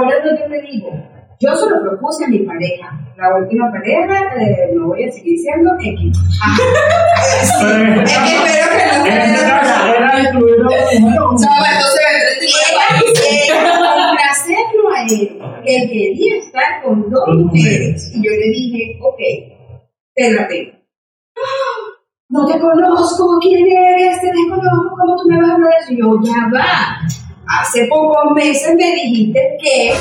ahora 0.00 0.16
yo 0.24 0.30
te 0.48 0.60
digo, 0.62 0.90
yo 1.40 1.54
se 1.56 1.70
lo 1.70 1.80
propuse 1.82 2.24
a 2.24 2.28
mi 2.28 2.40
pareja, 2.40 2.98
la 3.16 3.36
última 3.36 3.70
pareja, 3.70 4.34
eh, 4.36 4.70
no 4.74 4.88
voy 4.88 5.04
a 5.04 5.10
seguir 5.12 5.32
diciendo 5.36 5.70
X. 5.80 6.18
Pero- 7.60 8.02
Es 8.02 9.02
que 9.04 9.16
espero 9.16 10.90
que 10.90 11.00
no 11.00 11.08
entonces 11.10 11.48
me 11.50 11.66
Ella 13.30 13.58
complacerlo 13.78 14.84
a 14.94 15.02
él, 15.02 15.38
que 15.64 15.88
quería 15.88 16.36
estar 16.38 16.70
con 16.82 17.10
dos 17.10 17.28
mujeres. 17.28 18.12
Y 18.14 18.16
yo 18.24 18.30
le 18.32 18.48
dije, 18.50 18.98
ok, 19.02 19.18
te 20.14 20.32
la 20.32 20.48
tengo. 20.48 20.72
¡Ah! 21.36 21.78
No 22.28 22.46
te 22.46 22.60
conozco, 22.60 23.38
¿quién 23.40 23.66
eres? 23.66 24.20
Te 24.20 24.26
desconozco, 24.28 24.96
¿cómo 24.96 25.16
tú 25.16 25.28
me 25.28 25.36
vas 25.40 25.50
a 25.50 25.54
hablar 25.54 25.70
de 25.70 25.76
eso? 25.82 25.92
Y 25.92 25.98
yo, 25.98 26.06
ya 26.22 26.48
va. 26.54 27.00
Hace 27.58 27.86
pocos 27.86 28.30
meses 28.32 28.76
me 28.76 28.94
dijiste 28.94 29.58
que 29.60 29.92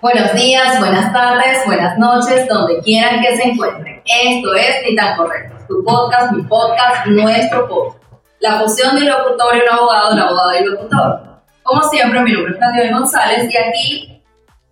Buenos 0.00 0.32
días, 0.34 0.78
buenas 0.78 1.12
tardes, 1.12 1.66
buenas 1.66 1.98
noches, 1.98 2.46
donde 2.48 2.80
quieran 2.80 3.20
que 3.20 3.36
se 3.36 3.48
encuentren. 3.48 4.00
Esto 4.06 4.54
es 4.54 4.82
Ni 4.88 4.94
tan 4.94 5.16
correcto, 5.16 5.56
tu 5.66 5.82
podcast, 5.82 6.32
mi 6.32 6.42
podcast, 6.44 7.06
nuestro 7.06 7.68
podcast. 7.68 8.04
La 8.38 8.60
fusión 8.60 8.94
de 8.94 9.02
un 9.02 9.08
locutor 9.08 9.56
y 9.56 9.60
un 9.62 9.68
abogado, 9.68 10.14
un 10.14 10.20
abogado 10.20 10.54
y 10.54 10.62
un 10.62 10.70
locutor. 10.74 11.20
Como 11.64 11.82
siempre, 11.82 12.20
mi 12.20 12.32
nombre 12.32 12.52
es 12.52 12.58
Claudio 12.58 12.98
González 12.98 13.52
y 13.52 13.56
aquí 13.56 14.19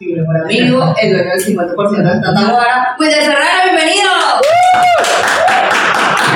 mi 0.01 0.13
mejor 0.13 0.37
amigo, 0.43 0.95
el 1.03 1.11
dueño 1.11 1.31
del 1.31 1.41
50% 1.41 1.91
de 1.91 2.17
esta 2.19 2.35
Taguara, 2.35 2.97
Wilder 3.01 3.21
Serrano, 3.21 3.59
bienvenido. 3.65 4.11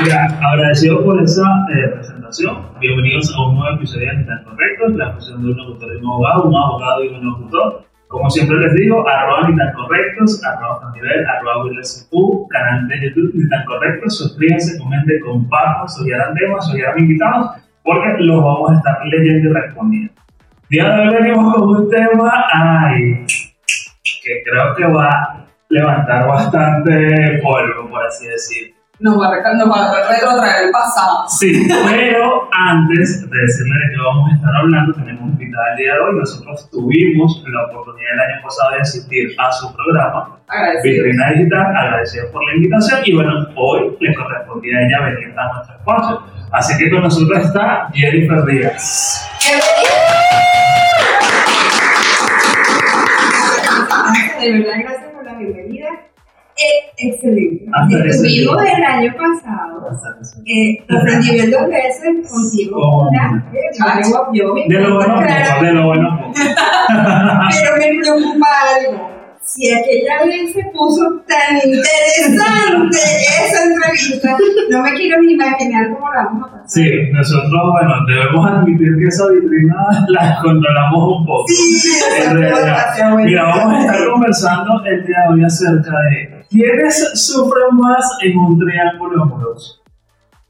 Mira, 0.03 0.39
agradecido 0.43 1.05
por 1.05 1.23
esa 1.23 1.45
eh, 1.73 1.89
presentación. 1.95 2.67
Bienvenidos 2.81 3.33
a 3.33 3.47
un 3.47 3.55
nuevo 3.55 3.77
episodio 3.77 4.19
de 4.19 4.25
Tan 4.25 4.43
Correctos, 4.43 4.97
la 4.97 5.13
fusión 5.13 5.45
de 5.45 5.53
un 5.53 5.57
locutor 5.57 5.93
y 5.95 5.97
un 5.97 6.07
abogado, 6.11 6.43
un 6.43 6.57
abogado 6.57 7.05
y 7.05 7.09
un 7.09 7.25
locutor. 7.25 7.85
Como 8.09 8.29
siempre 8.31 8.59
les 8.59 8.75
digo, 8.75 9.07
arroba 9.09 9.49
ni 9.49 9.57
tan 9.57 9.73
correctos, 9.75 10.43
arroba 10.45 10.81
Fanivel, 10.81 11.25
arroba 11.25 11.65
WillerCQ, 11.65 12.49
canal 12.49 12.89
de 12.89 13.01
YouTube 13.01 13.31
ni 13.35 13.49
tan 13.49 13.65
correctos, 13.65 14.19
suscríbanse, 14.19 14.77
comenten, 14.81 15.21
compartan, 15.21 15.89
sugieran 15.89 16.35
temas, 16.35 16.67
sugieran 16.67 16.99
invitados, 16.99 17.53
porque 17.85 18.25
los 18.25 18.43
vamos 18.43 18.73
a 18.73 18.75
estar 18.75 18.99
leyendo 19.07 19.51
y 19.51 19.53
respondiendo. 19.53 20.13
De 20.69 20.83
hoy 20.83 21.15
venimos 21.15 21.55
con 21.55 21.69
un 21.69 21.91
tema, 21.91 22.45
ay, 22.53 23.25
que 24.23 24.43
creo 24.45 24.75
que 24.75 24.85
va 24.85 25.09
a 25.09 25.47
levantar 25.69 26.27
bastante 26.29 27.41
polvo, 27.43 27.89
por 27.91 28.07
así 28.07 28.27
decirlo. 28.27 28.77
Nos 29.01 29.21
va, 29.21 29.35
a 29.35 29.55
nos 29.55 29.69
va 29.69 29.91
a 29.91 30.13
retrotraer 30.13 30.67
el 30.67 30.71
pasado. 30.71 31.27
Sí, 31.27 31.67
pero 31.91 32.49
antes 32.53 33.29
de 33.29 33.37
decirle 33.37 33.75
de 33.75 33.95
qué 33.95 34.01
vamos 34.01 34.31
a 34.31 34.35
estar 34.37 34.55
hablando, 34.55 34.95
tenemos 34.95 35.29
invitada 35.33 35.73
el 35.73 35.77
día 35.79 35.95
de 35.95 36.01
hoy. 36.01 36.21
Nosotros 36.21 36.71
tuvimos 36.71 37.43
la 37.49 37.67
oportunidad 37.67 38.13
el 38.15 38.21
año 38.21 38.43
pasado 38.45 38.71
de 38.75 38.81
asistir 38.81 39.35
a 39.39 39.51
su 39.51 39.75
programa. 39.75 40.39
Vitrina 40.85 41.33
Digital, 41.33 41.77
agradecido 41.77 42.31
por 42.31 42.45
la 42.45 42.55
invitación. 42.55 43.01
Y 43.05 43.15
bueno, 43.15 43.33
hoy 43.57 43.97
le 43.99 44.15
correspondía 44.15 44.79
a 44.79 44.83
ella 44.83 45.01
venir 45.11 45.35
a 45.37 45.53
nuestro 45.53 45.75
espacio. 45.75 46.23
Así 46.53 46.79
que 46.79 46.91
con 46.91 47.03
nosotros 47.03 47.45
está 47.45 47.89
Jennifer 47.93 48.45
Díaz. 48.45 49.29
De 54.43 54.53
verdad 54.53 54.73
gracias 54.81 55.11
por 55.13 55.25
la 55.25 55.35
bienvenida. 55.35 55.89
Eh, 56.55 56.91
excelente. 56.99 57.65
Ese 57.91 58.09
Estuvimos 58.09 58.63
el 58.77 58.85
año 58.85 59.15
pasado 59.17 59.89
Eh, 60.47 60.85
aprendí 60.89 61.31
bien 61.33 61.51
dos 61.51 61.67
veces 61.69 62.31
contigo. 62.31 62.77
Oh. 62.77 63.09
una, 63.09 63.51
eh, 63.55 64.69
De 64.69 64.81
lo 64.81 64.97
bueno, 64.97 65.21
de 65.21 65.73
lo 65.73 65.87
bueno. 65.87 66.21
poco. 66.21 66.33
pero 66.37 67.77
me 67.79 68.01
preocupa 68.01 68.47
algo. 68.77 69.12
Si 69.45 69.73
aquella 69.73 70.25
vez 70.25 70.53
se 70.53 70.63
puso 70.73 71.03
tan 71.27 71.57
interesante 71.57 72.97
esa 72.97 73.65
entrevista, 73.65 74.37
no 74.71 74.83
me 74.83 74.93
quiero 74.95 75.21
ni 75.21 75.33
imaginar 75.33 75.93
cómo 75.93 76.09
la 76.13 76.25
vamos 76.25 76.49
a 76.49 76.53
pasar. 76.53 76.69
Sí, 76.69 76.91
nosotros, 77.13 77.61
bueno, 77.73 77.95
debemos 78.07 78.51
admitir 78.51 78.97
que 78.99 79.09
esa 79.09 79.29
vitrina 79.31 79.75
la 80.09 80.39
controlamos 80.43 81.19
un 81.19 81.27
poco. 81.27 81.45
Sí, 81.49 81.91
En 82.25 82.37
realidad. 82.39 83.17
Mira, 83.17 83.45
vamos 83.45 83.75
a 83.75 83.81
estar 83.81 84.11
conversando 84.11 84.85
el 84.85 85.07
día 85.07 85.17
de 85.27 85.35
hoy 85.35 85.45
acerca 85.45 85.91
de 85.91 86.45
quiénes 86.49 87.27
sufren 87.27 87.77
más 87.77 88.19
en 88.23 88.39
un 88.39 88.59
triángulo 88.59 89.25
amoroso. 89.25 89.83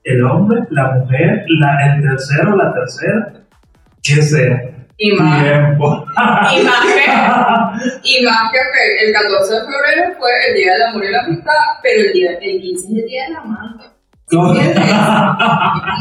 El 0.05 0.23
hombre, 0.25 0.65
la 0.71 0.93
mujer, 0.93 1.45
la, 1.61 1.95
el 1.95 2.03
tercero, 2.03 2.57
la 2.57 2.75
tercera, 2.75 3.33
que 4.03 4.21
sea. 4.21 4.72
Y 5.05 5.11
más. 5.17 5.43
Tiempo. 5.43 6.07
Y 6.53 6.63
más 6.63 6.87
que, 6.87 6.95
y 8.05 8.23
más 8.25 8.53
que 8.53 8.59
ok, 8.59 8.77
el 9.05 9.13
14 9.13 9.55
de 9.55 9.61
febrero 9.61 10.15
fue 10.17 10.31
el 10.49 10.55
Día 10.55 10.75
del 10.75 10.83
Amor 10.83 11.05
y 11.05 11.11
la 11.11 11.23
Amistad, 11.23 11.53
pero 11.83 12.03
el, 12.03 12.13
día, 12.13 12.31
el 12.41 12.61
15 12.61 12.87
es 12.87 12.93
el 12.93 13.05
Día 13.07 13.25
del 13.25 13.35
Amante. 13.37 13.85
Es 14.31 14.39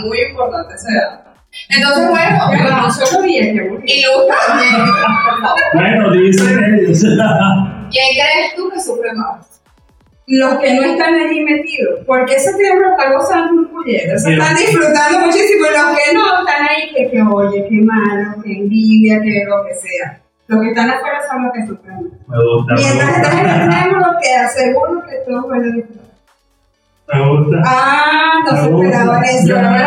muy 0.06 0.19
importante 0.29 0.75
ese 0.75 0.94
dato. 0.94 1.31
Entonces, 1.69 2.09
bueno, 2.09 2.47
bueno, 2.47 2.91
solo 2.91 3.23
por 3.23 3.31
favor. 5.41 5.62
bueno, 5.73 6.12
dicen 6.12 6.63
ellos. 6.63 7.01
¿Quién 7.01 8.07
crees 8.13 8.56
tú 8.56 8.69
que 8.69 8.79
sufre 8.79 9.12
más? 9.13 9.50
Los 10.27 10.59
que 10.59 10.73
no 10.75 10.83
están 10.83 11.15
allí 11.15 11.41
metidos, 11.41 12.01
porque 12.05 12.35
ese 12.35 12.53
tiempo 12.53 12.85
está 12.91 13.11
gozando 13.11 13.61
un 13.61 13.67
puñero, 13.67 14.17
se 14.17 14.33
están 14.33 14.55
disfrutando 14.55 15.19
muchísimo. 15.25 15.65
y 15.65 15.71
Los 15.71 15.97
que 15.97 16.13
no 16.13 16.39
están 16.39 16.67
ahí, 16.67 16.93
que, 16.93 17.09
que 17.09 17.21
oye, 17.21 17.67
que 17.67 17.81
malo, 17.81 18.41
que 18.43 18.53
envidia, 18.53 19.19
que 19.21 19.43
lo 19.45 19.65
que 19.65 19.73
sea. 19.75 20.21
Los 20.47 20.61
que 20.61 20.69
están 20.69 20.89
afuera 20.89 21.19
son 21.29 21.43
los 21.43 21.53
que 21.53 21.65
sufren. 21.67 22.11
Mientras 22.77 23.17
estás 23.17 23.33
en 23.33 23.45
el 23.45 23.61
extremo, 23.61 23.97
lo 23.99 24.19
que 24.21 24.35
aseguro 24.35 25.03
que 25.09 25.15
todos 25.25 25.49
van 25.49 25.63
a 25.63 25.75
disfrutar. 25.75 26.01
Me 27.13 27.27
gusta. 27.27 27.61
Ah, 27.65 28.33
no 28.45 28.63
se 28.63 28.69
gusta. 28.69 28.88
esperaba 28.88 29.21
eso. 29.23 29.47
Yo 29.47 29.61
no 29.61 29.71
me. 29.71 29.79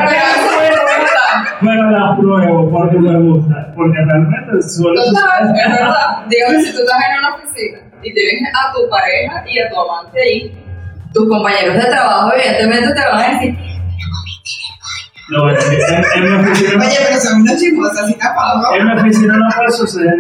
Bueno, 1.61 1.91
la 1.91 2.17
pruebo 2.17 2.71
porque 2.71 2.99
me 2.99 3.19
gusta. 3.21 3.73
Porque 3.75 3.99
realmente 3.99 4.63
suele 4.69 5.01
Total, 5.01 5.55
es 5.57 5.71
verdad. 5.71 6.27
Dígame 6.29 6.63
si 6.63 6.73
tú 6.73 6.81
estás 6.81 6.99
en 7.09 7.19
una 7.19 7.35
oficina 7.37 7.79
y 8.05 8.13
tienes 8.15 8.51
a 8.55 8.73
tu 8.73 8.89
pareja 8.89 9.45
y 9.49 9.59
a 9.59 9.69
tu 9.71 9.81
amante 9.81 10.21
ahí, 10.21 10.53
tus 11.13 11.29
compañeros 11.29 11.75
de 11.77 11.85
trabajo 11.91 12.33
evidentemente 12.35 12.95
te 12.95 13.01
van 13.09 13.21
a 13.21 13.33
decir, 13.35 13.57
No, 15.31 15.43
bueno, 15.45 15.59
en, 15.59 16.25
en 16.25 16.43
mi 16.45 16.51
oficina. 16.51 16.85
Oye, 16.85 16.97
pero 17.09 17.21
son 17.21 17.41
unos 17.43 17.59
chismosos, 17.61 17.99
así 18.03 18.15
tapado. 18.15 18.75
En 18.75 18.87
mi 18.87 18.93
oficina 19.01 19.37
no 19.39 19.49
puede 19.57 19.71
suceder 19.71 20.15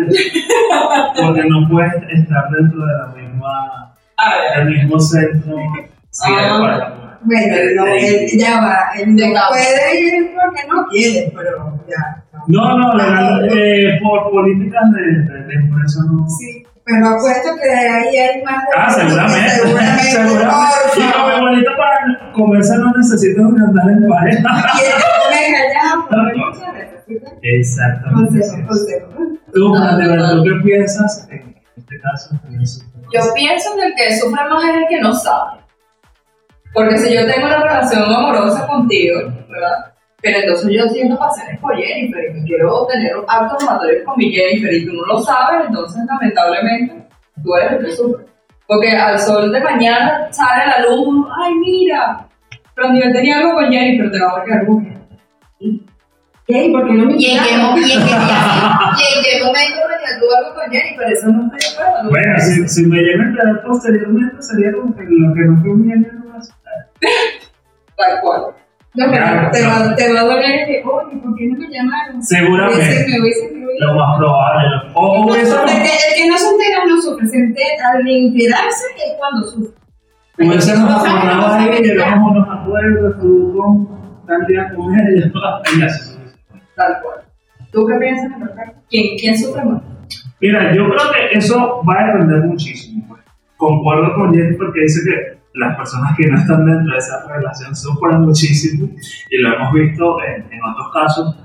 porque 1.20 1.42
no 1.44 1.68
puedes 1.70 1.92
estar 2.10 2.44
dentro 2.58 2.86
de 2.86 2.92
la 2.98 3.06
misma, 3.14 3.94
a 4.16 4.30
ver, 4.30 4.64
del 4.66 4.74
mismo 4.76 4.98
centro. 4.98 5.56
Sí, 6.10 6.32
Ah. 6.32 6.58
para 6.62 6.78
la 6.78 6.88
mujer. 6.90 7.04
Bueno, 7.26 7.56
no, 7.76 7.86
él, 7.86 8.26
ya 8.38 8.60
va, 8.60 8.78
él 8.98 9.14
no 9.16 9.24
puede 9.50 10.00
ir 10.00 10.34
porque 10.34 10.68
no 10.68 10.86
quiere, 10.88 11.32
pero 11.34 11.80
ya. 11.88 12.22
No, 12.48 12.76
no, 12.78 12.94
legal, 12.94 13.48
eh, 13.56 13.98
por 14.02 14.30
políticas 14.30 14.82
de, 14.92 15.00
de, 15.32 15.44
de 15.44 15.54
empresa 15.54 16.00
no. 16.10 16.26
Sí, 16.28 16.63
pero 16.84 17.08
apuesto 17.08 17.48
que 17.62 17.70
ahí 17.70 18.16
hay 18.16 18.42
más 18.42 18.62
de 18.64 18.68
Ah, 18.76 18.90
seguramente. 18.90 19.50
Seguramente, 19.50 20.02
seguramente. 20.02 20.50
Y 20.96 21.00
como 21.00 21.12
favor. 21.28 21.40
bonito 21.40 21.70
para 21.76 22.32
comerse 22.32 22.76
no 22.78 22.92
necesitas 22.92 23.44
andar 23.44 23.88
en 23.90 24.08
pareja. 24.08 24.42
Exactamente. 27.42 28.40
Consejo, 28.40 28.66
consejo. 28.68 29.08
Tú, 29.52 29.72
¿tú 29.72 30.44
qué 30.44 30.60
piensas 30.64 31.28
en 31.30 31.54
este 31.76 32.00
caso? 32.00 32.30
yo 33.12 33.20
pienso 33.34 33.74
que 33.76 33.82
el 33.86 33.94
que 33.94 34.16
sufre 34.18 34.48
más 34.48 34.64
es 34.64 34.74
el 34.76 34.84
que 34.88 35.00
no 35.00 35.14
sabe. 35.14 35.60
Porque 36.72 36.98
si 36.98 37.14
yo 37.14 37.24
tengo 37.26 37.46
una 37.46 37.62
relación 37.62 38.02
amorosa 38.02 38.66
contigo, 38.66 39.20
¿verdad? 39.48 39.93
Pero 40.24 40.38
entonces 40.38 40.70
yo 40.72 40.88
siento 40.88 41.18
pasiones 41.18 41.60
por 41.60 41.76
Jennifer 41.76 42.34
y 42.34 42.46
quiero 42.46 42.86
tener 42.86 43.12
actos 43.28 43.62
amatorios 43.68 44.04
con 44.06 44.16
mi 44.16 44.32
Jennifer 44.32 44.72
y 44.72 44.86
tú 44.86 44.94
no 44.94 45.04
lo 45.04 45.20
sabes, 45.20 45.66
entonces 45.68 46.02
lamentablemente 46.08 47.06
tú 47.42 47.54
eres 47.56 47.72
el 47.72 47.84
que 47.84 47.92
sufre. 47.92 48.24
Porque 48.66 48.88
al 48.92 49.18
sol 49.18 49.52
de 49.52 49.60
mañana 49.60 50.26
sale 50.30 50.66
la 50.66 50.80
luz, 50.88 51.26
ay 51.44 51.54
mira, 51.56 52.26
pero 52.74 52.94
yo 52.94 53.12
tenía 53.12 53.36
algo 53.36 53.52
con 53.52 53.70
Jennifer, 53.70 54.10
te 54.10 54.18
va 54.18 54.40
a 54.40 54.44
quedar 54.44 54.66
con 54.66 54.86
él. 54.86 55.82
¿Qué? 56.46 56.70
¿Por 56.72 56.86
qué 56.86 56.92
no 56.94 57.04
me 57.04 57.16
¿Y 57.18 57.26
en 57.26 57.44
qué, 57.44 57.56
momento 57.58 57.90
me 59.92 60.20
tuvo 60.20 60.36
algo 60.38 60.54
con 60.54 60.70
Jennifer? 60.70 61.12
Eso 61.12 61.26
no 61.28 61.54
estoy 61.54 61.60
de 61.60 61.84
acuerdo. 61.84 62.08
Bueno, 62.08 62.38
si, 62.38 62.66
si 62.68 62.86
me 62.86 62.96
llegan 62.96 63.20
a 63.20 63.28
enterar 63.28 63.62
posteriormente, 63.66 64.36
sería 64.40 64.72
como 64.72 64.96
que 64.96 65.02
lo 65.02 65.34
que 65.34 65.40
no 65.40 65.60
fue 65.60 65.74
bien 65.82 66.00
no 66.14 66.30
va 66.30 66.38
a. 66.38 66.42
Tal 67.96 68.20
cual. 68.22 68.63
No, 68.94 69.06
pero 69.10 69.24
Claro, 69.24 69.50
te, 69.50 69.62
va, 69.66 69.74
claro. 69.74 69.94
te 69.96 70.12
va 70.12 70.20
a 70.20 70.24
doler 70.24 70.66
que, 70.66 70.82
oye, 70.86 71.16
¿por 71.18 71.34
qué 71.36 71.46
no 71.48 71.58
me 71.58 71.68
llamaron? 71.68 72.22
Seguramente. 72.22 72.84
Me 73.08 73.20
hubiese, 73.20 73.50
me 73.52 73.64
hubiese 73.66 73.80
Lo 73.80 73.94
más 73.94 74.18
probable. 74.18 74.68
O 74.94 75.26
No 75.26 75.32
sufre, 75.34 75.72
el, 75.76 75.82
que, 75.82 75.88
el 75.88 76.14
que 76.22 76.28
no 76.28 76.38
se 76.38 76.48
entera 76.50 76.84
no 76.86 77.02
sufre, 77.02 77.26
se 77.26 77.36
entera, 77.38 77.88
al 77.92 78.06
enterarse 78.08 78.84
es 78.96 79.12
cuando 79.18 79.46
sufre. 79.48 79.74
hubiésemos 80.38 80.90
acordado 80.90 81.54
ahí, 81.54 81.64
sabe, 81.66 81.80
llegamos 81.82 82.30
unos 82.30 82.48
acuerdos, 82.48 83.20
tú 83.20 83.56
con 84.26 84.46
día 84.46 84.72
con 84.76 84.94
ella. 84.94 85.32
Tal 86.76 86.92
cual. 87.02 87.18
¿Tú 87.72 87.86
qué 87.86 87.94
piensas 87.98 88.32
al 88.32 88.40
respecto? 88.42 88.80
¿Quién, 88.88 89.18
quién 89.18 89.36
sufre 89.38 89.64
más? 89.64 89.82
Mira, 90.40 90.72
yo 90.74 90.84
creo 90.88 91.02
que 91.30 91.38
eso 91.38 91.82
va 91.88 92.00
a 92.00 92.06
depender 92.12 92.40
muchísimo. 92.42 93.04
pues. 93.08 93.20
Concuerdo 93.56 94.14
con 94.14 94.32
Jennifer 94.34 94.68
que 94.72 94.80
dice 94.82 95.00
que 95.04 95.38
las 95.54 95.76
personas 95.76 96.16
que 96.16 96.26
no 96.26 96.36
están 96.38 96.64
dentro 96.64 96.92
de 96.92 96.98
esa 96.98 97.26
relación 97.28 97.74
sufren 97.74 98.22
muchísimo 98.22 98.88
y 99.30 99.38
lo 99.38 99.54
hemos 99.54 99.72
visto 99.72 100.16
en, 100.24 100.52
en 100.52 100.64
otros 100.64 100.92
casos. 100.92 101.36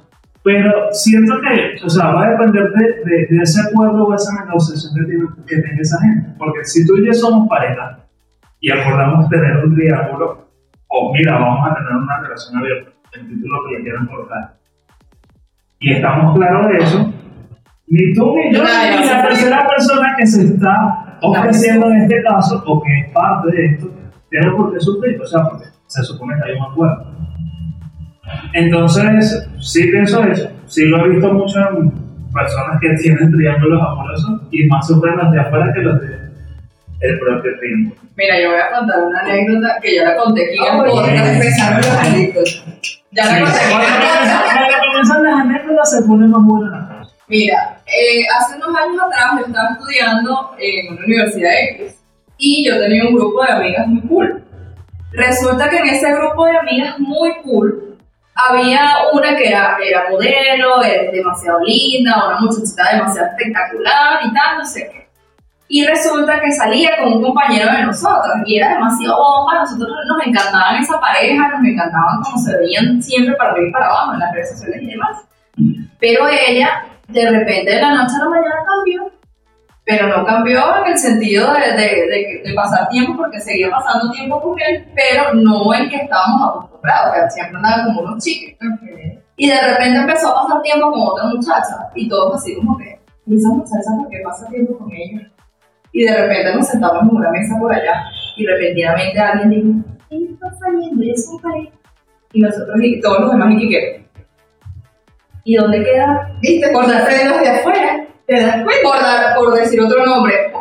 Pero 0.43 0.71
siento 0.91 1.35
que, 1.41 1.85
o 1.85 1.89
sea, 1.89 2.07
va 2.11 2.25
a 2.25 2.29
depender 2.31 2.71
de, 2.71 2.85
de, 3.05 3.27
de 3.29 3.43
ese 3.43 3.61
acuerdo 3.61 4.07
o 4.07 4.15
esa 4.15 4.45
negociación 4.45 4.93
que, 5.05 5.45
que 5.45 5.61
tenga 5.61 5.81
esa 5.81 6.01
gente. 6.01 6.29
Porque 6.37 6.63
si 6.63 6.87
tú 6.87 6.97
y 6.97 7.05
yo 7.05 7.13
somos 7.13 7.47
pareja 7.47 7.99
y 8.59 8.71
acordamos 8.71 9.29
tener 9.29 9.57
un 9.63 9.75
triángulo, 9.75 10.49
o 10.87 11.13
mira, 11.13 11.37
vamos 11.37 11.69
a 11.69 11.75
tener 11.75 11.91
una 11.91 12.21
relación 12.21 12.57
abierta, 12.57 12.89
el 13.13 13.27
título 13.27 13.59
que 13.67 13.77
le 13.77 13.83
quieran 13.83 14.07
colocar, 14.07 14.55
y 15.79 15.93
estamos 15.93 16.35
claros 16.35 16.67
de 16.67 16.77
eso, 16.77 17.13
ni 17.87 18.13
tú 18.13 18.35
ni 18.35 18.53
yo, 18.53 18.63
ni 18.63 19.07
la 19.07 19.21
tercera 19.27 19.67
persona 19.67 20.15
que 20.17 20.25
se 20.25 20.45
está 20.45 21.17
ofreciendo 21.21 21.91
en 21.91 22.01
este 22.01 22.23
caso, 22.23 22.63
o 22.65 22.81
que 22.81 22.99
es 22.99 23.11
parte 23.11 23.51
de 23.51 23.65
esto, 23.65 23.98
tiene 24.29 24.51
por 24.51 24.73
qué 24.73 24.79
sufrir, 24.79 25.19
o 25.21 25.25
sea, 25.25 25.43
porque 25.43 25.65
se 25.87 26.03
supone 26.03 26.35
que 26.37 26.51
hay 26.51 26.57
un 26.57 26.63
acuerdo. 26.71 27.05
Entonces, 28.53 29.47
sí 29.59 29.87
pienso 29.91 30.23
eso, 30.23 30.49
sí 30.65 30.85
lo 30.85 31.03
he 31.05 31.09
visto 31.09 31.33
mucho 31.33 31.59
en 31.59 31.91
personas 32.31 32.79
que 32.79 32.89
tienen 33.01 33.31
triángulos 33.31 33.81
amorosos 33.81 34.41
y 34.51 34.65
más 34.67 34.85
sufren 34.87 35.17
los 35.17 35.31
de 35.31 35.39
afuera 35.39 35.71
que 35.73 35.81
los 35.81 35.99
de 36.01 36.19
el 37.01 37.17
propio 37.17 37.51
triángulo. 37.59 37.95
Mira, 38.17 38.41
yo 38.41 38.49
voy 38.51 38.59
a 38.59 38.77
contar 38.77 39.01
una 39.03 39.19
anécdota 39.21 39.77
que 39.81 39.95
ya 39.95 40.03
la 40.03 40.15
conté 40.17 40.45
aquí 40.47 40.57
en 40.57 41.15
el 41.15 41.35
empezaron 41.35 41.77
los 41.77 41.87
anécdotas. 41.97 42.63
Ya 43.11 43.25
la 43.25 43.39
conté 43.45 43.59
cuando 43.71 43.87
comienzan- 44.85 45.23
las 45.23 45.39
anécdotas 45.39 45.91
se 45.91 46.03
pone 46.03 46.27
más 46.27 46.43
buena 46.45 46.69
la 46.77 46.99
cosa. 46.99 47.15
Mira, 47.29 47.77
eh, 47.87 48.25
hace 48.37 48.57
unos 48.57 48.67
años 48.75 49.01
atrás 49.07 49.39
yo 49.39 49.45
estaba 49.47 49.69
estudiando 49.69 50.51
en 50.59 50.93
una 50.93 51.05
universidad 51.05 51.51
X 51.75 51.98
y 52.39 52.65
yo 52.65 52.79
tenía 52.79 53.03
un 53.05 53.15
grupo 53.15 53.43
de 53.43 53.51
amigas 53.51 53.87
muy 53.87 54.01
cool. 54.01 54.43
Resulta 55.11 55.69
que 55.69 55.77
en 55.77 55.87
ese 55.87 56.11
grupo 56.13 56.45
de 56.45 56.57
amigas 56.57 56.97
muy 56.99 57.33
cool 57.43 57.97
había 58.33 58.95
una 59.13 59.35
que 59.35 59.49
era, 59.49 59.77
era 59.83 60.09
modelo, 60.09 60.81
era 60.81 61.11
demasiado 61.11 61.59
linda, 61.59 62.27
una 62.27 62.39
muchachita 62.39 62.93
demasiado 62.93 63.27
espectacular 63.27 64.19
y 64.23 64.33
tal, 64.33 64.57
no 64.59 64.65
sé 64.65 64.89
qué. 64.91 65.09
Y 65.67 65.85
resulta 65.85 66.39
que 66.39 66.51
salía 66.51 66.97
con 66.97 67.13
un 67.13 67.21
compañero 67.21 67.71
de 67.71 67.83
nosotros 67.83 68.33
y 68.45 68.57
era 68.57 68.69
demasiado 68.69 69.17
bomba, 69.17 69.59
nosotros 69.59 69.89
nos 70.07 70.25
encantaban 70.25 70.81
esa 70.81 70.99
pareja, 70.99 71.47
nos 71.49 71.63
encantaban 71.63 72.21
cómo 72.23 72.37
se 72.37 72.57
veían 72.57 73.03
siempre 73.03 73.35
para 73.35 73.51
arriba 73.51 73.67
y 73.67 73.71
para 73.73 73.85
abajo 73.87 74.13
en 74.13 74.19
las 74.19 74.33
redes 74.33 74.51
sociales 74.51 74.81
y 74.81 74.87
demás. 74.87 75.17
Pero 75.99 76.27
ella, 76.27 76.85
de 77.09 77.29
repente, 77.29 77.71
de 77.71 77.81
la 77.81 77.93
noche 77.93 78.15
a 78.15 78.23
la 78.23 78.29
mañana 78.29 78.55
cambió. 78.65 79.18
Pero 79.89 80.07
no 80.07 80.23
cambió 80.23 80.61
en 80.85 80.91
el 80.91 80.97
sentido 80.99 81.51
de, 81.53 81.71
de, 81.71 81.87
de- 82.11 82.41
de 82.45 82.53
pasar 82.53 82.87
tiempo, 82.89 83.17
porque 83.17 83.39
seguía 83.41 83.71
pasando 83.71 84.11
tiempo 84.11 84.39
con 84.39 84.55
él, 84.59 84.85
pero 84.93 85.33
no 85.33 85.73
el 85.73 85.89
que 85.89 85.95
estábamos 85.95 86.47
acostumbrados, 86.49 87.15
que 87.15 87.31
siempre 87.31 87.57
andaba 87.57 87.85
como 87.85 88.01
unos 88.01 88.23
chicos. 88.23 88.67
Y 89.35 89.49
de 89.49 89.59
repente 89.59 89.97
empezó 89.99 90.29
a 90.29 90.43
pasar 90.43 90.61
tiempo 90.61 90.91
con 90.91 91.01
otra 91.01 91.25
muchacha, 91.25 91.89
y 91.95 92.07
todos 92.07 92.35
así 92.35 92.55
como 92.57 92.77
que, 92.77 92.99
¿y 93.25 93.35
esa 93.35 93.49
muchacha 93.49 93.89
por 93.97 94.09
qué 94.09 94.19
pasa 94.23 94.47
tiempo 94.49 94.77
con 94.77 94.91
ella? 94.91 95.31
Y 95.91 96.03
de 96.03 96.15
repente 96.21 96.53
nos 96.55 96.67
sentamos 96.67 97.01
en 97.03 97.09
una 97.15 97.31
mesa 97.31 97.55
por 97.59 97.73
allá, 97.73 98.03
y 98.37 98.45
repentinamente 98.45 99.19
alguien 99.19 99.49
dijo, 99.49 99.97
¿qué 100.07 100.17
está 100.33 100.53
saliendo? 100.59 101.03
¿Y 101.03 101.11
es 101.11 101.31
pareja? 101.41 101.71
Y 102.33 102.41
nosotros, 102.41 102.77
y 102.83 103.01
todos 103.01 103.21
los 103.21 103.31
demás, 103.31 103.53
y 103.57 103.69
que, 103.69 104.05
¿y 105.45 105.55
dónde 105.55 105.83
queda 105.83 106.31
¿Viste? 106.43 106.67
Por 106.69 106.87
las 106.87 107.05
frenos 107.05 107.39
de 107.41 107.49
afuera. 107.49 107.98
¿Te 108.29 108.39
das 108.41 108.55
cuenta? 108.63 108.83
por, 108.83 109.01
dar- 109.01 109.35
por 109.35 109.53
decir 109.55 109.81
otro 109.81 110.05
nombre, 110.05 110.51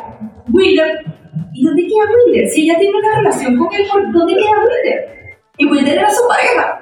Wilder. 0.53 1.05
¿Y 1.53 1.65
dónde 1.65 1.82
queda 1.82 2.05
Wilder? 2.26 2.49
Si 2.49 2.62
ella 2.65 2.79
tiene 2.79 2.97
una 2.97 3.17
relación 3.19 3.56
con 3.59 3.73
él, 3.75 3.87
¿por 3.93 4.12
¿dónde 4.12 4.35
queda 4.35 4.59
Wilder? 4.59 5.37
Y 5.59 5.67
Wilder 5.67 5.99
era 5.99 6.11
su 6.11 6.26
pareja. 6.29 6.81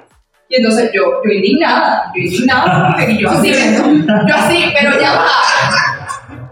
Y 0.49 0.57
entonces 0.57 0.91
yo, 0.95 1.03
yo 1.25 1.31
indignada, 1.31 2.13
yo 2.15 2.23
indignada, 2.23 2.91
porque 2.97 3.17
yo 3.19 3.29
así, 3.33 3.53
yo 3.53 4.35
así, 4.35 4.65
pero 4.79 5.01
ya 5.01 5.13
va. 5.15 5.27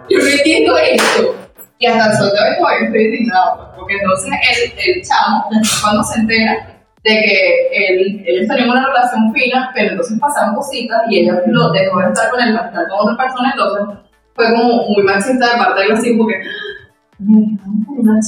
Yo 0.09 0.19
no 0.19 0.25
entiendo 0.27 0.77
esto. 0.79 1.37
Y 1.79 1.87
hasta 1.87 2.11
el 2.13 2.17
sol 2.19 2.31
de 2.33 2.39
hoy 2.39 2.57
todavía 2.59 2.87
estoy 2.87 3.05
indignado, 3.05 3.57
pues, 3.57 3.69
porque 3.79 3.95
entonces 3.95 4.31
el, 4.33 4.95
el 4.97 5.03
chamo, 5.03 5.45
cuando 5.83 6.03
se 6.05 6.21
entera 6.21 6.67
de 7.05 7.11
que 7.11 7.69
él, 7.73 8.25
ellos 8.27 8.49
tenían 8.49 8.71
una 8.71 8.87
relación 8.87 9.33
fina, 9.35 9.71
pero 9.75 9.91
entonces 9.91 10.19
pasaron 10.19 10.55
cositas 10.55 11.03
y 11.11 11.21
ella 11.21 11.41
lo 11.47 11.71
dejó 11.71 11.99
de 12.01 12.07
estar 12.09 12.31
con 12.31 12.41
él 12.41 12.55
para 12.55 12.69
estar 12.69 12.89
con 12.89 12.99
otra 13.11 13.25
persona, 13.27 13.51
entonces 13.53 13.99
fue 14.35 14.45
como 14.55 14.89
muy 14.89 15.03
machista 15.05 15.47
de 15.53 15.59
parte 15.59 15.81
de 15.81 15.87
él, 15.87 15.93
así 15.93 16.17
como 16.17 16.29
que. 16.29 16.35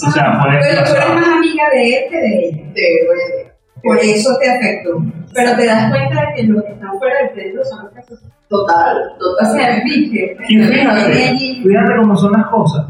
O 0.06 0.10
sea, 0.12 0.40
fue 0.40 0.50
Pero 0.60 0.84
tú 0.84 0.92
eres 0.96 1.14
más 1.14 1.28
amiga 1.36 1.64
de 1.72 1.88
él 1.88 2.04
que 2.10 2.16
de 2.16 2.48
ella. 2.48 2.62
de- 2.74 3.52
Por 3.82 3.98
eso 3.98 4.36
te 4.40 4.50
afectó. 4.50 5.02
Pero 5.34 5.56
te 5.56 5.66
das 5.66 5.90
cuenta 5.90 6.20
de 6.20 6.26
que 6.36 6.42
los 6.44 6.64
que 6.64 6.72
están 6.72 6.98
fuera 6.98 7.14
del 7.22 7.34
centro 7.34 7.64
son 7.64 7.84
los 7.84 7.92
que 7.92 7.98
afectan. 8.00 8.30
Total, 8.48 8.96
O 8.96 9.18
total. 9.18 9.52
sea, 9.52 9.82
viste. 9.84 10.36
Y 10.48 10.62
fíjate, 10.62 11.60
fíjate 11.62 11.96
cómo 11.96 12.16
son 12.16 12.32
las 12.32 12.46
cosas. 12.46 12.86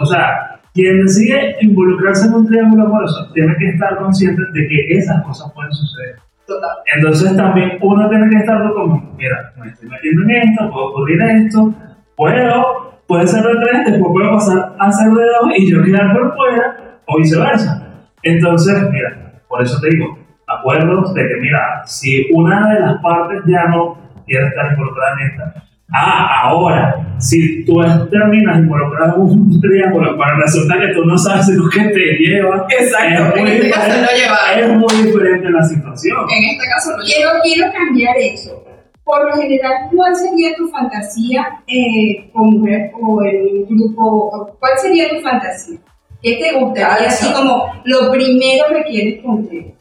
O 0.00 0.06
sea, 0.06 0.60
quien 0.72 1.04
decide 1.04 1.56
involucrarse 1.60 2.26
en 2.28 2.34
un 2.34 2.46
triángulo 2.46 2.84
amoroso 2.86 3.30
tiene 3.34 3.54
que 3.58 3.68
estar 3.70 3.96
consciente 3.98 4.40
de 4.54 4.68
que 4.68 4.98
esas 4.98 5.22
cosas 5.24 5.52
pueden 5.52 5.72
suceder. 5.72 6.16
total. 6.46 6.70
Entonces 6.96 7.36
también 7.36 7.72
uno 7.82 8.08
tiene 8.08 8.28
que 8.30 8.36
estarlo 8.36 8.74
como, 8.74 9.14
mira, 9.16 9.52
me 9.58 9.68
estoy 9.70 9.88
metiendo 9.88 10.22
en 10.22 10.30
esto, 10.30 10.70
puede 10.72 10.86
ocurrir 10.86 11.22
esto, 11.22 11.74
puedo, 12.22 12.92
puede 13.06 13.26
ser 13.26 13.42
de 13.42 13.54
tres, 13.62 13.86
después 13.92 14.12
puede 14.12 14.28
pasar 14.30 14.76
a 14.78 14.92
ser 14.92 15.08
de 15.08 15.24
dos 15.24 15.50
y 15.56 15.70
yo 15.70 15.82
quedar 15.82 16.12
por 16.12 16.34
fuera, 16.36 16.98
o 17.06 17.18
viceversa. 17.18 17.88
Entonces, 18.22 18.76
mira, 18.90 19.40
por 19.48 19.62
eso 19.62 19.80
te 19.80 19.88
digo, 19.90 20.18
acuerdos 20.46 21.12
de 21.14 21.22
que, 21.22 21.34
mira, 21.40 21.82
si 21.86 22.28
una 22.32 22.72
de 22.72 22.80
las 22.80 23.02
partes 23.02 23.40
ya 23.46 23.64
no 23.64 23.98
quiere 24.26 24.46
estar 24.46 24.70
involucrada 24.72 25.16
en 25.20 25.26
esta, 25.30 25.54
ah, 25.92 26.42
ahora, 26.44 27.06
si 27.18 27.64
tú 27.64 27.74
terminas 28.10 28.58
involucrado 28.60 29.16
en 29.16 29.20
un 29.22 29.60
triángulo, 29.60 30.16
pero 30.16 30.36
resulta 30.40 30.78
que 30.78 30.88
tú 30.94 31.04
no 31.04 31.18
sabes 31.18 31.48
lo 31.48 31.68
que 31.68 31.80
te 31.80 32.16
lleva, 32.18 32.66
Exacto, 32.70 33.34
es 33.34 33.36
en 33.36 33.42
muy 33.42 33.50
este 33.50 33.70
caso 33.70 33.86
diferente- 33.86 34.12
no 34.12 34.18
llevaron. 34.18 34.70
es 34.70 34.78
muy 34.78 35.06
diferente 35.06 35.50
la 35.50 35.62
situación. 35.64 36.16
En 36.30 36.44
este 36.50 36.68
caso 36.68 36.90
no 36.96 37.02
Quiero, 37.04 37.30
quiero 37.42 37.72
cambiar 37.72 38.16
eso. 38.16 38.64
Por 39.04 39.24
lo 39.26 39.36
general, 39.36 39.88
¿cuál 39.94 40.14
sería 40.14 40.54
tu 40.56 40.68
fantasía 40.68 41.60
eh, 41.66 42.30
con 42.32 42.50
mujer 42.50 42.92
o 43.00 43.22
en 43.24 43.66
un 43.68 43.76
grupo? 43.76 44.56
¿Cuál 44.60 44.72
sería 44.78 45.08
tu 45.10 45.20
fantasía? 45.20 45.78
¿Qué 46.22 46.36
te 46.36 46.58
gustaría? 46.58 47.08
Así 47.08 47.32
como 47.32 47.66
lo 47.84 48.12
primero 48.12 48.64
que 48.72 48.82
quieres 48.84 49.22
cumplir. 49.22 49.74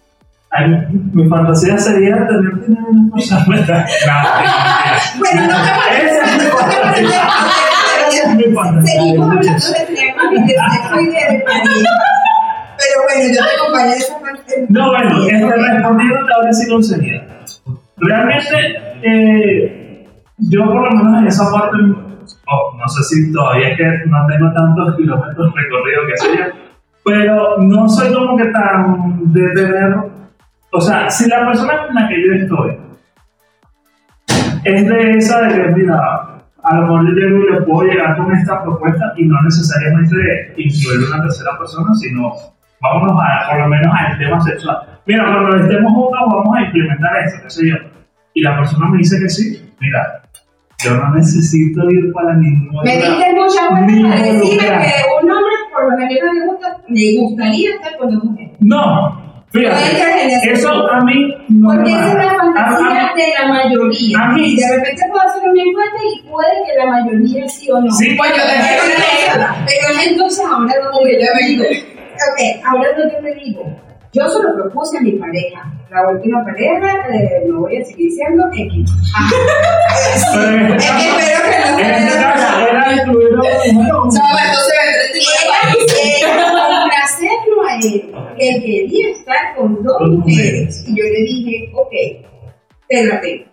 Ay, 0.49 0.67
mi 1.13 1.29
fantasía 1.29 1.77
sería 1.77 2.15
tener 2.27 2.65
dinero 2.65 2.87
en 2.91 2.97
una 2.97 3.11
cosa. 3.11 3.45
No, 3.47 5.19
Bueno, 5.19 5.41
no 5.47 5.57
te 5.63 6.05
Esa 6.05 6.23
es 6.25 6.37
mi 6.37 6.45
fantasía. 6.51 7.23
Esa 8.09 8.29
es 8.31 8.35
mi 8.35 8.43
fantasía. 8.55 8.99
Seguimos 8.99 9.29
hablando 9.29 9.47
de 9.51 9.85
triángulos 9.85 10.33
y 10.33 10.47
de 10.47 10.53
sexo 10.53 10.99
y 10.99 11.05
de. 11.05 11.43
Pero 12.77 13.03
bueno, 13.03 13.33
yo 13.33 13.45
te 13.45 13.55
acompañé 13.55 13.91
de 13.91 13.97
esa 13.97 14.19
parte. 14.19 14.65
No, 14.69 14.87
bueno, 14.89 15.23
este, 15.27 15.55
respondiéndote 15.55 16.33
ahora 16.33 16.53
sí 16.53 16.69
con 16.69 16.83
seriedad. 16.83 17.27
Realmente, 17.97 18.90
eh, 19.03 20.07
yo 20.37 20.65
por 20.65 20.83
lo 20.83 20.91
menos 20.91 21.21
en 21.21 21.27
esa 21.27 21.51
parte, 21.51 21.77
oh, 21.81 22.77
no 22.77 22.87
sé 22.87 23.03
si 23.03 23.31
todavía 23.31 23.69
es 23.69 23.77
que 23.77 23.85
no 24.07 24.25
tengo 24.27 24.51
tantos 24.53 24.95
kilómetros 24.95 25.53
recorridos 25.53 26.05
que 26.07 26.37
yo, 26.37 26.43
pero 27.05 27.57
no 27.59 27.87
soy 27.87 28.13
como 28.13 28.37
que 28.37 28.45
tan 28.45 29.33
de 29.33 29.49
tener, 29.53 29.95
o 30.71 30.81
sea, 30.81 31.09
si 31.09 31.29
la 31.29 31.45
persona 31.45 31.85
con 31.85 31.95
la 31.95 32.07
que 32.07 32.25
yo 32.25 32.33
estoy 32.33 32.77
es 34.63 34.87
de 34.87 35.11
esa 35.11 35.41
de 35.41 35.55
que, 35.55 35.67
mira, 35.69 36.31
a 36.63 36.75
lo 36.75 36.81
mejor 36.81 37.07
yo 37.07 37.13
llego 37.13 37.37
y 37.37 37.51
le 37.53 37.61
puedo 37.61 37.89
llegar 37.89 38.17
con 38.17 38.31
esta 38.33 38.61
propuesta 38.63 39.13
y 39.17 39.25
no 39.25 39.41
necesariamente 39.41 40.53
incluir 40.57 41.09
una 41.09 41.23
tercera 41.23 41.57
persona, 41.57 41.93
sino 41.95 42.31
vámonos 42.79 43.19
a, 43.21 43.49
por 43.49 43.59
lo 43.59 43.67
menos 43.67 43.95
al 43.95 44.17
tema 44.17 44.39
sexual. 44.41 44.77
Mira, 45.05 45.25
cuando 45.25 45.57
estemos 45.57 45.91
juntos 45.93 46.19
vamos 46.31 46.57
a 46.57 46.61
implementar 46.61 47.17
esto, 47.25 47.39
qué 47.43 47.49
sé 47.49 47.69
yo. 47.69 47.77
Y 48.33 48.41
la 48.41 48.57
persona 48.57 48.87
me 48.89 48.97
dice 48.99 49.17
que 49.21 49.29
sí, 49.29 49.61
mira, 49.79 50.21
yo 50.83 50.95
no 50.95 51.13
necesito 51.15 51.89
ir 51.89 52.11
para 52.13 52.33
ningún 52.37 52.83
Me 52.83 52.95
diste 52.97 53.33
muchas 53.35 53.69
vueltas 53.69 54.09
para 54.09 54.23
decirme 54.33 54.57
que 54.67 55.23
un 55.23 55.31
hombre 55.31 55.53
por 55.73 55.91
lo 55.91 55.97
general 55.97 56.29
le, 56.35 56.45
gusta, 56.47 56.77
le 56.87 57.17
gustaría 57.19 57.69
estar 57.75 57.97
con 57.97 58.13
dos 58.15 58.23
mujeres. 58.23 58.51
No, 58.59 59.09
No 59.09 59.21
Fíjate, 59.51 60.49
eso 60.53 60.89
a 60.89 61.01
mí 61.03 61.35
no 61.49 61.69
me 61.73 61.75
Porque 61.75 61.91
es 61.91 61.97
la 61.97 62.15
mata. 62.15 62.21
A- 62.23 62.37
a- 62.37 62.77
fantasía 62.77 63.11
de 63.17 63.33
la 63.37 63.47
mayoría. 63.49 64.19
a 64.21 64.27
mí- 64.31 64.55
de 64.55 64.77
repente 64.77 65.01
puedo 65.09 65.21
hacer 65.27 65.41
una 65.49 65.61
encuesta 65.61 65.97
y 66.15 66.29
puede 66.29 66.49
que 66.65 66.77
la 66.77 66.85
mayoría 66.87 67.49
sí 67.49 67.69
o 67.69 67.81
no. 67.81 67.91
Sí, 67.91 68.15
Pues 68.17 68.29
yo 68.31 68.43
una 69.35 69.65
pero 69.65 70.09
entonces 70.09 70.45
ahora 70.49 70.73
que 71.03 71.19
yo 71.21 71.47
digo, 71.47 71.63
ok, 71.65 72.65
ahora 72.65 72.87
que 72.95 73.21
te 73.21 73.39
digo, 73.43 73.77
yo 74.13 74.27
se 74.27 74.43
lo 74.43 74.53
propuse 74.55 74.97
a 74.97 75.01
mi 75.01 75.13
pareja, 75.13 75.71
la 75.89 76.09
última 76.09 76.43
pareja, 76.43 77.07
eh, 77.13 77.43
no 77.47 77.61
voy 77.61 77.77
a 77.77 77.85
seguir 77.85 78.09
diciendo 78.09 78.45
X. 78.53 78.91
Que 80.01 80.17
espero 80.17 80.67
que 80.67 81.59
no 81.59 81.79
este 81.79 82.69
era 82.69 82.93
incluir 82.93 83.33
a 83.33 83.35
una 83.35 83.49
mujer 83.73 83.93
o 83.93 84.03
un 84.03 84.09
Chava, 84.11 84.39
entonces 84.45 84.81
país. 85.61 86.21
Era 86.21 86.51
complacerlo 86.51 87.63
a 87.67 87.75
él, 87.75 88.11
que 88.37 88.49
él 88.49 88.61
quería 88.61 89.09
estar 89.11 89.55
con 89.55 89.83
dos 89.83 90.01
mujeres. 90.01 90.83
Y 90.87 90.97
yo 90.97 91.03
le 91.03 91.21
dije, 91.21 91.71
ok, 91.73 91.91
espérate. 92.81 93.47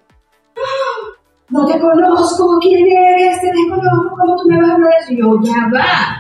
No 1.50 1.66
te 1.66 1.78
conozco, 1.80 2.58
¿quién 2.60 2.86
eres? 2.86 3.40
Te 3.40 3.46
desconozco, 3.46 4.16
¿cómo 4.16 4.36
tú 4.36 4.48
me 4.48 4.60
vas 4.60 4.70
a 4.70 4.74
hablar 4.74 4.90
de 4.90 4.96
eso? 5.00 5.12
Y 5.12 5.18
yo, 5.18 5.40
ya 5.42 5.70
va. 5.72 6.18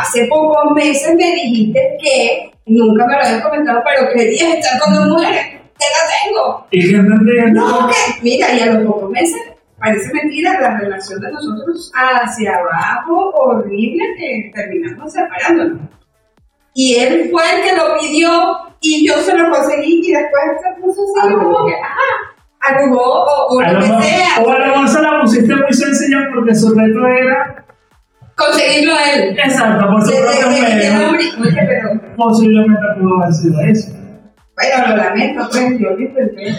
Hace 0.00 0.26
pocos 0.26 0.72
meses 0.74 1.14
me 1.14 1.30
dijiste 1.32 1.96
que 2.02 2.52
nunca 2.68 3.06
me 3.06 3.14
lo 3.14 3.20
habías 3.20 3.42
comentado, 3.42 3.82
pero 3.84 4.12
querías 4.12 4.54
estar 4.54 4.80
con 4.80 4.94
dos 4.94 5.06
mujeres. 5.08 5.60
Te 5.78 5.84
la 5.84 6.32
tengo. 6.32 6.66
Y 6.70 6.90
que 6.90 6.98
no. 6.98 7.80
No, 7.82 7.88
que, 7.88 7.94
mira, 8.22 8.52
y 8.52 8.60
a 8.60 8.72
los 8.74 8.86
pocos 8.86 9.10
meses, 9.10 9.40
parece 9.78 10.12
mentira, 10.12 10.60
la 10.60 10.78
relación 10.78 11.20
de 11.20 11.30
nosotros 11.30 11.92
hacia 11.94 12.52
abajo, 12.56 13.30
horrible, 13.34 14.04
que 14.16 14.50
terminamos 14.54 15.12
separándonos. 15.12 15.78
Y 16.74 16.96
él 16.96 17.28
fue 17.30 17.42
el 17.56 17.62
que 17.62 17.76
lo 17.76 17.98
pidió 17.98 18.30
y 18.80 19.06
yo 19.06 19.14
se 19.14 19.36
lo 19.36 19.50
conseguí 19.50 20.00
y 20.04 20.12
después 20.12 20.42
se 20.62 20.80
puso 20.80 21.02
así 21.22 21.34
como 21.34 21.66
que, 21.66 21.74
ajá, 21.74 22.38
arrugó 22.60 23.24
o, 23.24 23.56
o 23.56 23.62
lo 23.62 23.72
lo 23.72 23.80
que 23.80 23.86
sea. 24.02 24.42
o 24.44 24.50
a 24.50 24.58
lo 24.58 24.66
mejor 24.66 24.88
se 24.88 25.02
la 25.02 25.20
pusiste 25.20 25.54
muy 25.56 25.72
sencilla 25.72 26.28
porque 26.34 26.54
su 26.54 26.74
reto 26.74 27.06
era 27.06 27.64
Conseguirlo 28.38 28.94
a 28.94 29.10
él. 29.10 29.36
exacto 29.36 29.88
por 29.88 30.00
su 30.06 30.16
propio 30.16 30.48
medio. 30.48 32.14
Posiblemente 32.16 32.86
pudo 33.00 33.22
haber 33.22 33.34
sido 33.34 33.60
eso. 33.62 33.90
bueno, 34.54 34.86
lo 34.88 34.96
lamento, 34.96 35.48
pues 35.50 35.78
yo 35.78 35.90
lo 35.90 36.00
intenté. 36.00 36.56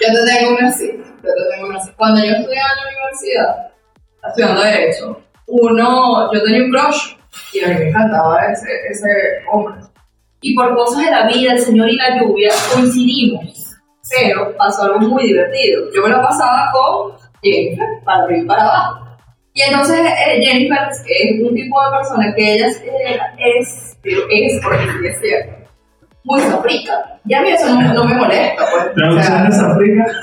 Yo 0.00 0.08
te 0.12 0.30
tengo 0.30 0.50
una 0.58 0.68
así. 0.68 0.90
Yo 1.22 1.30
te 1.34 1.54
tengo 1.54 1.68
una 1.68 1.78
así. 1.78 1.90
Cuando 1.96 2.20
yo 2.20 2.32
estudiaba 2.32 2.68
en 2.70 2.76
la 2.76 2.90
universidad, 2.90 3.56
estudiando 4.28 4.62
Derecho, 4.62 5.22
uno, 5.46 6.32
yo 6.32 6.42
tenía 6.42 6.64
un 6.64 6.70
crush 6.70 7.16
y 7.54 7.64
a 7.64 7.68
mí 7.68 7.74
me 7.76 7.88
encantaba 7.88 8.44
ese, 8.52 8.68
ese 8.90 9.08
hombre. 9.50 9.80
Y 10.42 10.54
por 10.54 10.74
cosas 10.74 11.04
de 11.04 11.10
la 11.10 11.26
vida, 11.26 11.52
el 11.52 11.58
Señor 11.58 11.88
y 11.88 11.96
la 11.96 12.20
lluvia, 12.20 12.50
coincidimos. 12.74 13.78
Pero 14.10 14.54
pasó 14.56 14.82
algo 14.82 14.98
muy 15.00 15.28
divertido. 15.28 15.84
Yo 15.94 16.02
me 16.02 16.10
lo 16.10 16.20
pasaba 16.20 16.70
con 16.72 17.12
Jennifer, 17.42 17.86
para 18.04 18.24
arriba 18.24 18.42
y 18.42 18.46
para 18.46 18.62
abajo. 18.64 19.01
Y 19.54 19.62
entonces 19.62 19.98
eh, 20.00 20.42
Jennifer 20.42 20.78
es 20.90 21.40
un 21.42 21.54
tipo 21.54 21.76
de 21.84 21.96
persona 21.98 22.34
que 22.34 22.54
ella 22.54 22.66
es, 22.68 22.76
eh, 22.78 23.18
es, 23.58 23.98
pero 24.02 24.22
es, 24.30 24.52
sí 24.62 25.06
es 25.06 25.20
cierto, 25.20 25.52
muy 26.24 26.40
saprica. 26.40 26.92
Y 27.26 27.34
a 27.34 27.42
mí 27.42 27.50
eso 27.50 27.68
no, 27.68 27.92
no 27.94 28.04
me 28.04 28.14
molesta, 28.14 28.64
pues. 28.70 28.86
O 28.86 28.94
Traducción 28.94 29.52
sea, 29.52 29.66
de 29.66 29.72
África. 29.72 30.04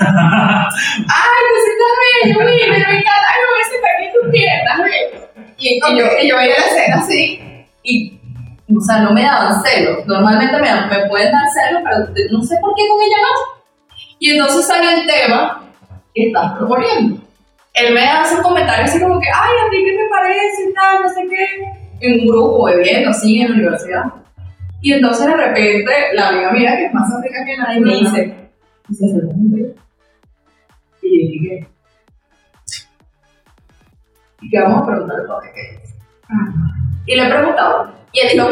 ay, 0.96 1.40
pues 1.50 1.64
estás 1.70 1.94
bello, 2.24 2.38
mira, 2.40 2.66
me 2.68 2.76
encanta, 2.98 3.26
ay, 3.28 3.40
no 3.44 3.50
me 3.56 3.64
siento 3.68 3.86
aquí 3.96 4.08
tus 4.20 4.30
piernas, 4.32 4.78
bello. 4.78 5.28
Y, 5.58 5.68
y 5.74 5.98
yo, 5.98 6.04
y 6.22 6.28
yo 6.28 6.36
veía 6.36 6.54
la 6.58 6.64
escena 6.66 6.96
así, 6.96 7.40
y, 7.82 8.18
o 8.76 8.80
sea, 8.80 8.98
no 9.02 9.12
me 9.12 9.22
daban 9.22 9.62
celos. 9.62 10.06
Normalmente 10.06 10.58
me, 10.58 10.68
dan- 10.68 10.88
me 10.88 11.06
pueden 11.08 11.30
dar 11.32 11.42
celos, 11.50 11.82
pero 11.84 11.98
no 12.32 12.42
sé 12.42 12.56
por 12.60 12.74
qué 12.74 12.82
con 12.88 13.00
ella 13.00 13.16
no. 13.22 13.96
Y 14.18 14.30
entonces 14.30 14.66
sale 14.66 14.92
el 15.02 15.06
tema 15.06 15.64
que 16.14 16.26
estás 16.26 16.52
proponiendo. 16.58 17.22
Él 17.74 17.94
me 17.94 18.04
hace 18.04 18.36
un 18.36 18.42
comentario 18.42 18.84
así 18.84 19.00
como 19.00 19.20
que, 19.20 19.28
ay, 19.28 19.52
a 19.66 19.70
ti 19.70 19.76
qué 19.84 19.96
te 19.96 20.08
parece 20.10 20.68
y 20.68 20.74
tal, 20.74 21.02
no 21.02 21.08
sé 21.08 21.26
qué, 21.28 22.06
en 22.06 22.20
un 22.20 22.26
grupo, 22.26 22.64
bebiendo, 22.64 23.10
así, 23.10 23.40
en 23.40 23.50
la 23.50 23.54
universidad. 23.54 24.04
Y 24.82 24.92
entonces 24.92 25.26
de 25.26 25.36
repente, 25.36 25.92
la 26.14 26.28
amiga 26.28 26.52
mía, 26.52 26.76
que 26.76 26.86
es 26.86 26.94
más 26.94 27.12
africana 27.12 27.46
que 27.46 27.56
nadie, 27.56 27.80
me 27.80 27.96
dice, 27.96 28.50
¿se 28.90 29.04
hace 29.04 29.16
el 29.16 29.76
Y 31.02 31.22
yo 31.22 31.30
dije, 31.30 31.68
¿y 34.40 34.50
qué 34.50 34.60
vamos 34.60 34.82
a 34.82 34.86
preguntarle 34.86 35.28
para 35.28 35.52
qué. 35.52 35.60
Es? 35.60 35.94
Y 37.06 37.16
le 37.16 37.28
preguntaba, 37.28 37.92
y 38.12 38.20
él 38.20 38.28
dijo, 38.32 38.48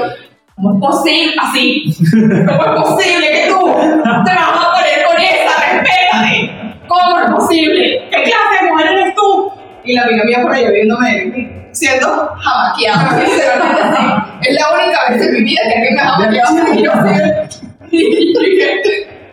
¿cómo 0.56 0.74
es 0.74 0.80
posible 0.80 1.34
así? 1.40 1.96
¿Cómo 2.46 2.64
es 2.64 2.80
posible 2.82 3.26
que 3.32 3.48
tú 3.48 3.64
te 3.64 4.34
vas 4.34 4.52
a 4.52 4.72
poner 4.72 5.06
con 5.06 5.16
esa? 5.16 5.54
Respétate. 5.72 6.57
¿Cómo 6.88 7.20
es 7.20 7.30
posible? 7.30 8.08
¿Qué 8.10 8.22
clase 8.22 8.64
de 8.64 8.70
mujer 8.70 8.86
eres 8.86 9.14
tú? 9.14 9.52
Y 9.84 9.94
la 9.94 10.02
amiga 10.02 10.24
mía 10.24 10.42
por 10.42 10.52
ahí 10.52 10.70
viéndome 10.72 11.68
siendo 11.72 12.34
jamaqueada. 12.36 13.24
sinceramente, 13.24 13.82
así. 13.82 14.48
Es 14.48 14.54
la 14.54 14.74
única 14.74 14.98
vez 15.10 15.26
en 15.26 15.32
mi 15.34 15.42
vida 15.42 15.60
que 15.64 15.74
alguien 15.74 15.94
me 15.94 16.00
ha 16.00 16.08
jamaqueado 16.08 16.74
y 16.74 16.84
yo 16.84 18.40
dije, 18.40 19.28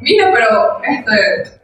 mira, 0.00 0.30
pero 0.32 0.80
este, 0.82 1.60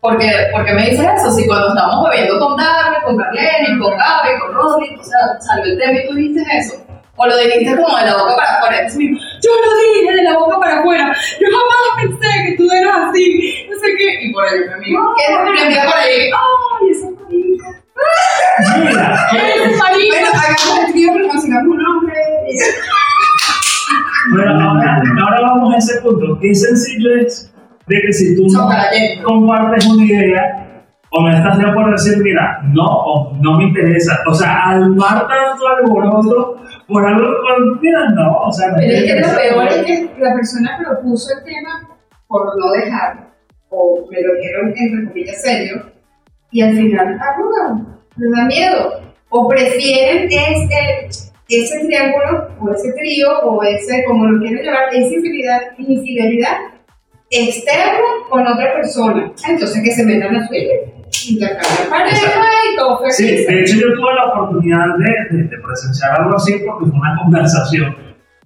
¿por 0.00 0.18
qué, 0.18 0.30
por 0.52 0.64
qué 0.64 0.72
me 0.72 0.90
dices 0.90 1.06
eso? 1.18 1.30
Si 1.32 1.46
cuando 1.46 1.68
estábamos 1.68 2.08
bebiendo 2.10 2.38
con 2.38 2.56
Darme, 2.56 3.02
con 3.04 3.16
Carlene, 3.16 3.78
con 3.80 3.96
Gaby, 3.96 4.38
con 4.40 4.54
Rodri, 4.54 4.96
o 4.96 5.04
sea, 5.04 5.18
salió 5.40 5.72
el 5.72 5.78
tema 5.78 5.98
y 5.98 6.08
tú 6.08 6.14
dijiste 6.14 6.42
eso. 6.56 6.81
O 7.16 7.26
lo 7.26 7.36
dijiste 7.36 7.76
como 7.76 7.96
de 7.98 8.06
la 8.06 8.16
boca 8.16 8.36
para 8.36 8.56
afuera. 8.56 8.76
Entonces, 8.78 8.98
me 8.98 9.04
dijo, 9.04 9.20
yo 9.42 9.50
lo 9.50 9.70
dije 9.76 10.16
de 10.16 10.22
la 10.22 10.38
boca 10.38 10.58
para 10.58 10.80
afuera. 10.80 11.16
Yo 11.40 11.46
jamás 11.46 12.18
pensé 12.18 12.28
que 12.46 12.56
tú 12.56 12.70
eras 12.72 12.96
así. 13.08 13.66
No 13.68 13.76
sé 13.76 13.86
qué. 13.98 14.24
Y 14.24 14.32
por 14.32 14.44
ahí 14.44 14.60
me 14.66 14.74
amigo, 14.74 15.14
¿qué 15.16 15.34
es 15.34 15.52
mi 15.52 15.60
amiga 15.60 15.84
por 15.84 15.98
ahí? 15.98 16.30
Ay, 16.32 16.90
esa 16.90 17.10
marica. 17.10 17.68
Mira, 18.82 19.54
Esa 19.54 19.76
marica. 19.76 20.16
Bueno, 20.20 20.28
hagamos 20.32 20.78
el 20.86 20.92
trío, 20.92 21.10
pero 21.12 21.28
consigamos 21.28 21.76
un 21.76 21.86
hombre. 21.86 22.14
bueno, 24.32 24.70
ahora, 24.70 25.02
ahora 25.22 25.40
vamos 25.42 25.74
a 25.74 25.78
ese 25.78 26.00
punto. 26.00 26.38
Qué 26.40 26.54
sencillo 26.54 27.16
es 27.16 27.52
de 27.86 28.00
que 28.00 28.12
si 28.12 28.36
tú 28.36 28.46
no 28.48 28.70
compartes 29.24 29.86
una 29.86 30.04
idea 30.04 30.61
o 31.14 31.20
no 31.20 31.30
estás 31.30 31.58
de 31.58 31.66
acuerdo 31.68 31.92
decir, 31.92 32.16
mira, 32.22 32.60
no, 32.72 32.86
o 32.86 33.36
no 33.36 33.58
me 33.58 33.64
interesa. 33.64 34.18
O 34.26 34.34
sea, 34.34 34.70
armar 34.70 35.28
tanto 35.28 35.68
alboroto 35.68 36.56
por 36.88 37.06
algo, 37.06 37.28
mira, 37.80 38.08
no, 38.10 38.38
o 38.38 38.52
sea, 38.52 38.68
no 38.68 38.76
Pero 38.78 38.92
es 38.92 39.00
me 39.02 39.06
que 39.06 39.20
lo 39.20 39.36
peor 39.36 39.68
es 39.68 39.84
que 39.84 40.10
la 40.18 40.34
persona 40.34 40.78
propuso 40.78 41.28
el 41.36 41.44
tema 41.44 41.88
por 42.26 42.58
no 42.58 42.70
dejar, 42.72 43.28
o 43.68 44.06
me 44.10 44.22
lo 44.22 44.34
dieron 44.40 44.72
entre 44.74 45.08
comillas 45.08 45.42
serio, 45.42 45.92
y 46.50 46.62
al 46.62 46.74
final 46.74 47.18
arrugan, 47.20 47.98
les 48.16 48.30
da 48.30 48.44
miedo, 48.46 49.00
o 49.28 49.48
prefieren 49.48 50.28
ese, 50.30 51.28
ese 51.48 51.78
triángulo, 51.80 52.48
o 52.58 52.70
ese 52.70 52.90
trío, 52.94 53.38
o 53.40 53.62
ese, 53.62 54.02
como 54.06 54.26
lo 54.26 54.40
quieren 54.40 54.64
llevar, 54.64 54.88
esa 54.92 55.14
infidelidad, 55.14 55.60
infidelidad 55.76 56.56
externa 57.28 58.00
con 58.30 58.46
otra 58.46 58.74
persona. 58.74 59.30
Entonces 59.46 59.82
que 59.82 59.90
se 59.90 60.04
metan 60.04 60.36
a 60.36 60.46
suya, 60.46 61.01
pareja 61.90 62.40
y 62.72 62.76
todo 62.76 62.98
feliz. 62.98 63.16
Sí, 63.16 63.26
de 63.46 63.60
hecho 63.60 63.76
yo 63.76 63.94
tuve 63.94 64.14
la 64.14 64.24
oportunidad 64.26 64.86
de, 64.98 65.36
de- 65.36 65.44
de 65.44 65.58
presenciar 65.58 66.20
algo 66.20 66.36
así 66.36 66.60
porque 66.66 66.90
fue 66.90 66.98
una 66.98 67.16
conversación 67.22 67.96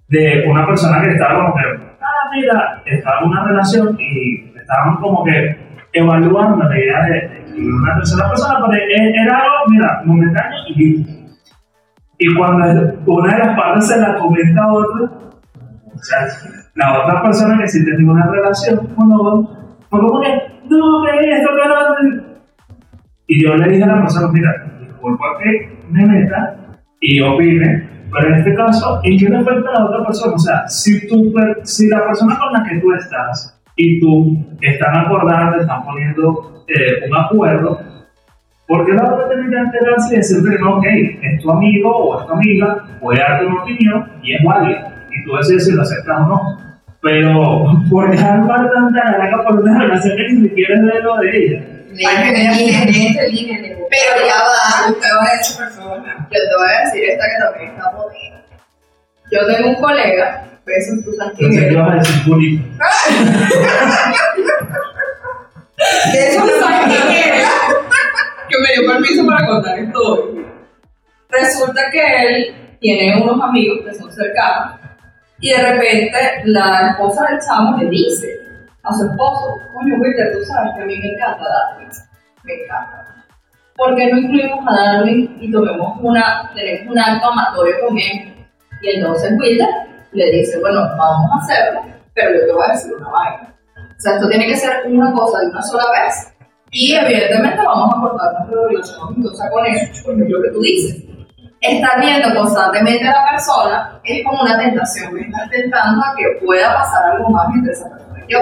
de 0.09 0.45
una 0.49 0.65
persona 0.65 1.01
que 1.01 1.11
estaba 1.11 1.41
como 1.43 1.55
que, 1.55 1.61
ah, 2.01 2.29
mira, 2.33 2.81
estaba 2.85 3.19
en 3.21 3.27
una 3.27 3.43
relación 3.47 3.97
y 3.99 4.53
estaban 4.57 4.95
como 4.97 5.23
que 5.25 5.57
evaluando 5.93 6.63
la 6.67 6.77
idea 6.79 7.01
de, 7.03 7.51
de 7.53 7.67
una 7.67 7.95
tercera 7.95 8.29
persona, 8.29 8.59
pero 8.69 8.83
e- 8.83 9.21
era 9.21 9.35
algo, 9.37 9.55
mira, 9.69 10.01
momentáneo 10.05 10.59
y 10.69 10.73
listo. 10.75 11.11
Y 12.19 12.35
cuando 12.35 12.65
una 13.05 13.33
de 13.33 13.39
las 13.43 13.55
partes 13.57 13.87
se 13.87 13.99
la 13.99 14.15
comenta 14.15 14.63
a 14.63 14.73
otra, 14.73 15.01
o 15.03 15.97
sea, 15.99 16.19
la 16.75 16.99
otra 17.03 17.21
persona 17.23 17.57
que 17.61 17.67
sí 17.67 17.83
tenía 17.85 18.11
una 18.11 18.25
relación 18.27 18.87
con 18.95 19.09
los 19.09 19.49
fue 19.89 19.99
como 19.99 20.19
que, 20.21 20.27
no, 20.69 21.03
que 21.03 21.31
esto, 21.31 21.49
que. 21.55 22.36
Y 23.27 23.43
yo 23.43 23.55
le 23.55 23.69
dije 23.69 23.83
a 23.83 23.87
la 23.87 24.01
persona, 24.01 24.31
mira, 24.31 24.51
disculpa 24.79 25.25
que 25.43 25.69
me 25.89 26.05
meta 26.05 26.55
y 27.01 27.19
opine, 27.19 27.89
pero 28.11 28.29
en 28.29 28.35
este 28.35 28.55
caso, 28.55 29.01
¿en 29.03 29.17
qué 29.17 29.29
le 29.29 29.37
afecta 29.37 29.69
a 29.69 29.79
la 29.79 29.85
otra 29.85 30.05
persona? 30.05 30.33
O 30.33 30.39
sea, 30.39 30.67
si, 30.67 31.07
tú, 31.07 31.33
si 31.63 31.89
la 31.89 32.05
persona 32.05 32.39
con 32.39 32.53
la 32.53 32.63
que 32.63 32.79
tú 32.79 32.93
estás 32.93 33.61
y 33.75 33.99
tú 33.99 34.37
están 34.61 34.95
acordando, 34.95 35.59
están 35.59 35.83
poniendo 35.83 36.63
eh, 36.69 37.09
un 37.09 37.17
acuerdo, 37.17 37.81
¿por 38.65 38.85
qué 38.85 38.93
la 38.93 39.03
otra 39.03 39.27
tiene 39.27 39.49
que 39.49 39.57
enterarse 39.57 40.13
y 40.13 40.17
decirte 40.17 40.59
no, 40.59 40.77
ok, 40.77 40.85
es 41.21 41.41
tu 41.41 41.51
amigo 41.51 41.97
o 41.97 42.21
es 42.21 42.27
tu 42.27 42.33
amiga, 42.33 42.85
puede 43.01 43.19
darte 43.19 43.45
una 43.45 43.61
opinión 43.61 44.09
y 44.23 44.35
es 44.35 44.43
válida, 44.45 45.05
y 45.11 45.25
tú 45.25 45.35
decides 45.35 45.65
si 45.65 45.75
lo 45.75 45.81
aceptas 45.81 46.17
o 46.17 46.27
no? 46.27 46.57
Pero, 47.01 47.65
¿por 47.89 48.09
qué 48.09 48.19
armar 48.19 48.71
tanta 48.71 49.43
por 49.45 49.61
una 49.61 49.79
relación 49.79 50.17
que 50.17 50.33
ni 50.33 50.49
siquiera 50.49 50.75
es 50.75 50.81
de 50.81 51.01
lo 51.01 51.17
de 51.17 51.37
ella? 51.37 51.76
Pero 53.89 54.25
ya 54.25 54.39
va. 54.43 54.89
Usted 54.89 55.09
va 55.15 55.23
a 55.25 55.35
esa 55.39 55.57
persona. 55.57 56.27
Yo 56.31 56.39
te 56.39 56.55
voy 56.57 56.67
a 56.69 56.85
decir 56.85 57.03
esta 57.09 57.25
que 57.25 57.37
también 57.43 57.71
está 57.71 57.89
bonita. 57.91 58.37
Yo 59.31 59.39
tengo 59.47 59.69
un 59.69 59.75
colega 59.75 60.43
Besos, 60.65 61.03
tú 61.03 61.13
sabes 61.13 61.33
quién 61.37 61.49
Pensé 61.49 61.61
que 61.61 61.67
es. 61.67 61.73
ibas 61.73 61.91
a 61.91 61.95
decir 61.95 62.23
bonito. 62.27 62.63
De 66.11 66.27
eso 66.29 66.41
¿Tú 66.41 66.47
no 66.47 66.53
sabes 66.59 66.95
quién? 67.07 67.45
Que 68.49 68.57
me 68.59 68.73
dio 68.73 68.91
permiso 68.91 69.25
para 69.27 69.47
contar 69.47 69.79
esto 69.79 69.99
hoy. 69.99 70.45
Resulta 71.29 71.91
que 71.91 72.01
él 72.01 72.55
tiene 72.81 73.21
unos 73.21 73.41
amigos 73.41 73.79
que 73.85 73.93
son 73.93 74.11
cercanos 74.11 74.79
y 75.39 75.51
de 75.51 75.61
repente 75.71 76.17
la 76.45 76.89
esposa 76.91 77.27
del 77.29 77.39
chamo 77.39 77.77
le 77.77 77.89
dice 77.89 78.27
a 78.89 78.93
su 78.93 79.05
esposo, 79.05 79.59
coño, 79.73 79.95
Wilder, 79.99 80.33
tú 80.33 80.45
sabes 80.45 80.73
que 80.75 80.83
a 80.83 80.85
mí 80.85 80.97
me 80.97 81.13
encanta 81.13 81.43
Darwin, 81.43 81.89
me 82.43 82.53
encanta. 82.53 83.25
¿Por 83.75 83.95
qué 83.95 84.11
no 84.11 84.17
incluimos 84.17 84.65
a 84.67 84.73
Darwin 84.75 85.37
y 85.39 85.51
tomemos 85.51 85.97
una, 86.01 86.51
tenemos 86.55 86.91
un 86.91 86.99
acto 86.99 87.27
amatorio 87.27 87.75
con 87.85 87.97
él? 87.97 88.47
Y 88.81 88.95
entonces 88.95 89.33
Wilder 89.39 89.67
le 90.13 90.31
dice, 90.31 90.59
bueno, 90.59 90.81
vamos 90.97 91.29
a 91.31 91.43
hacerlo, 91.43 91.81
pero 92.13 92.33
yo 92.33 92.45
te 92.45 92.51
voy 92.51 92.65
a 92.67 92.73
decir 92.73 92.93
una 92.93 93.09
vaina. 93.09 93.53
O 93.75 93.99
sea, 93.99 94.13
esto 94.15 94.29
tiene 94.29 94.47
que 94.47 94.57
ser 94.57 94.83
una 94.87 95.11
cosa 95.13 95.39
de 95.39 95.47
una 95.47 95.61
sola 95.61 95.83
vez 95.91 96.33
y 96.71 96.93
evidentemente 96.93 97.57
vamos 97.65 97.93
a 97.95 98.01
cortar 98.01 98.33
nuestra 98.33 98.67
relación 98.67 99.13
entonces 99.15 99.49
con 99.51 99.65
eso, 99.65 100.03
porque 100.05 100.23
es 100.23 100.29
lo 100.29 100.41
que 100.41 100.51
tú 100.51 100.61
dices. 100.61 101.03
Estar 101.61 101.99
viendo 101.99 102.35
constantemente 102.35 103.07
a 103.07 103.11
la 103.11 103.29
persona 103.31 104.01
es 104.03 104.23
como 104.23 104.41
una 104.41 104.57
tentación, 104.59 105.13
me 105.13 105.21
estás 105.21 105.49
tentando 105.49 106.01
a 106.03 106.15
que 106.15 106.45
pueda 106.45 106.73
pasar 106.75 107.11
algo 107.11 107.29
más 107.29 107.47
entre 107.55 107.73
esa 107.73 107.89
persona 107.89 108.23
y 108.27 108.31
yo. 108.31 108.39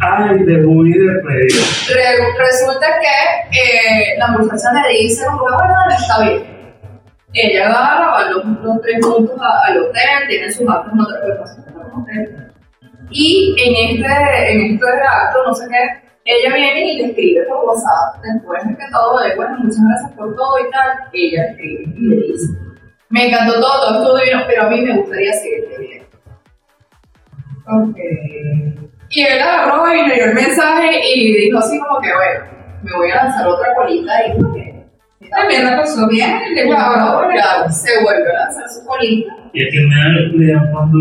Ay, 0.00 0.38
de 0.44 0.58
muy 0.58 0.92
despedido. 0.92 1.64
Re- 1.94 2.38
resulta 2.38 2.86
que 3.00 3.58
eh, 3.58 4.18
la 4.18 4.28
muchacha 4.28 4.72
le 4.86 4.98
dice, 4.98 5.24
como 5.26 5.40
bueno, 5.40 5.74
está 5.90 6.22
bien. 6.22 6.58
Ella 7.34 7.66
agarra, 7.68 8.10
van 8.12 8.32
los, 8.32 8.44
los 8.62 8.80
tres 8.80 9.04
juntos 9.04 9.36
a- 9.40 9.66
al 9.66 9.78
hotel, 9.82 10.28
tienen 10.28 10.52
sus 10.52 10.68
actos 10.68 10.92
preparación 11.22 11.64
en 11.68 11.74
el 11.74 12.26
hotel. 12.26 12.52
Y 13.10 13.54
en 13.58 14.00
este, 14.00 14.52
en 14.52 14.74
este 14.74 14.86
acto, 14.86 15.38
no 15.46 15.54
sé 15.54 15.66
qué, 15.68 16.08
ella 16.24 16.54
viene 16.54 16.92
y 16.92 16.96
le 16.98 17.04
escribe 17.08 17.42
por 17.46 17.64
WhatsApp, 17.64 18.22
después 18.22 18.62
de 18.68 18.76
que 18.76 18.84
todo 18.92 19.18
de 19.18 19.34
bueno, 19.34 19.56
muchas 19.60 19.80
gracias 19.88 20.12
por 20.12 20.36
todo 20.36 20.58
y 20.60 20.70
tal, 20.70 21.08
ella 21.12 21.44
escribe 21.50 21.82
y 21.96 22.00
le 22.08 22.16
dice, 22.16 22.52
me 23.08 23.28
encantó 23.28 23.54
todo, 23.60 23.80
todo 23.80 23.98
estuvo 23.98 24.18
divino, 24.18 24.42
pero 24.46 24.62
a 24.62 24.68
mí 24.70 24.80
me 24.82 24.96
gustaría 24.98 25.32
seguirte 25.32 25.78
bien. 25.78 26.06
Ok. 27.66 28.87
Y 29.10 29.22
él 29.22 29.40
agarró 29.40 29.92
y 29.94 30.06
leyó 30.08 30.24
el 30.26 30.34
mensaje 30.34 31.00
y 31.14 31.36
dijo 31.36 31.58
así 31.58 31.78
como 31.80 32.00
que, 32.00 32.08
bueno, 32.14 32.44
me 32.82 32.92
voy 32.96 33.10
a 33.10 33.16
lanzar 33.24 33.46
otra 33.46 33.74
colita 33.74 34.12
y 34.26 34.32
porque 34.40 34.84
También 35.30 35.64
la 35.64 35.76
pasó 35.78 36.06
bien. 36.08 36.54
Le 36.54 36.66
claro, 36.66 37.12
gustó. 37.22 37.28
claro, 37.28 37.70
se 37.70 38.02
vuelve 38.02 38.30
a 38.30 38.38
lanzar 38.44 38.68
su 38.68 38.84
colita. 38.86 39.32
Y 39.52 39.66
a 39.66 39.70
quien 39.70 39.88
me 39.88 40.46
le 40.46 40.52
dan 40.52 40.70
cuando 40.72 40.98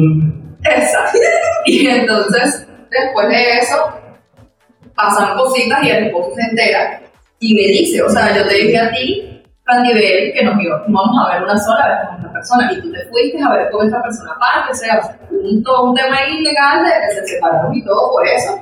Exacto. 0.64 1.18
Y 1.66 1.88
entonces, 1.88 2.68
después 2.90 3.28
de 3.30 3.58
eso, 3.60 3.76
pasan 4.96 5.36
cositas 5.38 5.84
y 5.84 5.90
el 5.90 6.06
esposo 6.06 6.32
se 6.36 6.42
entera 6.50 7.02
y 7.40 7.54
me 7.54 7.62
dice, 7.68 8.02
o 8.02 8.10
sea, 8.10 8.36
yo 8.36 8.48
te 8.48 8.56
dije 8.56 8.78
a 8.80 8.90
ti, 8.92 9.44
Randivel, 9.66 10.34
que 10.34 10.44
nos 10.44 10.60
iba- 10.64 10.84
íbamos 10.88 11.28
a 11.28 11.34
ver 11.34 11.44
una 11.44 11.58
sola 11.58 11.88
vez 11.88 12.27
persona 12.38 12.72
y 12.74 12.82
tú 12.82 12.92
te 12.92 13.06
fuiste 13.10 13.42
a 13.44 13.50
ver 13.54 13.70
con 13.72 13.86
esta 13.86 14.02
persona 14.02 14.32
aparte, 14.36 14.72
o 14.72 14.76
sea, 14.76 15.18
un, 15.32 15.64
todo 15.64 15.90
un 15.92 15.96
tema 15.96 16.18
ilegal 16.28 16.84
de 16.86 16.92
que 16.92 17.16
se 17.16 17.28
separaron 17.36 17.74
y 17.74 17.84
todo 17.84 18.12
por 18.12 18.28
eso. 18.28 18.62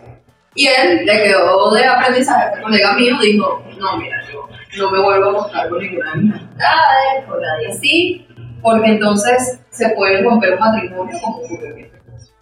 Y 0.55 0.67
él 0.67 1.05
le 1.05 1.23
quedó 1.23 1.71
de 1.73 1.85
aprendizaje, 1.85 2.45
este 2.49 2.61
colega 2.61 2.93
mío 2.93 3.15
dijo, 3.21 3.61
no, 3.77 3.97
mira, 3.97 4.17
yo 4.31 4.47
no 4.77 4.91
me 4.91 5.01
vuelvo 5.01 5.29
a 5.29 5.31
mostrar 5.33 5.69
con 5.69 5.79
ninguna 5.79 6.11
de 6.11 6.17
mis 6.21 6.33
amistades, 6.33 7.25
con 7.27 7.41
nadie 7.41 7.67
así, 7.69 8.27
porque 8.61 8.91
entonces 8.91 9.59
se 9.69 9.89
puede 9.89 10.21
romper 10.23 10.53
un 10.53 10.59
matrimonio 10.59 11.17
como 11.21 11.37
ocurrió 11.37 11.75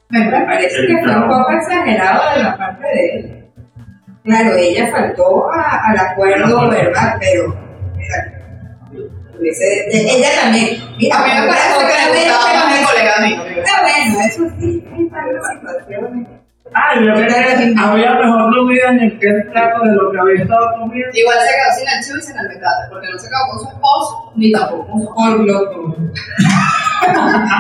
Me 0.09 0.29
parece 0.29 0.85
que 0.87 0.97
fue 1.03 1.15
un 1.15 1.27
poco 1.27 1.51
exagerado 1.53 2.37
de 2.37 2.43
la 2.43 2.57
parte 2.57 2.83
de 2.87 3.15
él. 3.15 3.39
Claro, 4.23 4.55
ella 4.55 4.87
faltó 4.91 5.51
a- 5.51 5.81
al 5.89 5.97
acuerdo 5.99 6.69
verbal, 6.69 7.17
pero. 7.19 7.55
mira, 7.97 8.42
hubiese- 9.39 9.87
e- 9.91 10.17
ella 10.17 10.29
también. 10.41 10.67
Mira, 10.97 11.15
A 11.17 11.23
mí 11.23 11.31
me 11.41 11.47
parece 11.47 11.79
que 11.79 11.95
le 12.13 12.21
gustaba 12.31 12.53
más 12.53 12.79
mi 12.79 12.85
colega 12.85 13.13
mío. 13.21 13.37
Ah, 13.67 13.81
bueno, 13.81 14.19
eso 14.25 14.43
sí. 14.59 14.83
Ay, 16.75 17.05
yo 17.05 17.13
creía 17.13 17.55
que 17.57 17.75
había 17.77 18.13
mejor 18.15 18.55
comida 18.55 18.89
en 18.89 18.99
el 19.01 19.19
que 19.19 19.29
trato 19.51 19.83
de 19.83 19.91
lo 19.93 20.11
que 20.11 20.17
había 20.19 20.41
estado 20.43 20.65
comiendo. 20.79 21.11
Igual 21.13 21.37
se 21.39 21.53
quedó 21.53 21.69
sin 21.77 21.87
el 21.87 22.03
chivo 22.03 22.17
y 22.17 22.21
sin 22.21 22.37
el 22.37 22.47
porque 22.89 23.07
no 23.11 23.19
se 23.19 23.27
quedó 23.27 23.43
con 23.51 23.59
su 23.59 23.67
esposo, 23.67 24.31
ni 24.35 24.51
tampoco 24.51 24.87
con 24.87 25.01
su 25.01 25.07
Por 25.13 25.39
loco. 25.45 25.95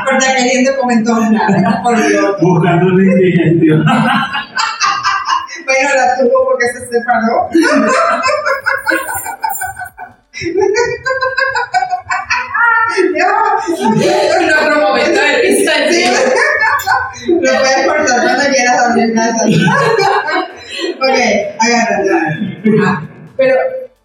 Porque 0.05 0.25
aquel 0.25 0.63
no 0.63 0.71
comentó 0.79 1.19
nada, 1.29 1.81
por 1.83 1.93
loco. 2.09 2.37
Buscando 2.41 2.85
una 2.93 3.03
indigestión. 3.03 3.85
Pero 5.65 5.89
la 5.95 6.05
tuvo 6.17 6.45
porque 6.49 6.65
se 6.73 6.79
separó. 6.87 7.49
Momento 14.81 15.19
de 15.21 15.41
risa, 15.41 15.71
Sí. 15.89 16.03
Lo 17.29 17.39
puedes 17.39 17.87
cortar 17.87 18.21
cuando 18.23 18.43
quieras 18.53 18.87
dormir 18.87 19.13
casa. 19.15 19.45
ok, 20.97 21.17
agarra. 21.59 22.21
Ah, 22.85 23.01
Pero, 23.37 23.55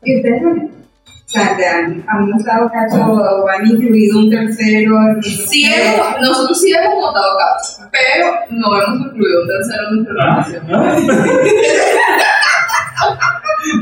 ¿y 0.05 0.17
ustedes 0.17 0.43
no? 0.43 0.51
O 0.51 1.31
sea, 1.31 1.57
te 1.57 1.67
han, 1.67 2.05
han 2.09 2.31
mostrado 2.31 2.71
cacho 2.71 3.03
o 3.05 3.49
han 3.49 3.67
incluido 3.67 4.21
un 4.21 4.31
tercero. 4.31 4.95
Sí 5.23 5.65
hemos, 5.71 6.21
nosotros 6.21 6.59
sí 6.63 6.73
hemos 6.73 6.95
montado 6.95 7.37
casos, 7.39 7.87
pero 7.93 8.33
no 8.51 8.81
hemos 8.83 9.07
incluido 9.13 9.43
un 9.43 9.49
tercero 9.49 9.83
en 9.89 9.95
nuestra 9.97 10.15
¿Ah? 10.25 10.47
relación. 10.47 10.65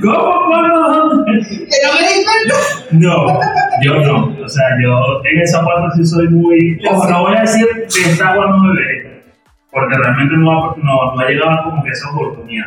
¿Cómo? 0.03 0.47
¿Cuándo? 0.47 1.25
Que 1.25 1.33
no 1.33 1.93
me 1.95 2.07
di 2.07 2.25
cuenta. 2.25 2.55
No, 2.93 3.41
yo 3.83 3.95
no. 4.01 4.45
O 4.45 4.49
sea, 4.49 4.65
yo 4.81 5.21
en 5.25 5.41
esa 5.41 5.65
parte 5.65 5.97
sí 5.97 6.07
soy 6.07 6.29
muy. 6.29 6.79
Ojo, 6.89 7.11
no 7.11 7.23
voy 7.23 7.37
a 7.37 7.41
decir 7.41 7.67
de 7.67 8.11
esta 8.11 8.29
agua 8.29 8.47
no 8.47 8.69
beberé, 8.69 9.23
porque 9.71 9.97
realmente 9.97 10.37
no 10.37 10.51
ha, 10.51 10.77
no, 10.77 11.15
no 11.15 11.21
ha 11.21 11.29
llegado 11.29 11.65
como 11.65 11.83
que 11.83 11.91
esa 11.91 12.11
oportunidad. 12.11 12.67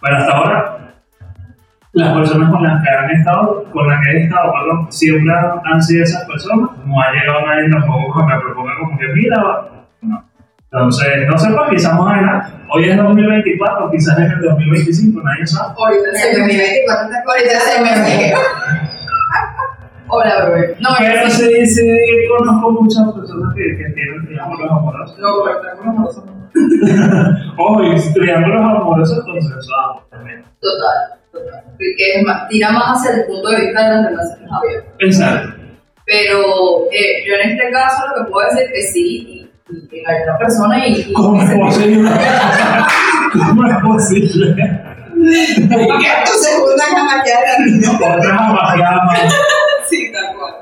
Pero 0.00 0.16
hasta 0.16 0.32
ahora, 0.32 0.78
las 1.92 2.14
personas 2.14 2.50
con 2.50 2.62
las 2.62 2.82
que 2.82 2.90
han 2.90 3.10
estado, 3.10 3.64
con 3.72 3.88
las 3.88 4.04
que 4.04 4.12
he 4.12 4.22
estado, 4.24 4.52
perdón, 4.52 4.92
siempre 4.92 5.34
han, 5.64 5.82
sido 5.82 6.04
esas 6.04 6.24
personas. 6.26 6.70
No 6.84 7.00
ha 7.00 7.12
llegado 7.12 7.46
nadie 7.46 7.70
tampoco 7.70 8.18
que 8.18 8.26
me 8.26 8.40
proponga 8.40 8.72
como 8.80 8.98
que, 8.98 9.08
mira. 9.08 9.68
Entonces, 10.70 11.08
no 11.26 11.38
sé, 11.38 11.48
pues 11.50 11.70
quizás 11.70 11.94
más 11.94 12.12
adelante. 12.14 12.52
Hoy 12.70 12.90
es 12.90 12.96
2024, 12.96 13.90
quizás 13.90 14.18
es 14.18 14.32
el 14.32 14.40
2025, 14.42 15.22
nadie 15.22 15.46
sabe. 15.46 15.74
Ahorita 15.78 16.12
se 16.14 16.38
me 16.40 16.46
ve. 16.46 16.84
Ahorita 17.26 17.60
se 17.60 17.80
me 17.80 17.90
ve. 18.02 18.34
Hola, 20.08 20.46
bebé. 20.46 20.76
No, 20.80 20.90
Pero 20.98 21.30
sí. 21.30 21.42
sí, 21.42 21.66
sí, 21.66 21.98
conozco 22.36 22.70
muchas 22.70 23.12
personas 23.14 23.54
que, 23.54 23.76
que 23.76 23.92
tienen 23.92 24.26
triángulos 24.26 24.70
amorosos. 24.70 25.18
No, 25.18 25.28
pero 25.44 25.60
tengo 25.60 25.90
unos 25.90 26.18
amorosos. 26.18 26.24
Ojo, 27.58 27.84
y 27.84 28.12
triángulos 28.14 28.60
amorosos 28.60 29.24
consensuados 29.24 30.08
también. 30.10 30.44
Total, 30.60 31.18
total. 31.32 31.62
Porque 31.64 32.12
es 32.14 32.24
más, 32.24 32.48
tira 32.48 32.70
más 32.72 32.98
hacia 32.98 33.20
el 33.20 33.26
punto 33.26 33.50
de 33.50 33.60
vista 33.60 33.82
de 33.82 33.88
las 33.88 34.10
relaciones 34.10 34.52
abiertas. 34.52 34.92
Exacto. 34.98 35.54
Pero 36.06 36.38
eh, 36.90 37.24
yo 37.26 37.34
en 37.34 37.50
este 37.50 37.70
caso 37.70 38.02
lo 38.08 38.24
que 38.24 38.30
puedo 38.30 38.48
decir 38.48 38.62
es 38.64 38.72
que 38.72 38.82
sí, 38.92 39.37
hay 39.70 40.22
una 40.22 40.38
persona 40.38 40.86
y. 40.86 41.12
¿Cómo 41.14 41.42
es 41.42 41.50
posible? 41.50 42.10
¿Cómo 43.32 43.66
es 43.66 43.76
posible? 43.82 44.80
¿Por 45.68 45.98
qué 45.98 46.08
tu 46.24 46.32
segunda 46.38 46.84
cama 46.94 47.22
queda 47.24 47.40
la 47.58 48.14
Otras 48.14 48.40
amajadas 48.40 49.34
Sí, 49.88 50.12
tal 50.12 50.36
cual. 50.36 50.54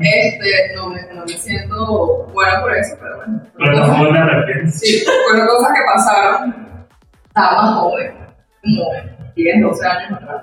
Este, 0.00 0.74
no 0.74 0.90
me, 0.90 1.02
no 1.14 1.24
me 1.24 1.32
siento 1.32 2.26
buena 2.32 2.60
por 2.60 2.76
eso, 2.76 2.96
pero 3.00 3.16
bueno. 3.16 3.42
pero 3.56 3.86
no 3.86 4.10
me 4.10 4.18
arrepiento. 4.18 4.78
Sí, 4.78 5.04
fueron 5.28 5.46
cosas 5.46 5.72
que 5.74 5.80
pasaron. 5.86 6.86
Estaba 7.26 7.62
más 7.62 7.74
joven, 7.76 8.14
como 8.62 8.92
10, 9.34 9.62
12 9.62 9.86
años 9.86 10.12
atrás. 10.12 10.42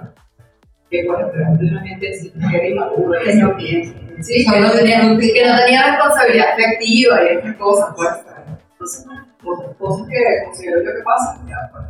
Que 0.93 1.08
bueno, 1.08 1.27
pero 1.34 1.47
así 1.47 2.32
que 2.32 2.56
era 2.56 2.67
inmadura. 2.67 3.19
así. 3.19 3.39
no 3.39 3.58
piensa. 3.58 3.93
Sí, 4.21 4.45
que 4.45 4.60
no 4.60 4.69
tenía, 4.69 5.01
que 5.01 5.45
no 5.47 5.58
tenía 5.58 5.88
responsabilidad 5.88 6.51
afectiva 6.53 7.23
y 7.23 7.36
estas 7.36 7.56
cosas, 7.56 7.89
pues. 7.95 8.10
Entonces, 8.73 9.06
otras 9.43 9.75
cosas 9.77 10.08
que 10.08 10.45
considero 10.45 10.84
yo 10.84 10.93
que 10.93 11.01
pasan, 11.03 11.47
ya, 11.47 11.58
pues. 11.71 11.84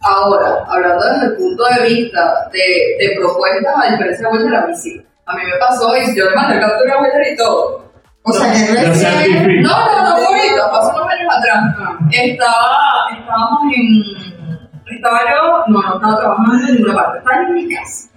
Ahora, 0.00 0.64
hablando 0.66 1.04
desde 1.04 1.26
el 1.26 1.36
punto 1.36 1.62
de 1.64 1.88
vista 1.88 2.50
de, 2.52 3.06
de 3.06 3.16
propuestas, 3.20 3.72
a 3.76 3.90
diferencia 3.92 4.26
de 4.26 4.32
Walter, 4.32 4.54
a 4.56 4.66
mí 4.66 4.76
sí. 4.76 5.06
A 5.26 5.36
mí 5.36 5.42
me 5.44 5.56
pasó 5.60 5.96
y 5.96 6.16
yo 6.16 6.28
le 6.28 6.34
mandé 6.34 6.58
captura 6.58 6.94
a 6.94 7.02
Walter 7.02 7.32
y 7.32 7.36
todo. 7.36 7.92
O 8.22 8.32
sea, 8.32 8.52
que 8.52 8.82
Lo 8.82 8.88
recién. 8.88 9.62
No, 9.62 9.68
no, 9.70 10.02
no, 10.02 10.26
ahorita, 10.26 10.70
pasó 10.72 10.92
unos 10.96 11.08
años 11.08 11.36
atrás. 11.38 11.62
Estaba, 12.10 13.10
estábamos 13.16 13.60
en, 13.76 14.92
estaba 14.92 15.20
yo, 15.20 15.64
no, 15.68 15.82
no 15.82 15.94
estaba 15.94 16.18
trabajando 16.18 16.66
en 16.66 16.74
ninguna 16.74 16.94
parte, 16.94 17.18
estaba 17.18 17.42
en 17.42 17.54
mi 17.54 17.72
casa. 17.72 18.09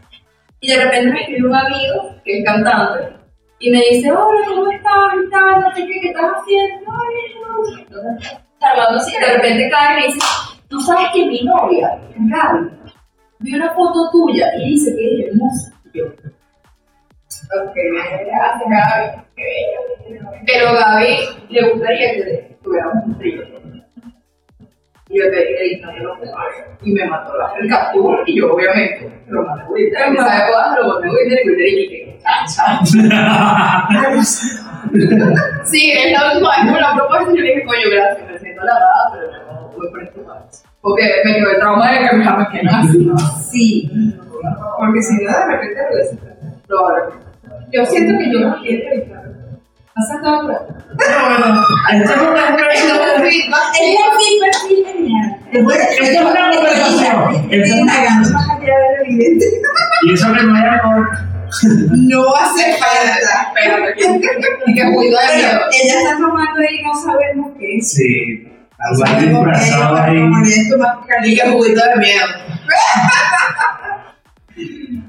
Y 0.63 0.71
de 0.71 0.81
repente 0.81 1.11
me 1.11 1.19
escribe 1.19 1.49
un 1.49 1.55
amigo, 1.55 2.15
que 2.23 2.39
es 2.39 2.45
cantante, 2.45 3.13
y 3.59 3.69
me 3.69 3.79
dice, 3.91 4.09
hola, 4.09 4.47
¿cómo 4.47 4.71
estás? 4.71 5.13
¿Y 5.13 5.29
tal? 5.29 5.59
No 5.59 5.67
qué, 5.75 5.85
¿qué 5.85 6.07
estás 6.07 6.31
haciendo? 6.37 6.89
Ay. 6.89 7.81
Entonces, 7.81 8.37
tal, 8.61 8.71
hablando 8.71 8.99
así, 8.99 9.19
de 9.19 9.33
repente 9.33 9.69
cae 9.69 9.91
y 9.91 9.99
me 9.99 10.07
dice, 10.07 10.19
tú 10.69 10.79
sabes 10.79 11.07
que 11.13 11.25
mi 11.25 11.43
novia, 11.43 11.99
Gaby, 12.15 12.69
vi 13.39 13.55
una 13.55 13.73
foto 13.73 14.09
tuya 14.09 14.55
y 14.57 14.69
dice 14.69 14.95
que 14.95 15.05
es 15.05 15.27
hermosa. 15.27 15.73
Yo, 15.93 16.05
ok, 16.05 17.75
gracias 18.25 18.69
Gaby, 18.69 19.21
qué 19.35 19.43
bello. 19.43 20.31
Pero 20.45 20.73
Gaby 20.75 21.17
le 21.49 21.71
gustaría 21.73 22.13
que 22.13 22.57
tuviéramos 22.63 23.03
un 23.05 23.17
trío. 23.17 23.43
Y 25.13 25.19
yo. 26.01 26.09
Y 26.83 26.91
me 26.91 27.05
mató 27.05 27.37
la, 27.37 27.53
el 27.59 27.69
captura 27.69 28.23
y 28.25 28.39
yo 28.39 28.53
obviamente 28.53 29.09
lo 29.27 29.43
mandé 29.43 29.63
a 29.63 29.67
Twitter. 29.67 30.01
En 30.07 30.15
esa 30.15 30.47
época 30.47 30.75
lo 30.81 30.99
y 30.99 31.09
Twitter 31.09 31.39
y 31.45 31.89
que. 31.89 32.19
Sí, 35.65 35.91
es 35.91 36.11
la 36.11 36.33
última 36.33 36.49
vez 36.49 36.59
que 36.65 36.71
me 36.71 36.81
lo 36.81 36.87
propuesto 36.95 37.31
y 37.31 37.37
yo 37.37 37.41
le 37.41 37.49
dije, 37.49 37.63
coño, 37.65 37.89
gracias, 37.91 38.31
me 38.31 38.39
siento 38.39 38.61
halagada, 38.61 39.11
pero 39.13 39.27
no 39.31 39.71
voy 39.75 39.89
por 39.89 40.25
país. 40.25 40.63
Porque 40.81 41.03
me 41.25 41.33
quedó 41.35 41.49
el 41.49 41.57
trauma 41.57 41.91
de 41.91 42.09
que 42.09 42.15
me 42.17 42.23
jamás 42.23 42.47
que 42.49 42.59
así. 42.67 43.11
Sí, 43.49 43.91
porque 44.77 45.01
si 45.01 45.23
no, 45.23 45.31
de 45.31 45.45
repente 45.45 45.81
lo 45.89 45.95
decís. 45.95 46.19
Probablemente. 46.67 47.25
Yo 47.71 47.85
siento 47.85 48.19
que 48.19 48.31
yo 48.31 48.39
no 48.39 48.61
quiero. 48.61 49.22
¿Has 49.95 50.07
sacado 50.07 50.41
por 50.41 50.51
ahí? 50.51 50.57
Esta 51.93 52.13
es 52.13 52.21
una. 52.21 52.57
Es. 52.71 53.45
Esta 56.01 56.21
una 56.25 56.51
conversación. 56.51 57.47
Esta 57.51 57.75
una. 57.75 57.93
Y 60.05 60.13
eso 60.13 60.33
que 60.33 60.43
no 60.43 60.55
hay 60.55 60.67
amor. 60.79 61.07
No 61.91 62.35
hace 62.35 62.75
falta. 62.77 63.53
Que 63.53 64.73
de 64.73 64.89
miedo. 64.97 65.59
ella 65.71 65.99
está 65.99 66.17
tomando 66.17 66.61
y 66.63 66.83
no 66.83 66.93
sabemos 66.99 67.51
qué 67.59 67.77
es. 67.77 67.91
Sí. 67.91 68.49
Algo 68.79 69.03
ahí 69.05 69.27
disfrazado 69.27 69.95
ahí. 69.95 70.19
Y 71.23 71.35
que 71.35 71.49
juguito 71.49 71.81
de 71.85 71.95
miedo. 71.97 72.27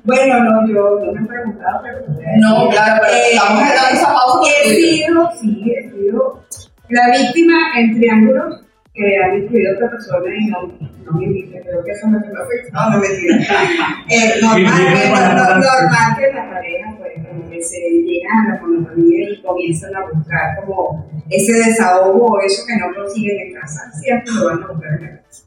Bueno, 0.05 0.45
no, 0.45 0.69
yo 0.69 1.01
no 1.05 1.13
me 1.13 1.21
he 1.21 1.27
preguntado, 1.27 1.81
pero. 1.83 1.99
No, 2.41 2.69
claro, 2.71 3.03
pero 3.03 3.15
Eh, 3.15 3.31
estamos 3.33 3.63
de 3.63 3.97
esa 3.97 4.07
pausa 4.13 4.51
He 4.65 4.69
sido, 4.75 5.31
sí, 5.41 5.73
he 5.77 5.91
sido 5.91 6.45
la 6.91 7.11
víctima 7.11 7.55
en 7.79 7.95
triángulos 7.99 8.61
que 8.95 9.17
ha 9.19 9.35
describido 9.35 9.75
otra 9.75 9.91
persona 9.91 10.27
y 10.39 10.47
no, 10.47 10.63
no 11.05 11.13
me 11.19 11.25
invita. 11.25 11.59
Creo 11.63 11.83
que 11.85 11.91
eso 11.91 12.07
me 12.07 12.19
lo 12.21 12.27
No, 12.73 12.91
no 12.91 12.99
me 12.99 13.09
diga. 13.09 13.37
Eh, 14.11 14.35
normal, 14.41 14.61
Bien, 14.79 14.93
bien, 14.93 15.03
que- 15.07 15.11
para 15.13 15.35
no- 15.35 15.43
la 15.43 15.55
normal 15.59 16.17
que 16.19 16.33
las 16.33 16.47
parejas, 16.53 16.95
pues, 16.99 17.69
se 17.71 17.79
llegan 17.81 18.39
a 18.51 18.55
la 18.55 18.61
monotonía 18.61 19.31
y 19.31 19.43
comienzan 19.43 19.97
a 19.97 20.01
buscar 20.13 20.65
como 20.65 21.07
ese 21.31 21.53
desahogo 21.55 22.27
o 22.27 22.41
eso 22.41 22.63
que 22.67 22.77
no 22.77 22.95
consiguen 22.95 23.49
en 23.49 23.55
casa. 23.61 23.81
Siempre 24.01 24.33
lo 24.35 24.45
van 24.47 24.63
a 24.63 24.67
buscar 24.69 24.91
en 24.95 25.03
la 25.03 25.23
casa. 25.23 25.43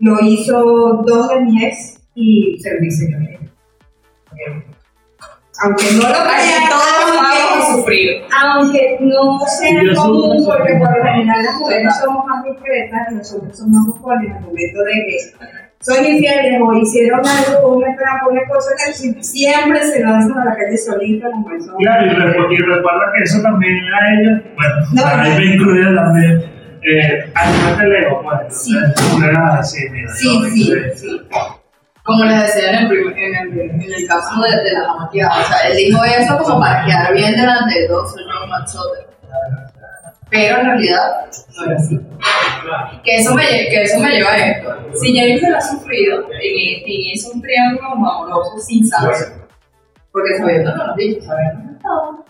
Lo 0.00 0.20
hizo 0.22 1.02
dos 1.06 1.28
de 1.30 1.40
mis 1.40 1.62
ex 1.62 1.95
y 2.16 2.58
se 2.58 2.74
lo 2.74 2.84
hice 2.84 3.10
yo 3.10 3.16
a 3.18 3.20
ella. 3.20 3.38
Aunque 5.62 5.84
no 5.92 6.02
lo 6.08 6.14
crean, 6.24 6.68
todos 6.68 7.16
vamos 7.16 7.16
a 7.16 7.62
aunque, 7.62 7.76
sufrir. 7.80 8.08
aunque 8.44 8.96
no 9.00 9.38
sea 9.46 9.80
común, 9.94 10.30
una 10.36 10.46
porque 10.46 10.74
por 10.74 10.98
lo 10.98 11.04
general 11.04 11.44
las 11.44 11.54
mujeres 11.60 11.96
somos 12.02 12.26
más 12.26 12.44
discretas 12.44 13.00
y 13.10 13.14
los 13.14 13.32
hombres 13.32 13.56
son 13.58 13.72
más 13.72 13.86
buscones 13.86 14.34
al 14.34 14.40
momento 14.42 14.82
de 14.84 14.92
que 14.92 15.16
son 15.80 16.04
infieles 16.04 16.60
o 16.60 16.74
hicieron 16.76 17.20
algo, 17.26 17.76
una 17.76 17.96
trampa, 17.96 18.26
una 18.30 18.42
cosa 18.48 18.70
que 18.84 18.92
si- 18.92 19.22
siempre 19.22 19.82
se 19.84 20.00
lanzan 20.00 20.38
a 20.40 20.44
la 20.46 20.56
calle 20.56 20.76
solita 20.76 21.30
como 21.30 21.50
eso. 21.52 21.74
Claro, 21.78 22.06
y, 22.06 22.10
recu- 22.10 22.52
y 22.52 22.56
recuerda 22.58 23.12
que 23.16 23.22
eso 23.22 23.40
también 23.42 23.74
a 23.76 24.20
ellos, 24.20 24.42
bueno, 24.56 24.74
No, 24.92 25.06
ahí 25.06 25.30
no. 25.30 25.38
me 25.38 25.44
incluye 25.54 25.94
también, 25.94 26.42
eh, 26.82 27.32
al 27.34 27.78
del 27.78 27.94
ego, 28.04 28.22
pues, 28.22 28.62
Sí. 28.62 28.72
entonces, 28.76 29.10
tú 29.10 29.20
le 29.20 29.32
vas 29.32 29.54
a 29.54 29.56
decir, 29.58 29.90
mira, 29.90 30.08
Sí, 30.12 30.40
yo, 30.42 30.48
sí, 30.50 30.72
eh, 30.72 30.92
sí. 30.96 31.20
Como 32.06 32.24
les 32.24 32.40
decía 32.42 32.70
en 32.70 32.76
el, 32.76 32.88
prim- 32.88 33.12
en 33.16 33.34
el, 33.34 33.60
en 33.60 33.82
el 33.82 34.06
caso 34.06 34.40
de, 34.40 34.72
la 34.72 34.94
maquillada, 34.94 35.40
o 35.40 35.44
sea, 35.44 35.58
él 35.68 35.76
dijo 35.76 36.04
eso 36.04 36.38
como 36.38 36.60
para 36.60 36.84
quedar 36.86 37.12
bien 37.12 37.32
delante 37.32 37.80
de 37.80 37.88
todos, 37.88 38.12
soy. 38.12 38.22
Pero 40.30 40.58
en 40.60 40.66
realidad 40.66 41.26
no 41.56 41.64
era 41.64 41.76
así. 41.76 42.00
Que 43.04 43.16
eso 43.16 43.34
me, 43.34 43.42
que 43.44 43.82
eso 43.82 43.98
me 44.00 44.10
lleva 44.10 44.30
a 44.30 44.36
esto. 44.36 44.76
Si 45.00 45.12
Jennifer 45.12 45.54
ha 45.54 45.60
sufrido 45.60 46.18
en, 46.32 46.80
en 46.80 46.82
hizo 46.86 47.30
un 47.32 47.42
triángulo 47.42 47.88
amoroso 47.92 48.58
sin 48.58 48.86
saber, 48.86 49.14
porque 50.10 50.36
sabiendo 50.38 50.74
no 50.74 50.86
lo 50.88 50.94
dicho, 50.94 51.22
sabiendo 51.26 51.78
no 51.82 52.24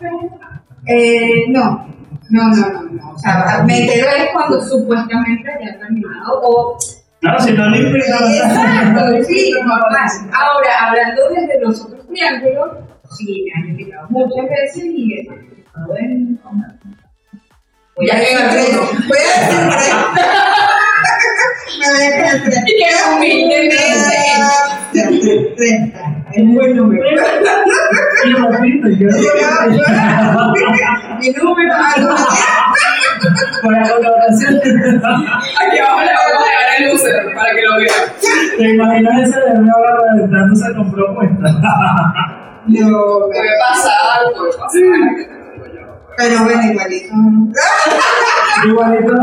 Eh, 0.86 1.44
no, 1.48 1.86
no, 2.30 2.48
no, 2.48 2.68
no, 2.72 2.82
no. 2.82 3.10
O 3.12 3.18
sea, 3.18 3.62
me 3.66 3.80
entero 3.80 4.08
es 4.10 4.28
cuando 4.32 4.60
supuestamente 4.62 5.50
ya 5.60 5.72
han 5.72 5.78
terminado 5.78 6.40
o 6.42 6.78
Claro, 7.20 7.40
si 7.40 7.52
no 7.52 7.68
le 7.70 7.78
implica 7.78 8.18
Exacto, 8.18 9.22
sí, 9.28 9.52
normal. 9.64 10.08
Ahora, 10.32 10.70
hablando 10.88 11.22
desde 11.30 11.60
los 11.62 11.80
otros 11.84 12.06
triángulos, 12.08 12.70
sí, 13.16 13.44
me 13.46 13.52
han 13.62 13.68
invitado 13.70 14.06
muchas 14.10 14.46
veces 14.48 14.84
y 14.84 15.14
he 15.18 15.24
participado 15.26 15.96
en. 15.98 16.38
Voy 17.96 18.10
a 18.10 18.14
Ya 18.14 18.20
decir 18.20 18.36
llega 18.38 18.50
tres. 18.50 18.68
uno. 18.72 18.82
Voy 19.08 19.18
a 19.18 19.20
decir 19.40 19.60
tres. 19.72 19.86
Me 21.78 21.86
voy 21.92 22.04
a 22.04 22.06
quedar 22.16 22.38
tres. 22.44 22.60
Y 22.66 22.68
que 22.76 22.88
humildemente. 23.14 23.76
Tres, 24.92 25.54
treinta. 25.56 26.00
Es 26.32 26.42
un 26.42 26.54
buen 26.54 26.76
número. 26.76 27.02
Y 28.24 28.26
repito, 28.34 28.88
yo 28.88 29.08
Mi 31.20 31.28
número, 31.30 31.74
por 33.62 33.72
la 33.72 33.88
colaboración. 33.88 34.54
Aquí 34.56 35.78
abajo 35.78 36.00
le 36.00 36.12
vamos 36.12 36.38
a 36.38 36.44
dejar 36.44 36.82
el 36.82 36.94
user 36.94 37.34
para 37.34 37.50
que 37.54 37.62
lo 37.62 37.76
vean. 37.76 38.04
¿Te 38.58 38.68
imaginas 38.74 39.28
ese 39.28 39.40
de 39.40 39.70
ahora 39.70 39.96
reventándose 40.14 40.74
con 40.74 40.90
propuestas? 40.92 41.52
no, 42.66 43.18
Puede 43.32 43.50
pasar, 43.60 44.20
puede 44.36 44.52
pasar. 44.58 44.82
pero 46.16 46.44
bueno, 46.44 46.62
igualito. 46.72 47.14
Igualito. 48.66 49.14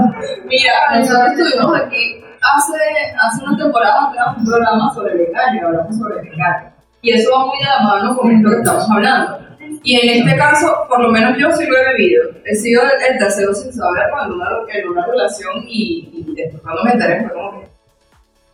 Mira, 0.46 0.74
nosotros 1.00 1.40
estuvimos 1.40 1.76
aquí 1.82 2.24
hace, 2.42 2.78
hace 3.20 3.44
una 3.46 3.58
temporada, 3.58 4.10
teníamos 4.12 4.38
un 4.38 4.46
programa 4.46 4.94
sobre 4.94 5.14
el 5.14 5.22
engaño, 5.22 5.68
hablamos 5.68 5.98
sobre 5.98 6.20
el 6.22 6.28
engaño. 6.28 6.73
Y 7.04 7.12
eso 7.12 7.30
va 7.38 7.46
muy 7.48 7.58
de 7.60 7.66
la 7.66 7.84
mano 7.84 8.18
con 8.18 8.32
esto 8.32 8.50
que 8.50 8.56
estamos 8.56 8.90
hablando. 8.90 9.40
Y 9.84 10.00
en 10.00 10.22
este 10.22 10.38
caso, 10.38 10.86
por 10.88 11.02
lo 11.02 11.10
menos 11.10 11.38
yo 11.38 11.52
sí 11.52 11.66
lo 11.68 11.78
he 11.78 11.96
vivido. 11.98 12.24
He 12.46 12.56
sido 12.56 12.82
el, 12.82 13.18
tercero 13.18 13.54
sin 13.54 13.74
saber 13.74 14.04
cuando 14.10 14.36
una, 14.36 14.48
en 14.70 14.88
una 14.88 15.06
relación 15.06 15.66
y, 15.68 16.10
y 16.14 16.34
después 16.34 16.64
cuando 16.64 16.84
me 16.86 16.92
enteré 16.92 17.22
fue 17.24 17.34
como 17.34 17.60
que, 17.60 17.68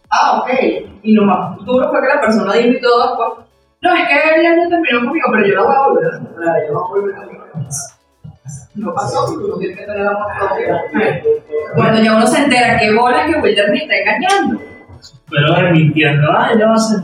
ah, 0.10 0.40
ok. 0.40 0.50
Y 1.04 1.14
lo 1.14 1.26
más 1.26 1.58
duro 1.64 1.90
fue 1.92 2.02
que 2.02 2.08
la 2.08 2.22
persona 2.22 2.54
dijo 2.54 2.70
y 2.70 2.82
todo 2.82 3.08
después, 3.08 3.48
no, 3.82 3.94
es 3.94 4.08
que 4.08 4.36
él 4.36 4.44
ya 4.44 4.56
no 4.56 4.70
terminó 4.70 5.06
conmigo, 5.06 5.28
pero 5.32 5.48
yo 5.48 5.56
la 5.56 5.62
voy 5.62 5.76
a 5.76 5.88
volver 5.88 6.06
a 6.08 6.68
yo 6.68 6.74
la 6.74 6.80
voy 6.80 6.82
a 6.82 6.88
volver 6.90 7.16
conmigo. 7.16 7.46
No 8.74 8.94
pasó, 8.96 9.26
porque 9.28 9.46
uno 9.46 9.58
tiene 9.58 9.76
que 9.76 9.86
tener 9.86 10.08
amor 10.08 10.28
propio. 10.40 10.76
Cuando 11.76 12.02
ya 12.02 12.16
uno 12.16 12.26
se 12.26 12.44
entera 12.44 12.80
que 12.80 12.96
bolas 12.96 13.28
que 13.28 13.40
Wilder 13.40 13.70
me 13.70 13.78
está 13.78 13.96
engañando. 13.96 14.60
Pero 15.30 15.72
mintiendo, 15.72 16.32
ah, 16.32 16.52
ya 16.58 16.66
va 16.66 16.74
a 16.74 16.78
ser. 16.80 17.00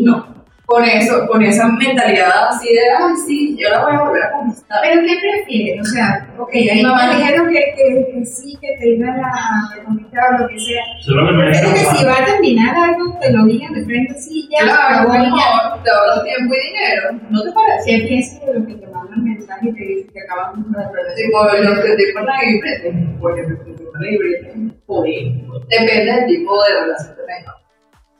No. 0.00 0.41
Con 0.72 0.84
eso, 0.86 1.26
con 1.26 1.42
esa 1.42 1.68
mentalidad 1.68 2.48
así 2.48 2.72
de, 2.72 2.80
ay, 2.98 3.14
sí, 3.26 3.56
yo 3.60 3.68
la 3.68 3.84
voy 3.84 3.94
a 3.94 4.00
volver 4.00 4.22
a 4.22 4.30
conquistar. 4.32 4.78
Pero 4.82 5.02
¿qué 5.02 5.14
prefieres? 5.20 5.80
O 5.82 5.84
sea, 5.92 6.26
ok, 6.38 6.50
ahí 6.54 6.82
Mamá. 6.82 7.06
me 7.08 7.16
dijeron 7.16 7.48
que, 7.48 7.60
que, 7.76 8.12
que 8.14 8.24
sí, 8.24 8.56
que 8.58 8.68
te 8.78 8.88
iban 8.88 9.20
a 9.20 9.84
conquistar 9.84 10.34
o 10.34 10.38
lo 10.38 10.48
que 10.48 10.58
sea. 10.58 10.82
Solo 11.00 11.26
que 11.26 11.32
me 11.34 11.50
Pero 11.52 11.72
que 11.74 11.78
si 11.78 12.04
va 12.06 12.16
a 12.16 12.24
terminar 12.24 12.74
algo, 12.74 13.18
te 13.20 13.30
lo 13.32 13.44
digan 13.44 13.74
de 13.74 13.84
frente, 13.84 14.14
sí, 14.14 14.48
ya, 14.50 14.64
Claro, 14.64 14.94
acabó, 14.94 15.12
ya. 15.12 15.20
mejor, 15.24 15.82
te 15.84 15.90
ahorras 15.90 16.24
tiempo 16.24 16.54
y 16.54 16.60
dinero. 16.72 17.20
¿No 17.28 17.42
te 17.42 17.52
parece? 17.52 17.82
Si 17.84 18.06
piensas 18.08 18.46
de 18.46 18.54
lo 18.58 18.66
que 18.66 18.74
te 18.74 18.86
mandan 18.86 19.24
mensaje 19.24 19.68
y 19.68 19.72
te 19.74 19.84
dicen 19.84 20.10
que 20.14 20.20
acabas 20.20 20.56
de 20.56 20.62
perder. 20.72 21.14
Tipo, 21.16 21.44
los 21.44 21.78
que 21.84 21.96
te 21.96 22.12
ponen 22.14 23.18
porque 23.20 23.42
los 23.42 23.58
que 23.60 23.72
te 23.72 23.84
ponen 23.84 24.08
ahí 24.08 24.18
frente, 24.18 24.74
jodido. 24.86 25.60
Depende 25.68 26.12
del 26.12 26.26
tipo 26.26 26.62
de 26.64 26.80
relación 26.80 27.14
que 27.16 27.22
tengas. 27.28 27.61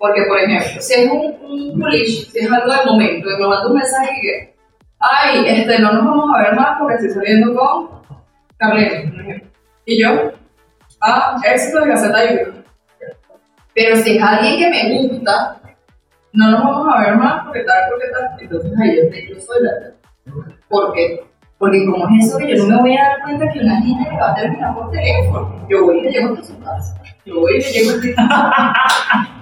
Porque, 0.03 0.23
por 0.23 0.37
ejemplo, 0.37 0.83
si 0.83 0.95
es 0.95 1.09
un, 1.13 1.33
un 1.49 1.93
si 1.93 2.37
es 2.37 2.51
algo 2.51 2.73
del 2.73 2.87
momento, 2.87 3.31
y 3.31 3.41
me 3.41 3.47
manda 3.47 3.69
un 3.69 3.75
mensaje 3.75 4.11
que, 4.21 4.57
ay, 4.99 5.45
este, 5.47 5.79
no 5.79 5.93
nos 5.93 6.05
vamos 6.05 6.31
a 6.35 6.43
ver 6.43 6.57
más 6.57 6.77
porque 6.81 6.95
estoy 6.97 7.11
saliendo 7.11 7.55
con 7.55 8.03
Carlene, 8.57 9.13
por 9.13 9.21
ejemplo. 9.21 9.51
Y 9.87 10.03
yo, 10.03 10.33
ah, 11.03 11.41
éxito 11.45 11.83
de 11.83 11.89
Gaceta 11.91 12.25
y 12.25 12.37
Pero 13.77 13.97
si 13.99 14.17
es 14.17 14.23
alguien 14.25 14.59
que 14.59 14.71
me 14.71 14.99
gusta, 14.99 15.61
no 16.33 16.51
nos 16.51 16.65
vamos 16.65 16.95
a 16.97 17.01
ver 17.01 17.17
más 17.17 17.45
porque 17.45 17.63
tal, 17.63 17.91
porque 17.91 18.09
tal. 18.09 18.41
Entonces 18.41 18.73
ahí 18.81 18.97
yo, 18.97 19.35
yo 19.37 19.41
soy 19.41 19.63
la. 19.63 19.71
¿Por 20.69 20.95
qué? 20.95 21.25
Porque 21.59 21.87
como 21.87 22.09
es 22.09 22.27
eso 22.27 22.39
que 22.39 22.57
yo 22.57 22.65
no 22.65 22.75
me 22.79 22.81
voy 22.81 22.97
a 22.97 23.05
dar 23.05 23.23
cuenta 23.23 23.53
que 23.53 23.61
una 23.61 23.79
niña 23.79 24.11
le 24.11 24.19
va 24.19 24.33
a 24.33 24.35
terminar 24.35 24.75
por 24.75 24.91
teléfono. 24.91 25.65
Yo 25.71 25.85
voy 25.85 26.01
y 26.01 26.03
le 26.03 26.11
llego 26.11 26.35
hasta 26.35 26.43
su 26.43 26.59
casa. 26.59 27.02
Yo 27.25 27.41
voy 27.41 27.57
y 27.57 27.61
le 27.61 27.71
llego 27.71 27.91
hasta 27.91 28.75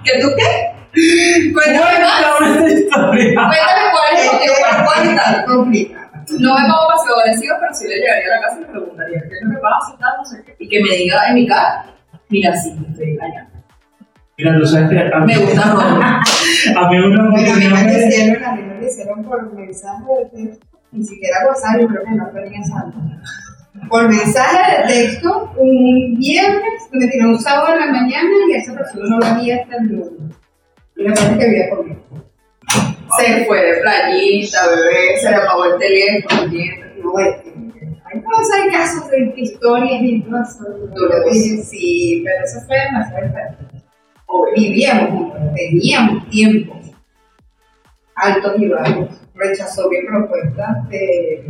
¿Que 0.05 0.21
tú 0.21 0.29
qué? 0.37 1.53
Cuéntame 1.53 2.01
más. 2.01 2.25
Cuéntame 2.39 3.39
cuál 3.41 4.17
es 4.17 4.29
por 4.29 4.41
el 4.43 4.85
cual 4.85 5.13
y 5.13 5.17
tal. 5.17 5.45
Complicado. 5.45 6.01
No 6.39 6.55
me 6.55 6.61
pongo 6.61 6.89
pasivo 6.89 7.17
agresivo, 7.21 7.57
pero 7.59 7.75
sí 7.75 7.89
le 7.89 7.97
llegaría 7.97 8.35
a 8.35 8.37
la 8.37 8.43
casa 8.43 8.57
y 8.59 8.61
le 8.61 8.67
preguntaría 8.67 9.21
qué 9.29 9.35
es 9.35 9.43
lo 9.43 9.51
que 9.51 9.59
pasa 9.59 9.97
tal, 9.99 10.13
no 10.19 10.25
sé 10.25 10.43
qué. 10.45 10.57
Y 10.59 10.69
que 10.69 10.83
me 10.83 10.97
diga 10.97 11.29
en 11.29 11.35
mi 11.35 11.47
cara, 11.47 11.87
Mira, 12.29 12.57
sí, 12.57 12.73
me 12.79 12.89
estoy 12.89 13.11
engañando. 13.11 13.51
Mira, 14.39 14.57
tú 14.57 14.67
sabes 14.67 14.91
que 14.91 14.99
a 14.99 15.19
mí, 15.21 15.35
Me 15.35 15.45
gusta 15.45 15.63
a 16.77 16.91
mí 16.91 16.99
una 16.99 17.25
a 17.25 17.29
mí 17.29 17.43
me 17.43 17.83
lo 17.83 18.07
hicieron, 18.07 18.45
a 18.45 18.53
mí 18.55 18.63
me 18.63 18.75
lo 18.81 18.87
hicieron 18.87 19.25
por 19.25 19.53
mensaje 19.53 20.05
de 20.33 20.59
ni 20.93 21.05
siquiera 21.05 21.37
WhatsApp, 21.47 21.81
yo 21.81 21.89
creo 21.89 22.05
que 22.05 22.11
no. 22.11 22.31
Por 23.89 24.09
mensaje 24.09 24.83
de 24.83 24.89
texto, 24.89 25.53
un 25.57 26.17
viernes, 26.19 26.89
me 26.93 27.07
tiró 27.07 27.29
un 27.29 27.39
sábado 27.39 27.75
en 27.75 27.81
la 27.81 27.87
mañana 27.87 28.31
y 28.49 28.55
esa 28.55 28.75
persona 28.75 29.05
no 29.09 29.19
la 29.19 29.35
vi 29.35 29.53
hasta 29.53 29.77
el 29.77 29.87
lunes. 29.87 30.37
Y 30.97 31.03
la 31.05 31.15
parte 31.15 31.39
que 31.39 31.47
vivía 31.47 31.71
conmigo. 31.71 32.01
Se 33.19 33.45
fue 33.45 33.65
de 33.65 33.81
playita, 33.81 34.59
bebé, 34.69 35.19
se 35.21 35.31
le 35.31 35.37
apagó 35.37 35.65
el 35.67 35.79
teléfono. 35.79 36.43
No, 37.03 37.17
hay 37.17 38.23
cosas, 38.23 38.61
hay 38.61 38.71
casos 38.71 39.11
de 39.11 39.33
historias 39.37 40.03
y 40.03 40.23
cosas. 40.23 40.59
Sí, 41.69 42.23
pero 42.25 42.45
eso 42.45 42.61
fue 42.67 42.77
demasiado 42.77 43.33
fuerte. 43.33 43.67
Vivíamos 44.55 45.33
teníamos 45.55 46.29
tiempo 46.29 46.81
altos 48.15 48.55
y 48.59 48.69
bajos. 48.69 49.09
Rechazó 49.35 49.89
mi 49.89 50.07
propuesta 50.07 50.87
de 50.91 51.47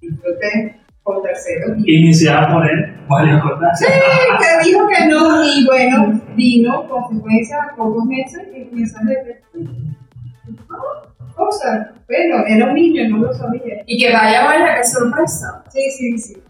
disfrute 0.00 0.80
terceros. 1.22 1.76
Iniciada 1.84 2.52
por 2.52 2.66
él 2.68 2.94
varias 3.08 3.42
cosas. 3.42 3.80
que 3.80 4.68
dijo 4.68 4.86
que 4.88 5.06
no, 5.06 5.44
y 5.44 5.64
bueno, 5.66 6.20
vino 6.34 6.88
consecuencia 6.88 7.56
a 7.62 7.76
pocos 7.76 8.04
meses 8.06 8.42
y 8.54 8.74
mensaje 8.74 9.06
de. 9.06 9.40
Cosa, 11.34 11.92
pero 12.06 12.46
era 12.46 12.66
un 12.66 12.74
niño, 12.74 13.08
no 13.10 13.18
lo 13.26 13.32
sabía. 13.34 13.82
Y 13.86 13.98
que 13.98 14.12
vaya, 14.12 14.44
vaya, 14.46 14.76
qué 14.76 14.84
sorpresa. 14.84 15.62
Sí, 15.70 15.90
sí, 15.90 16.18
sí. 16.18 16.42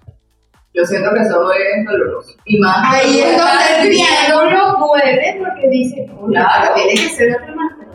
Yo 0.72 0.84
siento 0.84 1.10
que 1.12 1.20
eso 1.22 1.50
es 1.52 1.84
doloroso. 1.86 2.32
Y 2.44 2.58
más. 2.60 2.76
Ahí 2.94 3.18
es 3.20 3.36
donde 3.36 3.64
el 3.80 3.88
triángulo 3.88 4.76
puede 4.78 5.36
porque 5.40 5.68
dice, 5.70 6.06
"Oye, 6.20 6.34
Claro. 6.34 6.74
tiene 6.74 6.90
que 6.92 7.08
ser 7.16 7.34
otra 7.34 7.54
más. 7.56 7.72
pero 7.80 7.92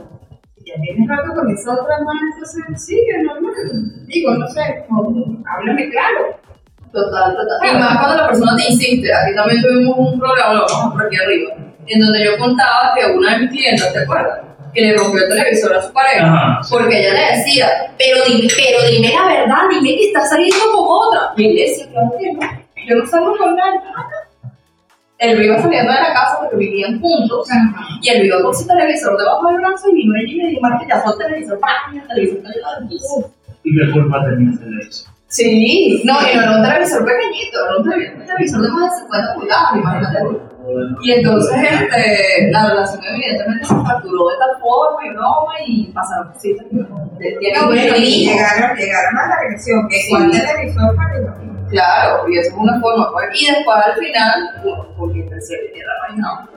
Si 0.58 0.66
ya 0.66 0.74
tienes 0.82 1.08
rato 1.08 1.34
con 1.34 1.50
esa 1.50 1.72
otra 1.74 1.98
mano, 2.04 2.20
entonces 2.34 2.84
sigue 2.86 3.24
normal. 3.24 3.54
Digo, 4.08 4.34
no 4.36 4.48
sé, 4.50 4.62
háblame 5.46 5.90
claro. 5.92 6.36
Total, 6.92 7.36
total. 7.36 7.58
Y 7.64 7.78
más 7.80 7.98
cuando 8.00 8.18
la 8.18 8.28
persona 8.28 8.56
te 8.58 8.72
insiste. 8.72 9.14
Aquí 9.14 9.36
también 9.36 9.62
tuvimos 9.62 9.98
un 9.98 10.20
programa, 10.20 10.54
lo 10.56 10.66
vamos 10.68 10.86
a 10.86 10.92
por 10.92 11.06
aquí 11.06 11.16
arriba, 11.16 11.54
en 11.88 12.00
donde 12.00 12.26
yo 12.26 12.38
contaba 12.38 12.94
que 12.96 13.12
una 13.12 13.34
de 13.34 13.40
mis 13.40 13.52
clientas, 13.52 13.94
¿te 13.94 14.00
acuerdas? 14.00 14.40
Que 14.74 14.82
le 14.82 14.98
rompió 14.98 15.24
el 15.24 15.30
televisor 15.30 15.76
a 15.76 15.82
su 15.82 15.94
pareja. 15.94 16.26
Ajá. 16.26 16.62
Porque 16.70 17.00
ella 17.00 17.14
le 17.14 17.38
decía, 17.38 17.68
pero 17.98 18.18
dime, 18.28 18.48
pero 18.56 18.90
dime 18.90 19.14
la 19.14 19.26
verdad, 19.28 19.70
dime 19.70 19.96
que 19.96 20.08
estás 20.08 20.30
saliendo 20.30 20.58
con 20.72 20.86
otra. 20.88 21.34
Y 21.38 21.46
él 21.46 21.56
decía, 21.56 21.88
claro 21.92 22.12
que 22.20 22.34
no, 22.34 22.42
yo 22.88 22.96
no 22.96 23.06
salgo 23.08 23.38
con 23.38 23.56
nadie. 23.56 23.80
Él 25.18 25.46
iba 25.46 25.62
saliendo 25.62 25.92
de 25.94 26.00
la 26.00 26.14
casa 26.14 26.40
porque 26.40 26.56
vivían 26.58 27.00
juntos. 27.00 27.48
Y 28.02 28.10
él 28.10 28.26
iba 28.26 28.42
con 28.42 28.56
su 28.56 28.66
televisor 28.66 29.18
debajo 29.18 29.48
del 29.48 29.58
brazo 29.58 29.90
y 29.92 29.94
vino 29.94 30.16
ella 30.16 30.34
y 30.34 30.38
me 30.38 30.48
dijo, 30.50 30.62
Marta, 30.62 30.86
ya 30.90 31.00
fue 31.00 31.14
el 31.14 31.18
televisor, 31.20 31.60
¡pam! 31.60 31.94
Y 31.94 31.98
el 32.00 32.08
televisor 32.08 32.42
cayó 32.42 32.90
piso. 32.90 33.32
¿Y 33.64 33.78
qué 33.78 33.92
culpa 33.92 34.26
tenía 34.26 34.52
ese 34.52 34.64
televisor? 34.64 35.11
Sí, 35.32 36.02
no, 36.04 36.14
y 36.22 36.36
no 36.36 36.42
era 36.42 36.58
un 36.58 36.62
televisor 36.64 37.06
pequeñito, 37.06 37.58
era 37.66 37.78
un 37.78 38.26
televisor, 38.26 38.62
de 38.64 38.68
más 38.70 38.92
de 38.92 38.98
50 39.00 39.34
pulgadas, 39.34 39.76
imagínate. 39.78 40.20
Y 41.04 41.12
entonces 41.14 41.58
este, 41.72 42.52
la 42.52 42.68
relación 42.70 43.02
evidentemente 43.16 43.66
se 43.66 43.74
fracturó 43.76 44.28
de 44.30 44.36
tal 44.38 44.62
forma 44.62 45.06
y 45.06 45.10
broma 45.12 45.54
y 45.66 45.86
pasaron 45.94 46.34
cositas. 46.34 46.66
no- 46.72 46.86
bueno, 47.66 47.96
y 47.98 48.26
llegaron, 48.28 48.76
llegaron 48.78 49.18
a 49.18 49.28
la 49.28 49.36
agresión, 49.36 49.88
que 49.90 49.96
Sí. 50.02 50.10
cuál 50.10 50.32
televisor 50.32 50.96
para 50.98 51.16
el 51.16 51.26
Claro, 51.70 52.28
y 52.28 52.38
eso 52.38 52.50
es 52.50 52.58
una 52.58 52.80
forma. 52.82 53.10
pues, 53.14 53.26
Y 53.42 53.46
después 53.46 53.78
al 53.86 53.94
final, 53.96 54.50
porque 54.98 55.22
pensé 55.30 55.56
que 55.74 55.80
era 55.80 55.92
vaina, 56.10 56.50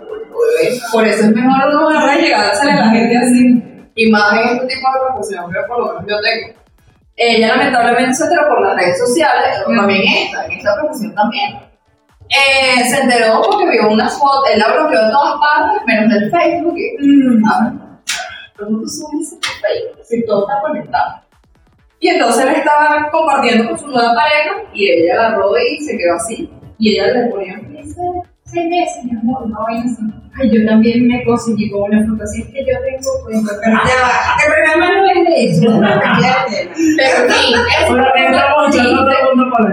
por 0.92 1.06
eso 1.06 1.24
es 1.26 1.30
mejor 1.34 1.72
no 1.72 1.88
agarrar 1.90 2.18
y 2.18 2.22
llegársele 2.22 2.72
a 2.72 2.76
la 2.76 2.88
gente 2.90 3.16
así. 3.18 3.62
Y 3.94 4.10
más 4.10 4.32
en 4.32 4.56
este 4.56 4.66
tipo 4.74 4.88
de 4.92 5.00
profesión 5.12 5.52
que 5.52 5.58
por 5.68 5.78
lo 5.78 5.86
menos 5.86 6.04
yo 6.08 6.16
tengo. 6.20 6.63
Ella 7.16 7.48
lamentablemente 7.48 8.14
se 8.14 8.24
enteró 8.24 8.48
por 8.48 8.62
las 8.62 8.76
redes 8.76 8.98
sociales, 8.98 9.62
también 9.64 10.02
esta, 10.02 10.46
en 10.46 10.52
esta 10.52 10.74
profesión 10.80 11.14
también. 11.14 11.58
Eh, 12.28 12.84
se 12.88 13.02
enteró 13.02 13.42
porque 13.42 13.70
vio 13.70 13.90
unas 13.90 14.18
fotos, 14.18 14.50
él 14.52 14.58
la 14.58 14.72
bloqueó 14.72 15.04
de 15.04 15.12
todas 15.12 15.34
partes, 15.38 15.82
menos 15.86 16.12
del 16.12 16.30
Facebook. 16.30 16.74
Y, 16.76 17.36
a 17.46 17.64
ver, 17.64 17.72
¿cómo 18.58 18.80
tú 18.80 18.88
subes 18.88 19.38
Facebook? 19.40 20.04
Si 20.04 20.26
todo 20.26 20.48
está 20.48 20.60
conectado. 20.60 21.24
Y 22.00 22.08
entonces 22.08 22.44
él 22.44 22.54
estaba 22.56 23.08
compartiendo 23.10 23.68
con 23.68 23.78
su 23.78 23.86
nueva 23.86 24.14
pareja 24.14 24.56
y 24.74 24.90
ella 24.90 25.14
agarró 25.14 25.56
y 25.56 25.84
se 25.84 25.96
quedó 25.96 26.16
así. 26.16 26.50
Y 26.78 26.98
ella 26.98 27.12
le 27.12 27.30
ponía 27.30 27.60
dice, 27.68 28.02
seis 28.54 28.68
meses, 28.70 29.04
mi 29.04 29.18
amor, 29.18 29.48
no 29.48 29.62
vaina 29.64 29.84
así. 29.84 30.02
Ay, 30.40 30.50
yo 30.52 30.66
también 30.66 31.06
me 31.06 31.24
conseguí 31.24 31.70
con 31.70 31.82
una 31.82 32.04
fantasía 32.06 32.44
que 32.46 32.60
yo 32.60 32.74
tengo, 32.82 33.10
pues, 33.24 33.38
pero 33.62 33.78
ya 33.86 33.96
va. 34.02 34.34
El 34.42 34.52
programa 34.52 34.86
no 34.94 35.06
es 35.10 35.20
de 35.28 35.34
eso, 35.46 35.70
no. 35.70 35.88
Pero 36.96 37.16
en 37.24 37.30
fin, 37.30 37.54
eso 37.54 37.90
Ahora 37.90 38.10
fue 38.10 38.24
estamos 38.24 38.74
echando 38.74 39.00
a 39.00 39.04
todo 39.04 39.30
el 39.30 39.36
mundo 39.36 39.44
para 39.52 39.68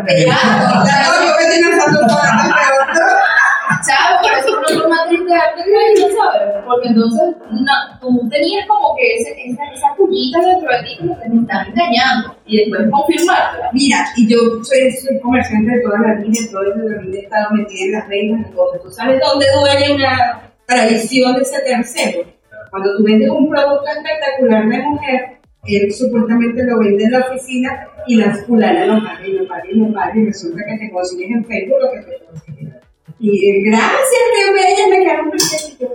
Por 4.22 4.32
eso 4.32 4.48
es 4.48 4.56
una 4.56 4.82
forma 4.82 5.08
triste 5.08 5.26
de 5.26 5.36
arte 5.36 5.62
crédito, 5.64 6.08
¿sabes? 6.16 6.64
Porque 6.66 6.88
entonces 6.88 7.36
no, 7.52 7.76
tú 8.00 8.30
tenías 8.30 8.68
como 8.68 8.96
que 8.96 9.16
ese, 9.16 9.32
esa, 9.46 9.64
esa 9.74 9.96
pullita 9.98 10.40
dentro 10.40 10.70
de 10.70 10.84
ti 10.84 10.98
como 11.00 11.20
que 11.20 11.30
te 11.30 11.38
están 11.38 11.68
engañando 11.68 12.36
y 12.46 12.58
después 12.58 12.90
confirmártela. 12.92 13.70
Mira, 13.74 13.98
y 14.16 14.28
yo 14.28 14.38
soy, 14.64 14.92
soy 14.92 15.20
comerciante 15.20 15.72
de 15.72 15.82
toda 15.82 16.00
la 16.00 16.22
vida, 16.22 16.40
toda 16.52 16.64
la 16.76 17.02
vida 17.02 17.18
he 17.18 17.24
estado 17.24 17.52
metida 17.52 17.86
en 17.86 17.92
las 17.92 18.08
reglas 18.08 18.42
y 18.48 18.54
cosas. 18.54 18.82
¿Tú 18.82 18.90
sabes 18.92 19.20
dónde 19.20 19.46
duele 19.54 19.96
una 19.96 20.42
tradición 20.66 21.36
de 21.36 21.42
ese 21.42 21.60
tercero? 21.62 22.28
Cuando 22.70 22.98
tú 22.98 23.04
vendes 23.04 23.30
un 23.30 23.50
producto 23.50 23.86
espectacular 23.86 24.68
de 24.70 24.78
mujer, 24.80 25.42
él 25.66 25.94
supuestamente 25.94 26.64
lo 26.64 26.80
vende 26.80 27.04
en 27.04 27.12
la 27.12 27.20
oficina 27.20 27.88
y 28.08 28.16
las 28.16 28.46
fulanas 28.46 28.88
lo 28.88 29.04
pagan 29.04 29.26
y 29.26 29.34
lo 29.34 29.48
pagan 29.48 29.68
y 29.70 29.74
lo 29.76 29.94
pagan 29.94 30.20
y 30.20 30.26
resulta 30.26 30.64
que 30.66 30.78
te 30.78 30.92
consigues 30.92 31.30
en 31.30 31.46
Facebook 31.46 31.78
lo 31.82 31.92
que 31.92 32.00
te 32.00 32.26
consigues. 32.26 32.51
Y 33.22 33.30
eh, 33.30 33.62
gracias, 33.70 34.22
qué 34.34 34.52
bella, 34.52 34.90
me 34.90 35.06
quedaron 35.06 35.32
yo, 35.32 35.88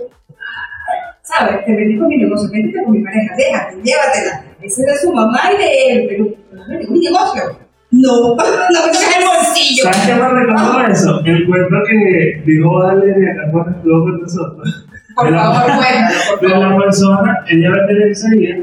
¿Sabes? 1.23 1.65
Te 1.65 1.73
metí 1.73 1.99
con 1.99 2.07
mi 2.07 2.17
negocio, 2.19 2.49
métete 2.53 2.81
con 2.85 2.93
mi 2.93 3.03
pareja, 3.03 3.35
déjate, 3.35 3.75
llévatela. 3.83 4.43
Ese 4.61 4.81
es 4.81 4.87
de 4.87 4.95
su 4.95 5.11
mamá 5.11 5.37
y 5.53 5.57
de 5.57 5.91
él, 5.91 6.05
pero 6.07 6.25
no 6.53 6.79
es 6.79 6.89
mi 6.89 6.99
negocio. 6.99 7.43
No, 7.91 8.29
no 8.35 8.87
me 8.87 8.93
saca 8.93 9.19
el 9.19 9.25
bolsillo. 9.25 9.83
¿Sabes 9.83 10.07
qué 10.07 10.15
me 10.15 10.29
recordó 10.29 10.87
eso? 10.87 11.21
El 11.25 11.45
cuento 11.45 11.75
que 11.89 12.41
dijo 12.45 12.73
Valeria 12.75 13.33
acá 13.33 13.51
cuando 13.51 13.77
estuvo 13.77 14.03
con 14.03 14.21
nosotros. 14.21 14.87
Por 15.13 15.29
De 15.29 15.37
favor, 15.37 15.63
cuéntalo, 16.39 16.63
de 16.63 16.69
la 16.69 16.77
persona, 16.77 17.45
ella 17.49 17.71
vende 17.71 17.93
lencería 18.05 18.57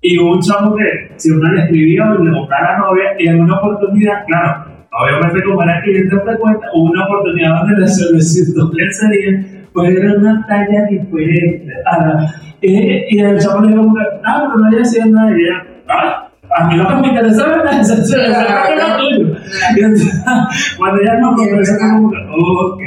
y 0.00 0.18
hubo 0.18 0.32
un 0.32 0.40
chamo 0.40 0.74
que 0.74 1.12
siempre 1.16 1.52
le 1.52 1.62
escribía 1.62 2.10
o 2.10 2.24
le 2.24 2.36
buscaba 2.36 2.66
a 2.66 2.72
la 2.72 2.78
novia 2.78 3.04
y 3.16 3.28
en 3.28 3.40
una 3.42 3.58
oportunidad, 3.58 4.24
claro, 4.26 4.67
obviamente 5.02 5.42
como 5.44 5.62
era 5.62 5.80
cliente 5.82 6.16
frecuente, 6.20 6.66
hubo 6.74 6.90
una 6.90 7.04
oportunidad 7.06 7.60
donde 7.60 7.80
le 7.80 7.88
solicitó 7.88 8.70
lencería, 8.72 9.44
pues 9.72 9.96
era 9.96 10.14
una 10.14 10.46
talla 10.46 10.86
diferente. 10.90 11.72
a 11.86 11.98
la- 11.98 12.34
y, 12.60 13.18
el 13.20 13.38
chamo 13.38 13.60
le 13.64 13.68
dijo, 13.68 13.94
que, 13.94 14.00
ah, 14.24 14.44
pero 14.46 14.58
no 14.58 14.66
haya 14.66 14.84
sido 14.84 15.06
nada 15.06 15.30
y 15.30 15.42
ella, 15.42 15.66
ah, 15.88 16.28
a 16.56 16.66
mí 16.66 16.74
que 16.76 16.94
me 16.96 17.08
interesa 17.08 17.46
es 17.80 18.10
la 18.10 18.74
lo 18.74 18.96
tuyo. 18.98 19.36
Y 19.76 19.80
entonces, 19.80 20.24
cuando 20.78 21.00
ella 21.00 21.14
nos 21.20 21.36
conversó, 21.36 21.72
como 21.78 22.10
que, 22.10 22.16
ok. 22.16 22.80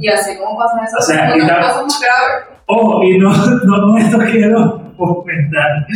Y 0.00 0.08
así 0.08 0.38
como 0.38 0.56
pasan 0.58 0.84
esas 0.84 1.00
O 1.00 1.12
sea, 1.12 1.32
cosas 1.32 1.82
más 1.82 2.00
graves. 2.00 2.58
Ojo, 2.66 3.02
y 3.02 3.18
no, 3.18 3.30
no 3.64 3.98
esto 3.98 4.18
quiero 4.30 4.82
comentar, 4.96 5.86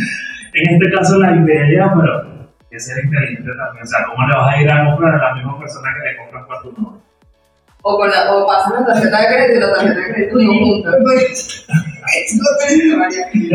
en 0.53 0.75
este 0.75 0.91
caso 0.91 1.17
la 1.19 1.35
idea, 1.35 1.91
pero 1.95 2.32
que 2.73 2.79
ser 2.79 3.05
inteligente 3.05 3.51
también. 3.53 3.83
O 3.83 3.87
sea, 3.87 3.99
¿cómo 4.09 4.27
le 4.27 4.33
vas 4.35 4.49
a 4.49 4.61
ir 4.61 4.71
a 4.71 4.85
comprar 4.89 5.13
a 5.13 5.29
la 5.29 5.33
misma 5.35 5.59
persona 5.59 5.89
que 5.93 6.09
le 6.09 6.17
compras 6.17 6.43
para 6.47 6.61
tu 6.61 6.71
novio? 6.73 7.01
O, 7.85 7.97
con 7.97 8.09
la, 8.09 8.33
o 8.33 8.47
pasan 8.47 8.73
la 8.79 8.85
tarjeta 8.87 9.21
de 9.21 9.27
crédito 9.27 9.53
y 9.53 9.59
la 9.59 9.73
tarjeta 9.73 9.99
de 9.99 10.13
crédito 10.13 10.39
no 10.39 10.53
juntas. 10.53 10.95
Pues, 11.03 11.67
es. 12.15 12.39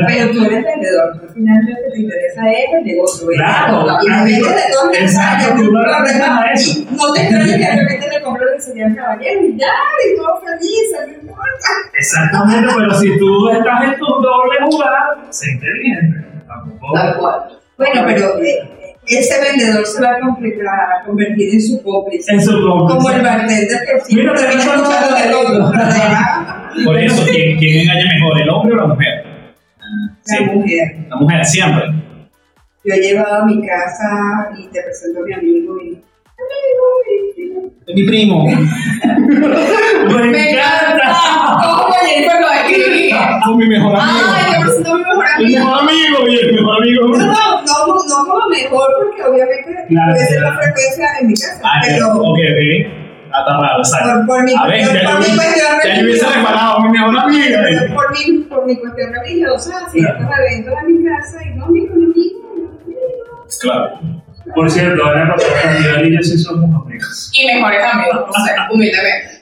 Pero 0.07 0.31
tú 0.31 0.44
eres 0.44 0.64
vendedor, 0.64 1.20
tú 1.20 1.26
finalmente 1.35 1.83
te 1.90 2.00
interesa 2.00 2.50
es 2.50 2.74
el 2.74 2.85
negocio. 2.85 3.28
Claro, 3.28 3.87
y 4.02 4.09
me 4.09 4.24
vendes 4.24 4.54
de 4.54 4.72
todas 4.72 5.00
Exacto, 5.00 5.54
tú 5.57 5.72
no 5.72 5.83
respetas 5.83 6.31
a 6.31 6.52
eso. 6.52 6.85
No 6.90 7.12
te 7.12 7.20
extrañes 7.22 7.57
que 7.57 7.59
de 7.59 7.83
repente 7.83 8.09
le 8.09 8.22
compro 8.22 8.48
el 8.48 8.57
diseño 8.57 8.87
al 8.87 8.96
caballero 8.96 9.40
y 9.42 9.59
ya, 9.59 9.74
y 10.04 10.16
todo 10.16 10.40
feliz, 10.40 10.94
no 10.94 11.12
importa. 11.12 11.68
Exactamente, 11.98 12.72
pero 12.76 12.94
si 12.94 13.18
tú 13.18 13.50
estás 13.50 13.83
en 13.83 13.98
tu 13.98 14.07
doble 14.07 14.59
jugada, 14.70 15.16
sé 15.31 15.50
inteligente. 15.50 16.44
Tampoco. 16.46 16.94
Tal 16.94 17.16
cual. 17.16 17.59
Bueno, 17.78 18.02
pero 18.07 18.38
eh, 18.42 18.78
ese 19.16 19.40
vendedor 19.40 19.86
se 19.86 20.02
va 20.02 20.10
a, 20.10 21.00
a 21.00 21.04
convertir 21.06 21.54
en 21.54 21.62
su 21.62 21.82
cómplice. 21.82 22.32
En 22.32 22.42
su 22.42 22.52
cómplice. 22.52 22.96
Como 22.96 23.10
el 23.10 23.22
bartender 23.22 23.68
que 23.68 24.00
siempre 24.04 24.32
Mira, 24.32 24.34
termina 24.34 24.60
escuchando 24.60 25.16
es 25.16 25.24
de 25.24 25.30
lo 25.30 25.40
todo. 25.42 25.72
mismo. 25.72 26.84
Por 26.84 26.98
eso, 26.98 27.24
¿quién, 27.30 27.58
quién 27.58 27.80
engaña 27.80 28.06
mejor, 28.14 28.40
el 28.40 28.50
hombre 28.50 28.74
o 28.74 28.76
la 28.76 28.86
mujer? 28.86 29.24
La 30.26 30.52
mujer. 30.52 30.96
La 31.08 31.16
mujer, 31.16 31.44
siempre. 31.44 31.84
Yo 32.84 32.94
he 32.94 33.00
llevado 33.00 33.42
a 33.42 33.46
mi 33.46 33.66
casa 33.66 34.50
y 34.56 34.66
te 34.68 34.82
presento 34.82 35.20
a 35.20 35.24
mi 35.24 35.32
amigo 35.34 35.80
y. 35.82 36.02
Es 37.87 37.94
mi 37.94 38.04
primo. 38.04 38.44
Me 40.09 40.50
encanta. 40.50 41.16
con 43.44 43.57
mi 43.59 43.66
mejor 43.66 43.96
amigo. 43.96 44.26
Ay, 44.35 44.52
te 44.52 44.61
presento 44.61 44.90
a 44.92 44.96
mi 44.96 45.04
mejor 45.04 45.26
amigo. 45.26 45.59
mejor 45.59 45.78
amigo 45.81 46.28
y 46.28 46.38
el 46.38 46.54
mejor 46.54 46.76
amigo. 46.83 47.09
No, 47.09 47.16
no, 47.16 47.26
no, 47.26 47.87
no 47.87 48.16
como 48.26 48.48
mejor, 48.48 48.87
porque 48.98 49.22
obviamente 49.22 49.68
Claro, 49.88 50.12
puede 50.12 50.26
ser 50.26 50.40
la 50.42 50.52
frecuencia 50.59 51.07
en 51.20 51.26
mi 51.28 51.35
casa. 51.35 51.61
Ah, 51.64 51.81
pero 51.85 52.09
ok, 52.09 52.20
ok. 52.22 52.38
Ah, 53.31 53.40
está 53.40 53.61
raro, 53.61 53.78
exacto. 53.78 54.09
por, 54.26 54.26
por 54.26 54.44
mi 54.44 54.52
A 54.54 54.66
ver, 54.66 54.81
cuestión, 54.81 55.02
ya 55.02 55.11
por 55.11 55.18
mi 55.20 55.26
yo 55.26 55.35
cuestión 55.37 55.66
ya 55.85 55.94
yo 55.96 56.02
hubiese 56.02 56.24
religiosa. 56.24 56.37
reparado 56.38 56.81
mi 56.81 56.88
mejor 56.90 57.14
eh. 57.14 57.92
Por 57.94 58.07
mi, 58.12 58.38
por 58.44 58.66
mi 58.66 58.76
cuestión 58.76 59.12
religiosa, 59.12 59.72
ciertos 59.90 60.26
eventos 60.38 60.74
en 60.83 60.87
mi 60.96 61.04
casa 61.04 61.38
y 61.44 61.59
no, 61.59 61.66
mi 61.66 61.81
amigo. 61.87 62.38
Claro. 63.61 64.00
Por 64.54 64.70
cierto, 64.70 65.04
ahora 65.04 65.34
para 65.37 65.72
Miguel 65.78 66.12
y 66.12 66.16
yo 66.16 66.22
sí 66.22 66.38
somos 66.38 66.84
amigos. 66.84 67.30
Y 67.34 67.46
mejores 67.46 67.84
amigos, 67.84 68.26
no 68.26 68.44
sé, 68.44 68.52
humildemente. 68.72 69.38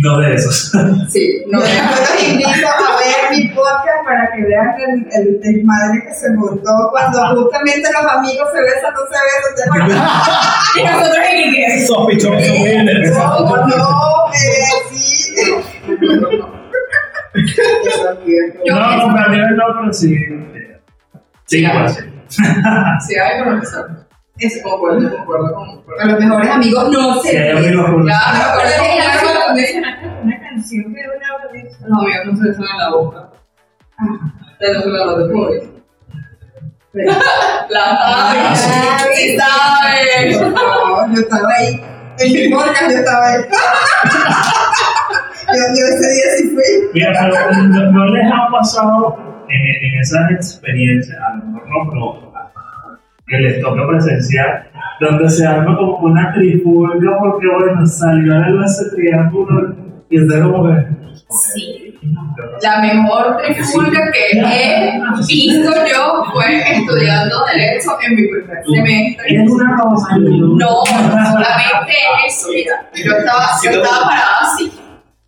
No 0.00 0.18
de 0.18 0.34
esos. 0.34 0.70
Sí, 1.10 1.42
no 1.48 1.58
Yo 1.58 1.66
de 1.66 1.72
los 1.72 2.28
invito 2.28 2.68
a 2.68 2.98
ver 2.98 3.36
mi 3.36 3.48
podcast 3.48 4.04
para 4.04 4.30
que 4.32 4.42
vean 4.42 4.74
el, 4.78 5.06
el 5.12 5.40
desmadre 5.40 6.04
que 6.06 6.14
se 6.14 6.30
montó 6.34 6.70
cuando 6.92 7.18
justamente 7.34 7.88
los 7.92 8.12
amigos 8.12 8.48
se 8.52 8.60
besan, 8.60 8.94
no 8.94 9.00
se 9.00 9.18
besan, 9.24 9.54
¿te 9.56 9.62
acuerdas? 9.64 10.08
Y 10.76 10.84
nosotros 10.84 11.18
en 11.32 11.48
inglés. 11.48 11.86
Sospechoso, 11.88 12.54
muy 12.58 12.70
interesante. 12.70 13.42
No, 13.42 13.66
no, 13.66 14.28
eh, 14.32 14.36
sí. 14.92 15.34
Yo 18.64 18.74
no, 18.74 19.02
con 19.02 19.14
no, 19.56 19.80
pero 19.80 19.92
sí. 19.92 20.14
Sí, 21.46 21.66
pues 21.66 21.94
sí. 21.94 22.02
Sí, 22.28 23.14
hay 23.18 23.40
empezar. 23.40 24.07
Eso 24.40 24.62
concuerdo, 24.62 25.10
concuerdo, 25.16 25.54
concuerdo. 25.54 26.00
A 26.02 26.06
los 26.06 26.20
mejores 26.20 26.50
amigos 26.50 26.90
no 26.90 27.20
se 27.22 27.30
Sí, 27.30 27.36
hay 27.36 27.50
amigos 27.56 27.90
con- 27.90 28.02
Claro, 28.04 28.60
¿Te 28.60 28.68
pero 28.68 28.82
acuerdas 28.84 29.16
es 29.16 29.22
de 29.22 29.28
que 29.28 29.54
mencionaste 29.54 30.06
una 30.22 30.40
canción 30.40 30.94
que 30.94 31.00
una 31.00 31.52
vez? 31.52 31.80
Los 31.80 31.98
amigos 31.98 32.26
no 32.26 32.36
se 32.54 32.72
en 32.72 32.78
la 32.78 32.90
boca. 32.90 33.30
De 34.60 34.74
los 34.74 34.86
lados 34.86 35.18
de 35.18 35.34
pobre. 35.34 35.62
La 37.70 37.98
sabes. 37.98 38.60
Sí 39.16 39.36
sabes. 39.36 40.40
No, 40.52 41.14
yo 41.14 41.20
estaba 41.20 41.48
ahí. 41.58 41.82
En 42.20 42.32
mi 42.32 42.48
podcast 42.54 42.90
yo 42.90 42.96
estaba 42.98 43.26
ahí. 43.28 43.40
yo, 45.54 45.62
yo 45.68 45.84
ese 45.86 46.12
día 46.14 46.24
sí 46.36 46.48
fui. 46.50 46.90
Mira, 46.94 47.12
pero 47.12 47.52
no, 47.64 47.92
no 47.92 48.04
les 48.06 48.32
ha 48.32 48.50
pasado 48.50 49.16
en, 49.48 49.60
en 49.94 50.00
esas 50.00 50.30
experiencias, 50.32 51.16
a 51.20 51.36
lo 51.36 51.44
mejor 51.44 51.68
no, 51.68 51.90
pero 51.90 52.27
que 53.28 53.38
les 53.38 53.60
toca 53.60 53.86
presenciar, 53.86 54.70
donde 55.00 55.28
se 55.28 55.46
arma 55.46 55.76
como 55.76 55.98
una 55.98 56.32
trifulga 56.32 57.18
porque, 57.18 57.46
bueno, 57.46 57.86
salió 57.86 58.34
algo 58.34 58.64
ese 58.64 58.90
triángulo 58.96 59.76
y 60.10 60.16
es 60.18 60.42
como 60.42 60.66
que. 60.66 60.86
Sí. 61.28 61.84
La 62.62 62.80
mejor 62.80 63.36
trifulca 63.38 64.10
que 64.12 64.38
he 64.38 65.00
visto 65.26 65.70
yo 65.92 66.24
fue 66.32 66.72
estudiando 66.72 67.44
Derecho 67.52 67.98
en 68.02 68.14
mi 68.14 68.28
primer 68.28 68.64
semestre. 68.64 69.42
Es 69.42 69.50
una 69.50 69.76
rosa. 69.76 70.16
No, 70.18 70.84
solamente 70.86 71.92
eso, 72.26 72.48
mira. 72.50 72.88
Yo 72.94 73.12
estaba, 73.12 73.46
yo 73.62 73.70
estaba 73.70 74.08
parada 74.08 74.36
así. 74.42 74.72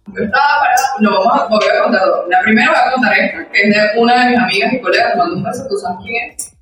Yo 0.07 0.25
estaba 0.25 0.61
parada. 0.61 0.87
No, 1.01 1.11
vamos 1.11 1.41
a, 1.41 1.49
voy 1.49 1.59
a 1.69 1.83
contar 1.83 2.07
dos. 2.07 2.21
La 2.29 2.41
primera 2.41 2.69
voy 2.69 2.79
a 2.79 2.93
contar 2.93 3.19
esta, 3.19 3.51
que 3.51 3.63
es 3.63 3.75
de 3.75 4.01
una 4.01 4.25
de 4.25 4.31
mis 4.31 4.39
amigas 4.39 4.73
y 4.73 4.81
colegas, 4.81 5.17
mando 5.17 5.37
un 5.37 5.43
beso, 5.43 5.67
tú 5.69 5.77
sabes 5.77 5.99
quién 6.03 6.31
es. 6.31 6.60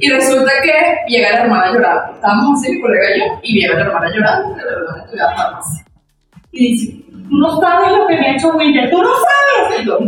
Y 0.00 0.10
resulta 0.10 0.52
que 0.62 0.72
llega 1.08 1.32
la 1.32 1.40
hermana 1.40 1.72
llorando. 1.72 2.14
Estábamos 2.14 2.60
así, 2.60 2.72
mi 2.72 2.80
colega 2.80 3.16
y 3.16 3.20
yo, 3.20 3.26
y 3.42 3.54
viene 3.54 3.74
la 3.74 3.80
hermana 3.80 4.10
llorando, 4.14 4.56
que 4.56 4.64
la 4.64 4.72
hermana 4.72 5.02
estudiaba 5.04 5.36
farmacia. 5.36 5.84
Y 6.52 6.72
dice, 6.72 6.96
tú 7.10 7.36
no 7.36 7.60
sabes 7.60 7.92
lo 7.92 8.06
que 8.06 8.16
me 8.16 8.26
ha 8.26 8.36
hecho 8.36 8.48
William, 8.50 8.90
tú 8.90 9.02
no 9.02 9.10
sabes. 9.10 9.80
Y 9.80 9.86
yo, 9.86 9.98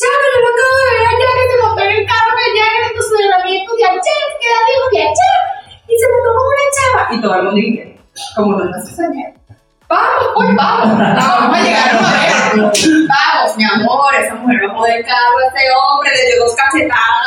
ya, 0.00 0.08
pero 0.16 0.36
lo 0.40 0.48
acabo 0.48 0.74
de 0.80 0.90
ver 0.96 1.06
ayer 1.12 1.28
que 1.36 1.44
se 1.50 1.56
montó 1.60 1.82
en 1.82 1.92
el 1.92 2.06
carro 2.06 2.32
que 2.38 2.48
llega 2.56 2.88
en 2.88 2.96
tu 2.96 3.02
entrenamiento 3.04 3.72
de 3.76 3.84
ayer, 3.84 4.24
que 4.40 4.46
era 4.48 4.60
digo 4.64 4.86
de 4.92 5.00
ayer, 5.12 5.40
y 5.88 5.94
se 5.98 6.06
montó 6.08 6.28
como 6.32 6.48
una 6.48 6.66
chava. 6.72 7.02
Y 7.10 7.20
todo 7.20 7.34
el 7.34 7.42
mundo 7.42 7.60
dice, 7.60 8.00
como 8.34 8.56
no 8.56 8.70
te 8.70 8.78
haces 8.78 9.00
ayer. 9.00 9.30
Vamos, 9.90 10.24
pues 10.34 10.48
vamos, 10.54 10.96
vamos 10.96 11.58
a 11.58 11.62
llegar 11.62 11.90
a 11.90 12.00
ver. 12.00 12.72
Vamos, 13.10 13.56
mi 13.58 13.64
amor, 13.64 14.14
esa 14.14 14.34
mujer 14.36 14.56
bajó 14.68 14.84
del 14.86 15.04
carro, 15.04 15.36
este 15.48 15.66
hombre 15.74 16.10
le 16.14 16.22
dio 16.30 16.44
dos 16.46 16.54
cachetadas 16.54 17.19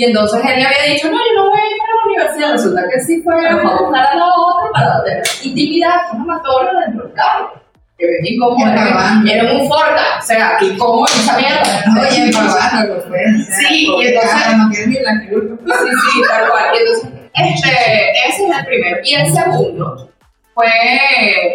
Y 0.00 0.04
entonces 0.06 0.40
él 0.42 0.56
le 0.60 0.64
había 0.64 0.94
dicho, 0.94 1.10
no, 1.10 1.18
yo 1.18 1.34
no 1.42 1.50
voy 1.50 1.58
a 1.60 1.66
ir 1.66 1.76
para 1.76 1.92
la 1.92 2.06
universidad. 2.06 2.52
Resulta 2.52 2.88
que 2.90 3.00
sí 3.02 3.20
fue 3.22 3.46
a 3.46 3.56
buscar 3.56 4.06
a 4.06 4.16
la 4.16 4.34
otra 4.34 4.70
para 4.72 5.04
tener 5.04 5.22
intimidad 5.42 6.08
con 6.08 6.22
un 6.22 6.30
amatorio 6.30 6.70
dentro 6.86 7.04
del 7.04 7.12
carro. 7.12 7.52
Que 7.98 8.06
ven 8.06 8.38
Paván. 8.40 9.28
era, 9.28 9.42
era 9.42 9.52
un 9.52 9.68
Forta, 9.68 10.02
o 10.18 10.22
sea, 10.22 10.56
incómodo 10.58 11.04
esa 11.04 11.36
mierda. 11.36 11.84
Oye, 12.00 12.16
en 12.16 12.88
lo 12.88 13.00
fue. 13.02 13.20
Sí, 13.68 13.88
y 13.98 14.06
entonces- 14.06 14.56
No 14.56 14.70
tienes 14.70 14.88
ni 14.88 15.00
la 15.00 15.28
culpa. 15.28 15.74
Sí, 15.84 15.90
sí, 16.14 16.22
tal 16.30 16.48
cual. 16.50 16.64
Y 16.72 16.78
entonces, 16.78 17.10
este, 17.34 18.10
ese 18.26 18.48
es 18.48 18.58
el 18.58 18.64
primero. 18.64 18.96
Y 19.04 19.14
el 19.16 19.34
segundo 19.34 20.10
fue, 20.54 20.66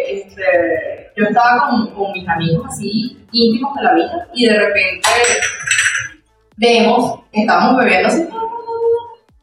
este, 0.08 1.10
yo 1.16 1.24
estaba 1.24 1.68
con, 1.68 1.90
con 1.96 2.12
mis 2.12 2.28
amigos 2.28 2.64
así, 2.68 3.18
íntimos 3.32 3.74
de 3.74 3.82
la 3.82 3.94
vida, 3.94 4.28
y 4.34 4.46
de 4.46 4.56
repente 4.56 5.08
vemos, 6.56 7.20
estábamos 7.32 7.84
bebiendo 7.84 8.08
así, 8.08 8.26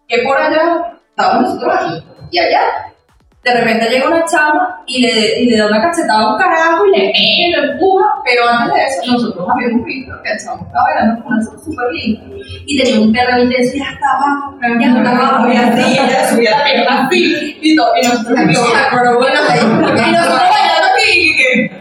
que 0.07 0.17
por 0.23 0.37
allá, 0.37 0.97
estábamos 1.09 1.49
nosotros 1.49 1.75
aquí, 1.75 2.03
y 2.31 2.39
allá. 2.39 2.61
De 3.43 3.53
repente 3.53 3.89
llega 3.89 4.07
una 4.07 4.23
chama 4.23 4.81
y 4.87 5.01
le, 5.01 5.41
y 5.41 5.49
le 5.49 5.57
da 5.57 5.67
una 5.67 5.81
cachetada 5.81 6.21
a 6.21 6.31
un 6.31 6.39
carajo 6.39 6.85
y 6.85 6.91
le 6.91 7.07
mete, 7.07 7.51
lo 7.57 7.73
empuja, 7.73 8.05
pero 8.23 8.47
antes 8.47 8.73
de 8.73 8.85
eso 8.85 9.11
nosotros 9.11 9.45
habíamos 9.53 9.85
visto 9.85 10.13
que 10.23 10.31
el 10.31 10.39
chamo 10.39 10.65
estaba 10.65 10.85
bailando 10.85 11.23
con 11.25 11.39
chica 11.41 11.57
súper 11.61 11.91
linda 11.91 12.23
y 12.65 12.81
tenía 12.81 13.01
un 13.01 13.11
perro 13.11 13.43
intenso 13.43 13.75
y 13.75 13.79
ya 13.79 13.89
estaba, 13.91 14.49
ya 14.79 14.87
estaba, 14.95 15.53
y 15.53 15.57
así, 15.57 16.35
subía. 16.35 16.51
La 16.57 16.63
pierna 16.63 17.05
así 17.05 17.57
y 17.61 17.75
todo, 17.75 17.91
y 18.01 18.07
nosotros 18.07 18.39
amigos, 18.39 18.73
pero 18.91 19.17
bueno, 19.17 19.39
y 19.51 20.11
nosotros 20.13 20.49
bailando 20.49 20.87
aquí, 20.93 21.11
y 21.11 21.35
que, 21.35 21.71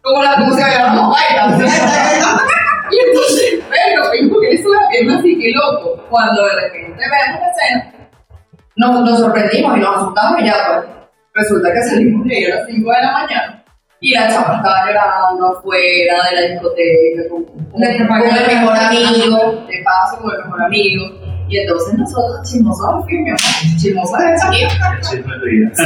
como 0.00 0.22
la, 0.22 0.36
baila, 0.36 1.58
y 2.90 2.98
entonces, 3.08 3.60
bueno, 3.68 4.14
y 4.14 4.28
porque 4.28 4.52
eso 4.52 4.68
la 4.74 4.88
pierna 4.88 5.18
así, 5.18 5.38
que 5.38 5.50
loco, 5.52 6.02
cuando 6.10 6.44
de 6.46 6.54
repente 6.54 6.98
vemos 6.98 7.40
la 7.40 7.50
escena, 7.50 7.94
nos, 8.76 9.00
nos 9.04 9.18
sorprendimos 9.18 9.76
y 9.76 9.80
nos 9.80 9.96
asustamos 9.96 10.40
y 10.40 10.44
ya 10.46 10.54
pues 11.34 11.44
resulta 11.46 11.72
que 11.72 11.82
salimos 11.82 12.26
de 12.26 12.36
ahí 12.36 12.44
a 12.46 12.54
las 12.56 12.66
5 12.66 12.90
de 12.92 13.02
la 13.02 13.12
mañana 13.12 13.64
y 14.00 14.14
la 14.14 14.28
chama 14.28 14.56
estaba 14.56 14.86
llorando 14.86 15.58
afuera 15.58 16.16
de 16.30 16.36
la 16.36 16.42
discoteca 16.52 17.28
con, 17.30 17.44
con- 17.44 17.82
el 17.82 17.98
mejor 18.48 18.76
amigo, 18.76 19.64
de 19.66 19.82
paso 19.84 20.22
con 20.22 20.32
el 20.32 20.44
mejor 20.44 20.62
amigo. 20.62 21.04
Y 21.48 21.58
entonces 21.58 21.94
nosotros 21.94 22.42
chismosos, 22.42 23.06
¿qué 23.08 23.16
mi 23.16 23.30
amor? 23.30 23.40
Chismosas 23.80 24.20
de 24.20 24.34
chiquita. 24.36 25.00
Chisme 25.00 25.32
de 25.38 25.50
vida. 25.50 25.70
Sí, 25.72 25.84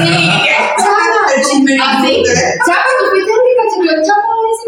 chama, 0.82 1.22
El 1.36 1.42
chisme 1.44 1.78
así. 1.80 2.14
¿eh? 2.16 2.58
Chama, 2.66 2.90
tú 2.98 3.04
fuiste 3.10 3.30
el 3.30 3.86
que 3.86 3.92
el 3.92 4.02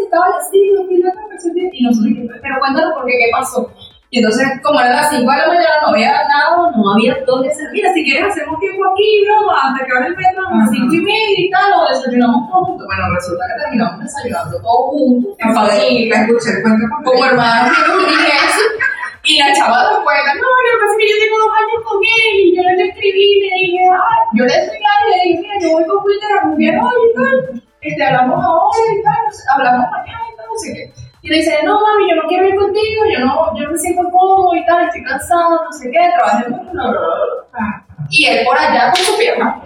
estaba 0.05 0.25
así, 0.39 0.71
no 0.73 0.85
fui 0.85 0.97
la 0.97 1.11
conversación. 1.11 1.69
Y 1.73 1.83
nosotros, 1.83 2.39
pero 2.41 2.55
cuéntanos 2.59 2.93
por 2.93 3.05
qué, 3.05 3.11
qué 3.11 3.29
pasó. 3.31 3.69
Y 4.11 4.19
entonces, 4.19 4.47
como 4.63 4.79
eran 4.79 4.95
las 4.95 5.09
5 5.09 5.19
de 5.19 5.37
la 5.37 5.47
mañana, 5.47 5.75
no 5.81 5.87
había 5.89 6.11
nada, 6.29 6.71
no 6.71 6.91
había 6.93 7.17
dónde 7.25 7.49
hacer. 7.49 7.67
Mira, 7.73 7.91
si 7.93 8.05
quieres, 8.05 8.31
hacemos 8.31 8.59
tiempo 8.61 8.81
aquí, 8.93 9.25
¿no? 9.27 9.51
Hasta 9.51 9.85
que 9.85 9.91
ahora 9.91 10.07
el 10.07 10.15
metro, 10.15 10.47
a 10.47 10.55
las 10.55 10.71
5 10.71 10.93
y 10.93 11.01
media 11.01 11.35
y 11.39 11.49
tal, 11.49 11.73
o 11.73 11.89
desayunamos 11.91 12.49
todos 12.49 12.67
juntos. 12.67 12.87
Bueno, 12.87 13.03
resulta 13.13 13.43
que 13.43 13.63
terminamos 13.63 13.99
desayunando 13.99 14.61
todos 14.61 14.85
juntos, 14.91 15.35
en 15.39 15.53
familia, 15.53 16.21
Escucha 16.21 16.49
el 16.55 16.61
cuento 16.61 16.85
como 17.03 17.25
hermanos, 17.25 17.75
y 17.75 18.09
dije 18.09 18.31
eso. 18.39 18.84
Y 19.25 19.39
la 19.39 19.51
chava 19.53 19.89
después, 19.89 20.17
no, 20.37 20.45
lo 20.45 20.69
que 20.69 20.77
pasa 20.81 20.93
es 20.93 20.97
que 21.01 21.09
yo 21.09 21.17
tengo 21.17 21.37
dos 21.41 21.53
años 21.57 21.79
con 21.81 21.97
él 21.97 22.33
y 22.45 22.55
yo 22.55 22.61
le 22.61 22.83
escribí 22.85 23.25
le 23.41 23.49
dije, 23.65 23.81
ay, 23.89 24.21
yo 24.37 24.43
le 24.45 24.53
escribí 24.53 24.85
y 24.85 25.09
le 25.09 25.17
dije, 25.25 25.41
mira, 25.41 25.55
yo 25.61 25.71
voy 25.71 25.85
con 25.85 26.03
Twitter 26.03 26.29
a 26.29 26.41
rumbear 26.45 26.77
hoy 26.77 26.99
y 27.09 27.15
tal. 27.15 27.63
Este, 27.81 28.03
hablamos 28.03 28.37
ahora 28.37 28.85
y 28.93 29.01
tal, 29.01 29.21
no 29.25 29.53
hablamos 29.53 29.85
mañana 29.91 30.25
y 30.29 30.37
tal, 30.37 30.45
no 30.45 30.57
sé 30.61 30.73
qué. 30.73 30.83
Y 31.25 31.29
le 31.29 31.37
dice, 31.37 31.57
no 31.63 31.81
mami, 31.81 32.09
yo 32.09 32.15
no 32.21 32.27
quiero 32.29 32.47
ir 32.47 32.55
contigo, 32.55 33.01
yo 33.11 33.19
no, 33.25 33.57
yo 33.57 33.63
no 33.65 33.71
me 33.71 33.77
siento 33.77 34.03
cómodo 34.11 34.55
y 34.55 34.65
tal, 34.65 34.85
estoy 34.85 35.03
cansado, 35.03 35.57
no 35.65 35.71
sé 35.73 35.89
qué, 35.89 35.99
trabajé 36.13 36.49
mucho, 36.49 36.71
bla, 36.71 36.85
bla. 36.85 37.85
Y 38.11 38.25
él 38.27 38.45
por 38.45 38.55
allá 38.55 38.91
con 38.93 39.01
su 39.01 39.17
pierna. 39.17 39.61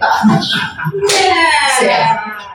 Sí. 1.78 1.86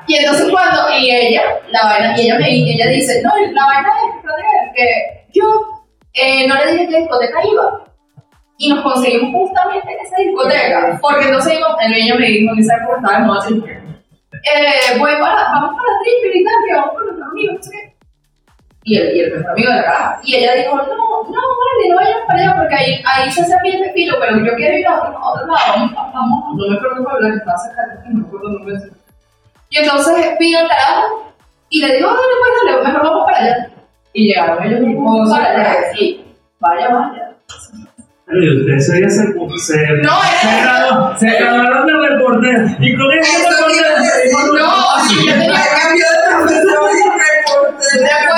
Y 0.07 0.15
entonces 0.17 0.49
cuando, 0.51 0.89
y 0.97 1.09
ella, 1.09 1.41
la 1.69 1.83
vaina, 1.83 2.17
y 2.17 2.25
ella 2.25 2.37
me 2.37 2.47
ella 2.49 2.87
dice, 2.89 3.21
no, 3.23 3.31
la 3.53 3.65
vaina 3.65 3.89
es 4.05 4.75
que 4.75 5.25
yo 5.33 5.74
eh, 6.15 6.47
no 6.47 6.55
le 6.55 6.71
dije 6.71 6.87
que 6.89 6.97
discoteca 6.99 7.39
iba. 7.51 7.81
Y 8.57 8.69
nos 8.69 8.81
conseguimos 8.83 9.31
justamente 9.33 9.91
en 9.91 9.99
esa 10.05 10.17
discoteca. 10.17 10.97
Porque 11.01 11.25
entonces 11.25 11.57
íbamos- 11.59 11.77
ella 11.81 12.15
me 12.15 12.25
dijo, 12.27 12.53
en 12.53 12.59
esa 12.59 12.75
época 12.77 12.95
estaba 12.97 13.19
de 13.19 13.25
moda. 13.25 13.47
Eh, 14.45 14.97
voy 14.99 15.11
para, 15.19 15.43
vamos 15.49 15.75
para 15.75 15.99
triple 16.03 16.39
y 16.39 16.43
tal, 16.43 16.53
que 16.67 16.73
vamos 16.75 16.93
con 16.93 17.03
nuestros 17.05 17.27
amigos, 17.31 17.69
qué. 17.71 17.95
Y 18.87 18.97
el, 18.97 19.15
y 19.15 19.19
el 19.21 19.31
mejor 19.33 19.51
amigo 19.51 19.71
de 19.73 19.83
cara. 19.83 20.19
Y 20.23 20.35
ella 20.35 20.53
dijo, 20.55 20.75
no, 20.75 20.83
no, 20.83 20.87
vale, 21.25 21.89
no 21.89 21.95
vayamos 21.95 22.23
para 22.27 22.39
allá 22.39 22.55
porque 22.55 22.75
ahí, 22.75 23.03
ahí 23.03 23.31
se 23.31 23.41
hace 23.41 23.55
bien 23.63 23.91
filo, 23.93 24.15
pero 24.19 24.37
yo 24.45 24.53
quiero 24.55 24.77
ir 24.77 24.87
a 24.87 24.95
otro, 25.01 25.17
a 25.17 25.33
otro 25.33 25.47
lado, 25.47 25.73
vamos, 25.75 25.91
vamos, 26.13 26.55
no 26.55 26.67
me 26.69 26.77
acuerdo 26.77 27.03
cuál 27.03 27.17
era, 27.25 27.31
que 27.33 27.37
estaba 27.39 27.57
cerca, 27.57 27.81
no 28.09 28.19
me 28.21 28.27
acuerdo 28.27 28.47
el 28.47 28.53
nombre. 28.53 28.75
Y 29.71 29.77
entonces 29.79 30.37
vino 30.39 30.59
el 30.59 30.67
carajo 30.67 31.33
y 31.69 31.81
le 31.81 31.95
digo, 31.95 32.07
dale, 32.09 32.21
pues 32.39 32.51
dale, 32.75 32.83
mejor 32.83 33.03
vamos 33.03 33.25
para 33.25 33.37
allá. 33.39 33.69
Y 34.15 34.27
llegaron 34.29 34.63
ellos 34.63 34.79
mismos 34.79 35.29
para 35.29 35.51
allá. 35.51 35.75
Y 35.99 36.21
vaya, 36.59 36.87
vaya. 36.89 37.31
Pero 38.25 38.43
y 38.43 38.59
usted 38.61 38.73
ese 38.73 38.97
día 38.97 39.09
se, 39.09 39.21
se, 39.21 39.27
No, 40.01 40.11
se, 41.19 41.29
se 41.29 41.37
graduaron 41.37 41.85
de 41.85 41.93
reportero. 42.09 42.65
Y 42.79 42.97
con 42.97 43.11
reportero 43.11 43.87
dijo, 44.25 44.39
No, 44.57 45.05
sí, 45.07 45.27
yo 45.27 45.33
tenía 45.33 45.53
Ya 45.53 45.65
cambió 45.83 46.05
de 46.09 46.19
profesor 46.31 46.89
y 46.91 47.03
¿Tú 47.45 47.59
te 47.77 47.97
reportero. 47.99 48.34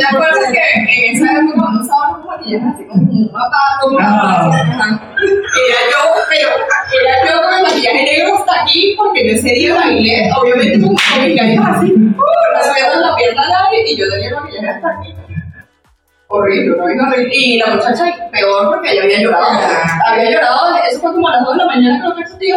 Te 0.00 0.06
acuerdas 0.16 0.52
que 0.52 0.80
en 0.80 1.16
esa 1.16 1.38
época 1.38 1.68
no 1.72 1.80
usábamos 1.82 2.18
los 2.18 2.26
maquillajes 2.26 2.74
así 2.74 2.84
como 2.86 3.02
un 3.02 3.30
mapa, 3.32 3.58
como 3.82 3.98
Ah. 4.00 4.50
Era 5.20 5.80
yo, 5.92 6.00
pero 6.28 6.48
era 7.00 7.12
yo 7.32 7.42
con 7.42 7.54
el 7.54 7.62
maquillaje 7.62 8.02
negro 8.04 8.36
hasta 8.38 8.62
aquí 8.62 8.94
porque 8.96 9.20
en 9.20 9.36
ese 9.36 9.48
día 9.54 9.74
bailé, 9.74 10.30
obviamente 10.40 10.80
con, 10.80 10.94
gallos 11.36 11.66
así, 11.68 11.94
no 11.96 12.62
se 12.62 12.72
veía 12.72 12.96
la 12.96 13.16
pierna 13.16 13.42
a 13.42 13.48
nadie 13.48 13.84
y 13.92 13.96
yo 13.98 14.04
tenía 14.10 14.28
el 14.30 14.34
maquillaje 14.36 14.68
hasta 14.68 14.88
aquí. 14.88 15.14
Horrible, 16.32 16.80
horrible. 16.80 17.28
Y 17.34 17.58
la 17.58 17.66
muchacha 17.74 18.04
peor 18.32 18.68
porque 18.68 18.92
ella 18.92 19.02
había 19.02 19.20
llorado. 19.20 19.46
Había 20.06 20.30
llorado, 20.30 20.76
eso 20.88 21.00
fue 21.00 21.12
como 21.12 21.28
a 21.28 21.32
las 21.32 21.44
2 21.44 21.52
de 21.54 21.58
la 21.58 21.66
mañana 21.66 22.00
creo 22.00 22.14
que 22.16 22.38
tío. 22.38 22.56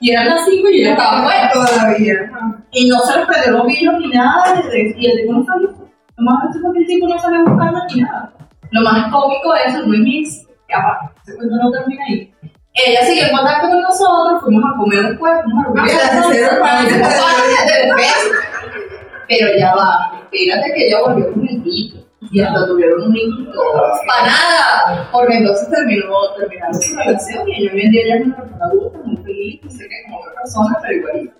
Y 0.00 0.10
eran 0.12 0.28
las 0.28 0.44
5 0.44 0.68
y 0.68 0.80
ella 0.82 0.90
estaba 0.92 1.22
fuera. 1.22 1.50
Todavía. 1.52 2.14
Y 2.72 2.88
no 2.90 2.98
se 3.00 3.16
les 3.18 3.26
prendió 3.26 3.52
los 3.52 3.66
vidrios 3.66 3.94
ni 4.00 4.08
nada, 4.08 4.60
de- 4.70 4.94
y 4.98 5.06
el 5.10 5.16
tipo 5.16 5.32
no 5.32 5.44
salió. 5.46 5.85
Lo 6.16 6.24
más 6.24 6.56
fue 6.60 6.72
que 6.72 6.78
el 6.80 6.86
tipo 6.86 7.08
no 7.08 7.18
salió 7.18 7.40
a 7.40 7.44
buscarla 7.44 7.86
ni 7.94 8.00
nada. 8.00 8.32
Lo 8.70 8.80
más 8.82 9.12
cómico 9.12 9.52
de 9.52 9.60
eso, 9.66 9.82
Luis 9.82 10.00
Mix, 10.00 10.46
que 10.66 10.74
aparte, 10.74 11.14
ese 11.22 11.36
cuento 11.36 11.56
no 11.56 11.70
termina 11.70 12.04
ahí. 12.08 12.34
Ella 12.72 13.02
siguió 13.04 13.24
en 13.26 13.36
contacto 13.36 13.68
con 13.68 13.80
nosotros, 13.80 14.42
fuimos 14.42 14.64
a 14.64 14.76
comer 14.76 15.08
después, 15.08 15.32
fuimos 15.44 15.64
a 15.64 15.68
comer. 15.68 15.84
de 17.66 17.86
defensa. 17.86 18.36
Pero 19.28 19.58
ya 19.58 19.74
va, 19.74 20.22
espérate 20.30 20.72
que 20.74 20.86
ella 20.86 21.00
volvió 21.00 21.32
con 21.32 21.48
el 21.48 21.62
tipo. 21.62 21.98
Y 22.30 22.40
hasta 22.40 22.66
tuvieron 22.66 23.02
un 23.02 23.16
hijo. 23.16 23.62
¡Para 24.06 24.26
nada! 24.26 25.08
Porque 25.12 25.36
entonces 25.36 25.70
terminó, 25.70 26.34
terminaron 26.36 26.74
su 26.74 26.96
relación 26.96 27.48
y 27.48 27.62
ella 27.62 27.72
hoy 27.72 27.80
en 27.82 27.90
día 27.90 28.02
ya 28.08 28.14
es 28.14 28.26
una 28.26 28.36
persona 28.36 28.64
adulta, 28.66 28.98
muy 29.04 29.16
feliz, 29.18 29.60
no 29.62 29.70
sé 29.70 29.88
qué, 29.88 29.94
como 30.06 30.20
otra 30.20 30.32
persona, 30.34 30.78
pero 30.82 30.94
igual. 30.96 31.32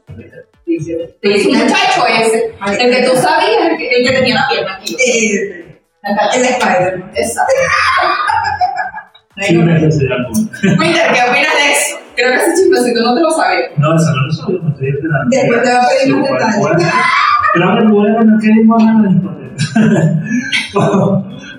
Un 0.67 1.59
muchacho 1.59 2.07
ese, 2.09 2.55
el 2.81 2.91
que 2.91 3.09
tú 3.09 3.17
sabías, 3.17 3.71
el 3.71 3.77
que, 3.79 3.89
el 3.89 4.07
que 4.07 4.13
tenía 4.13 4.35
la 4.35 4.49
pierna 4.49 4.75
aquí. 4.75 4.97
El 5.01 6.45
Spider-Man. 6.45 7.13
Exacto. 7.15 7.55
sin 9.43 9.67
necesidad. 9.67 10.17
Winter, 10.79 11.13
¿qué 11.13 11.21
opinas 11.31 11.55
de 11.55 11.73
eso? 11.73 11.99
Creo 12.17 12.31
que 12.33 12.37
ese 12.37 12.55
chismecito 12.55 13.01
no 13.03 13.15
te 13.15 13.21
lo 13.21 13.31
sabía. 13.31 13.67
No, 13.77 13.97
eso 13.97 14.11
no 14.11 14.27
lo 14.27 14.33
sabía, 14.33 14.61
me 14.63 14.71
estoy 14.71 14.89
enterando. 14.89 15.29
Después 15.31 15.63
te 15.63 15.73
va 15.73 15.83
a 15.83 15.89
pedir 15.89 16.17
detalles. 16.17 16.57
fuerte. 16.57 16.85
Creo 17.53 17.73
que 17.75 17.83
el 17.83 17.89
bueno 17.89 18.25
no 18.25 18.45
ir 18.45 18.65
más 18.65 18.83
a 18.83 18.87
la. 19.03 19.37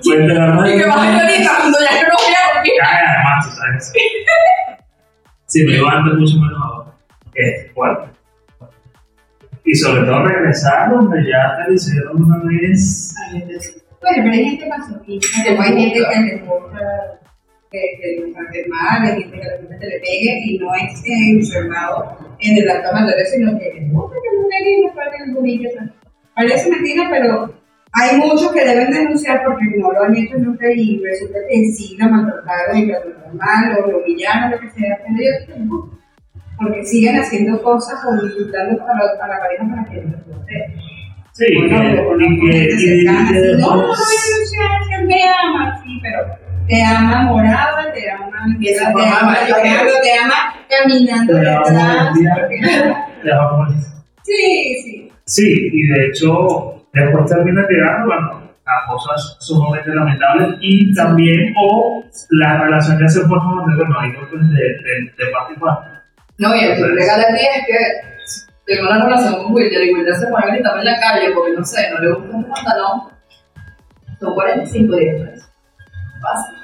Pues 0.04 0.20
enterarme 0.20 0.76
Y 0.76 0.78
que 0.78 0.86
vas 0.86 0.98
a 0.98 1.12
ir 1.12 1.20
ahorita 1.22 1.52
cuando 1.58 1.80
ya 1.80 2.04
no 2.04 2.16
voy 2.16 2.34
a 2.34 2.54
dormir. 2.54 2.74
Ay, 2.84 3.04
además, 3.08 3.46
tú 3.46 3.56
sabes. 3.56 3.94
Sí, 5.50 5.64
me 5.64 5.78
iba 5.78 5.90
antes 5.90 6.14
mucho 6.16 6.36
menos 6.42 6.60
ahora. 6.62 6.92
Es 7.34 7.72
fuerte. 7.74 8.17
Y 9.68 9.76
sobre 9.76 10.06
todo 10.06 10.24
regresar 10.24 10.90
donde 10.90 11.18
ya 11.30 11.58
te 11.58 11.70
lo 11.70 11.76
hicieron 11.76 12.24
una 12.24 12.38
vez. 12.46 13.14
Bueno, 14.00 14.24
pero 14.24 14.32
hay 14.32 14.46
gente 14.46 14.70
masoquista, 14.70 15.44
como 15.46 15.62
hay 15.62 15.78
gente 15.78 16.00
que 16.00 16.22
le 16.22 16.38
gusta 16.38 17.20
que, 17.70 17.80
que 18.00 18.32
trate 18.34 18.66
mal, 18.70 19.04
hay 19.04 19.22
gente 19.22 19.40
que 19.40 19.46
le 19.46 19.58
gusta 19.58 19.78
que 19.78 19.86
le 19.88 20.00
pegue 20.00 20.42
y 20.46 20.58
no 20.60 20.74
es 20.74 21.04
enfermado 21.06 22.18
en 22.40 22.58
el 22.58 22.70
acto 22.70 22.94
mayor, 22.94 23.26
sino 23.26 23.60
que 23.60 23.74
le 23.74 23.90
gusta 23.90 24.16
que 24.24 24.38
le 24.38 24.48
peguen 24.48 24.80
y 24.80 24.84
le 24.84 24.92
peguen 24.92 25.30
el 25.30 25.36
bombillo. 25.36 25.70
Parece 26.34 26.70
mentira, 26.70 27.08
pero 27.12 27.54
hay 27.92 28.18
muchos 28.18 28.52
que 28.54 28.64
deben 28.64 28.92
denunciar 28.92 29.44
porque 29.44 29.66
no 29.78 29.92
lo 29.92 30.04
han 30.04 30.16
hecho 30.16 30.38
nunca 30.38 30.72
y 30.72 31.02
resulta 31.04 31.40
que 31.50 31.66
sí 31.74 31.98
lo 32.00 32.08
maltrataron 32.10 32.78
y 32.78 32.86
lo 32.86 33.02
trataron 33.02 33.38
mal 33.38 33.78
o 33.78 33.92
lo 33.92 33.98
humillaron, 33.98 34.52
lo 34.52 34.60
que 34.60 34.70
sea, 34.70 34.98
pero 35.04 35.56
tengo. 35.56 35.98
Porque 36.58 36.84
siguen 36.84 37.20
haciendo 37.20 37.62
cosas 37.62 38.00
o 38.06 38.26
insultando 38.26 38.84
a 38.84 38.88
la, 38.88 39.26
a 39.26 39.28
la 39.28 39.40
pareja 39.40 39.66
para 39.70 39.86
que 39.90 40.02
no 40.02 40.18
se 40.18 40.24
protege. 40.24 40.76
Sí, 41.34 41.46
y 41.50 41.70
que. 41.70 41.78
Y 42.20 42.40
que. 42.40 42.64
Y 42.74 43.06
que 43.06 43.58
No, 43.60 43.76
no, 43.76 43.94
que 44.90 45.06
me 45.06 45.24
ama, 45.24 45.80
sí, 45.84 46.00
pero 46.02 46.48
te 46.68 46.84
ama 46.84 47.24
morada, 47.24 47.94
te 47.94 48.10
ama, 48.12 48.58
te 48.60 48.72
esa 48.72 48.90
ama, 48.90 49.00
forma 49.00 49.36
te 49.46 49.70
ama, 49.70 49.92
te 50.02 50.14
ama 50.18 50.34
caminando 50.70 51.34
Te 51.34 51.50
ama 51.50 52.12
detrás. 52.16 52.98
Te 53.24 53.30
va 53.32 53.50
a 53.50 53.58
morir. 53.58 53.76
Sí, 54.24 54.76
sí. 54.84 55.12
Sí, 55.26 55.70
y 55.74 55.88
de 55.88 56.08
hecho, 56.08 56.84
después 56.94 57.26
termina 57.30 57.62
llegando 57.70 58.08
bueno, 58.08 58.42
a 58.66 58.88
cosas 58.90 59.38
sumamente 59.40 59.94
lamentables 59.94 60.58
y 60.62 60.94
también, 60.94 61.54
o 61.62 62.04
la 62.32 62.64
relación 62.64 63.00
ya 63.00 63.08
se 63.08 63.22
forma 63.22 63.62
donde, 63.62 63.76
bueno, 63.76 64.00
hay 64.00 64.14
golpes 64.14 64.40
de, 64.50 64.64
de, 64.64 65.26
de 65.26 65.32
parte 65.32 65.54
y 65.56 65.60
parte. 65.60 65.97
No, 66.40 66.56
y 66.56 66.60
el 66.60 66.96
legal 66.96 67.20
de 67.22 67.38
ti 67.38 67.46
es 67.56 67.66
que 67.66 68.08
tengo 68.68 68.90
una 68.90 69.04
relación 69.06 69.36
con 69.44 69.54
Wilder 69.54 69.84
y 69.86 69.94
Wilder 69.94 70.16
se 70.16 70.28
pone 70.28 70.46
a 70.46 70.50
gritarme 70.54 70.82
en 70.82 70.86
la 70.86 71.00
calle 71.00 71.32
porque 71.34 71.54
no 71.54 71.66
sé, 71.66 71.90
no 71.92 72.00
le 72.00 72.14
gusta 72.14 72.36
un 72.36 72.44
pantalón. 72.50 73.02
Son 74.20 74.34
45 74.34 74.96
días. 74.98 75.16
pues. 75.18 75.50
Fácil. 76.22 76.56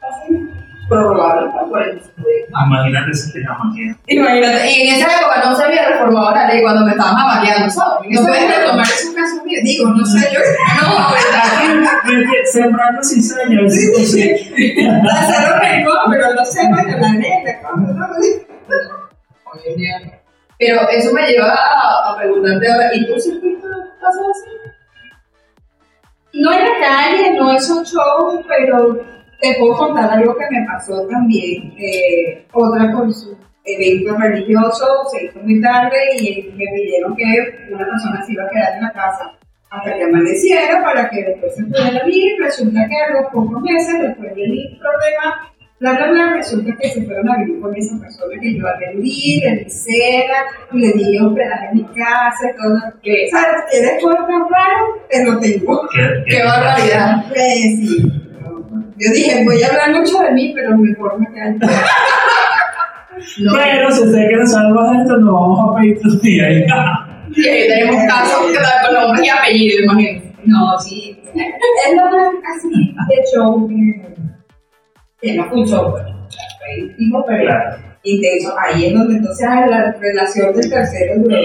Fácil. 0.00 0.50
Prorrogable 0.88 1.50
para 1.52 1.66
45 1.68 2.28
días. 2.28 2.48
Imagínate 2.66 3.14
si 3.14 3.32
te 3.32 3.44
jamaquean. 3.44 3.98
Imagínate, 4.06 4.70
y 4.70 4.88
en 4.88 4.94
esa 4.96 5.18
época 5.18 5.42
no 5.42 5.56
se 5.56 5.64
había 5.64 5.88
reformado 5.88 6.30
la 6.32 6.48
ley 6.48 6.60
cuando 6.62 6.84
me 6.84 6.90
estaban 6.90 7.16
amaqueando, 7.16 7.70
¿sabes? 7.70 8.10
No 8.10 8.20
puedes 8.26 8.58
retomar 8.58 8.84
esos 8.86 9.14
casos 9.14 9.44
míos. 9.44 9.60
Digo, 9.64 9.88
no 9.88 10.04
sé 10.04 10.28
yo. 10.34 10.40
No, 10.82 10.88
¿verdad? 12.12 12.28
Sembrando 12.52 13.02
cizaña, 13.02 13.58
a 13.58 13.62
ver 13.62 13.70
si 13.70 13.92
consigue. 13.92 14.82
Lanzaron 15.02 15.60
rencor, 15.60 15.98
pero 16.10 16.34
no 16.34 16.44
sé, 16.44 16.68
bueno, 16.68 16.98
la 16.98 17.12
neta. 17.14 17.60
No, 17.76 19.03
Pero 20.58 20.88
eso 20.88 21.12
me 21.12 21.26
lleva 21.26 21.52
a, 21.52 22.12
a 22.12 22.16
preguntarte 22.16 22.70
ahora, 22.70 22.94
¿y 22.94 23.06
tú 23.06 23.18
sí 23.18 23.38
fuiste 23.40 23.66
a 23.66 24.00
casos 24.00 24.26
así? 24.30 24.50
No 26.34 26.52
en 26.52 26.64
la 26.64 26.80
calle, 26.80 27.34
no 27.34 27.52
es 27.52 27.68
un 27.70 27.84
show, 27.84 28.42
pero 28.48 29.00
te 29.40 29.54
puedo 29.58 29.76
contar 29.76 30.10
algo 30.10 30.36
que 30.36 30.44
me 30.50 30.66
pasó 30.66 31.06
también. 31.08 31.72
Eh, 31.78 32.46
otra 32.52 32.92
con 32.92 33.12
su 33.12 33.36
evento 33.64 34.16
religioso, 34.16 34.86
se 35.10 35.24
hizo 35.26 35.38
muy 35.40 35.60
tarde 35.60 35.96
y 36.18 36.52
me 36.56 36.64
pidieron 36.74 37.16
que 37.16 37.24
una 37.70 37.86
persona 37.86 38.22
se 38.24 38.32
iba 38.32 38.44
a 38.44 38.50
quedar 38.50 38.74
en 38.76 38.82
la 38.82 38.92
casa 38.92 39.32
hasta 39.70 39.94
que 39.94 40.02
amaneciera 40.04 40.82
para 40.82 41.08
que 41.10 41.22
después 41.24 41.54
se 41.54 41.64
pudiera 41.64 42.08
ir. 42.08 42.40
Resulta 42.40 42.86
que 42.88 42.96
a 42.96 43.20
los 43.20 43.32
pocos 43.32 43.62
meses, 43.62 44.02
después 44.02 44.34
del 44.34 44.78
problema, 44.80 45.48
bla, 45.80 45.92
bla, 45.92 46.10
bla, 46.10 46.34
resulta 46.34 46.76
que 46.80 46.88
se 46.88 47.02
fueron 47.02 47.28
a 47.28 47.38
vivir 47.38 47.60
con 47.60 47.76
esa 47.76 47.98
persona 48.00 48.34
que 48.40 48.56
yo 48.56 48.66
atendí, 48.66 49.40
le 49.40 49.56
di 49.56 49.70
cena, 49.70 50.38
le 50.72 50.92
di 50.92 51.18
hospedaje 51.18 51.66
en 51.72 51.76
mi 51.76 51.84
casa, 51.84 52.46
todo. 52.56 52.78
¿Qué? 53.02 53.28
¿Sabes? 53.30 53.64
Que 53.70 53.80
después 53.80 54.16
tan 54.16 54.48
raro, 54.50 55.06
te 55.10 55.24
lo 55.24 55.38
tengo. 55.40 55.88
¿Qué, 55.94 56.34
¡Qué 56.36 56.42
barbaridad! 56.42 57.24
Eh, 57.34 57.76
sí. 57.76 58.12
Yo 58.96 59.10
dije, 59.12 59.44
voy 59.44 59.62
a 59.62 59.68
hablar 59.68 60.00
mucho 60.00 60.18
de 60.20 60.30
mí, 60.32 60.52
pero 60.54 60.76
mejor 60.78 61.18
me 61.18 61.26
quedo. 61.34 61.70
No. 63.38 63.52
Pero 63.54 63.90
si 63.90 64.02
ustedes 64.02 64.26
quieren 64.28 64.46
saber 64.46 64.72
más 64.74 64.90
de 64.90 65.02
esto, 65.02 65.16
nos 65.18 65.32
vamos 65.32 65.60
a 65.60 65.80
pedir 65.80 66.00
tus 66.00 66.20
días. 66.20 66.50
Y 67.36 67.48
ahí 67.48 67.68
tenemos 67.68 67.96
casos 68.06 68.46
que 68.46 68.58
dan 68.58 68.84
con 68.84 68.94
nombres 68.94 69.26
y 69.26 69.28
apellidos, 69.28 69.80
imagínate. 69.84 70.34
No, 70.44 70.78
sí. 70.78 71.20
Es 71.34 71.96
lo 71.96 72.04
más 72.10 72.28
así 72.56 72.94
de 73.08 73.24
show 73.34 73.68
que, 73.68 74.14
que 75.24 75.36
no 75.36 75.48
fue 75.48 75.58
un 75.60 75.66
show, 75.66 75.90
pues. 75.90 76.04
Fue 76.58 76.78
íntimo, 76.78 77.24
pero 77.26 77.44
Claro. 77.44 77.76
intenso. 78.02 78.54
Ahí 78.58 78.86
es 78.86 78.94
donde 78.94 79.16
entonces 79.16 79.46
ah, 79.48 79.66
la 79.66 79.92
relación 79.92 80.54
del 80.54 80.70
tercero 80.70 81.14
duró 81.22 81.36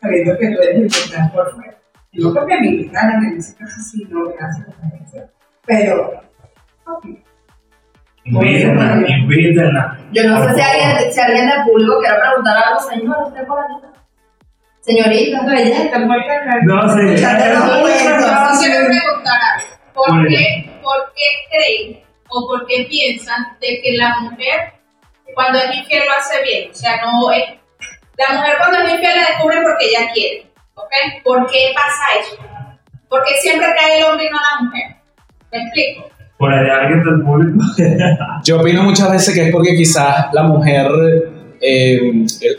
sabiendo 0.00 0.38
que 0.38 0.46
tú 0.48 0.62
eres 0.62 0.76
el 0.76 0.80
que 0.82 0.86
estás 0.86 1.30
por 1.32 1.54
fuera. 1.54 1.76
No 2.12 2.34
porque 2.34 2.60
me 2.60 2.66
invitaran, 2.66 3.24
en 3.24 3.38
ese 3.38 3.56
caso 3.56 3.80
sí, 3.90 4.06
no, 4.10 4.24
gracias 4.36 4.68
a. 4.68 5.28
Pero, 5.66 6.20
ok. 6.86 7.06
Invítenla, 8.24 9.04
invítenla. 9.08 9.98
Yo 10.12 10.28
no 10.28 10.42
sé 10.42 10.54
si 10.54 10.60
alguien, 10.60 11.12
si 11.12 11.20
alguien 11.20 11.48
del 11.48 11.62
público 11.64 12.00
quiere 12.00 12.16
preguntar 12.20 12.56
algo, 12.64 12.80
señor, 12.80 13.16
usted 13.28 13.46
por 13.46 13.58
aquí. 13.60 13.74
Señorita. 14.80 15.42
No, 15.42 15.52
ellas 15.52 15.78
están 15.78 16.06
muertas. 16.06 16.36
No, 16.64 16.76
los 16.76 16.96
no, 16.96 17.02
no, 17.02 17.06
Yo 17.06 18.60
quiero 18.60 18.86
preguntar 18.86 19.38
algo. 19.54 19.68
¿Por 19.94 20.14
Muy 20.14 20.28
qué, 20.28 20.70
¿Por 20.82 21.12
qué 21.14 21.28
creen 21.50 22.09
o 22.30 22.46
por 22.48 22.66
qué 22.66 22.86
piensan 22.88 23.56
de 23.60 23.80
que 23.82 23.96
la 23.96 24.20
mujer 24.20 24.72
cuando 25.34 25.58
es 25.58 25.76
infiel 25.76 26.04
lo 26.06 26.12
hace 26.12 26.42
bien? 26.42 26.70
O 26.70 26.74
sea, 26.74 27.00
no 27.02 27.32
es... 27.32 27.44
La 28.16 28.36
mujer 28.36 28.54
cuando 28.58 28.78
es 28.78 28.94
infiel 28.94 29.16
la 29.16 29.26
descubre 29.28 29.62
porque 29.62 29.88
ella 29.88 30.10
quiere. 30.12 30.46
¿Ok? 30.74 30.90
¿Por 31.24 31.50
qué 31.50 31.72
pasa 31.74 32.20
eso? 32.20 32.36
Porque 33.08 33.32
siempre 33.40 33.68
cae 33.78 33.98
el 33.98 34.04
hombre 34.04 34.26
y 34.26 34.30
no 34.30 34.36
la 34.36 34.62
mujer. 34.64 34.96
¿Me 35.52 35.58
explico? 35.62 36.10
Por 36.38 36.52
allá 36.52 36.78
alguien 36.82 37.02
del 37.04 37.22
público. 37.22 37.64
Yo 38.44 38.60
opino 38.60 38.82
muchas 38.82 39.10
veces 39.10 39.34
que 39.34 39.46
es 39.46 39.52
porque 39.52 39.76
quizás 39.76 40.32
la 40.32 40.44
mujer 40.44 40.86
eh, 41.60 42.00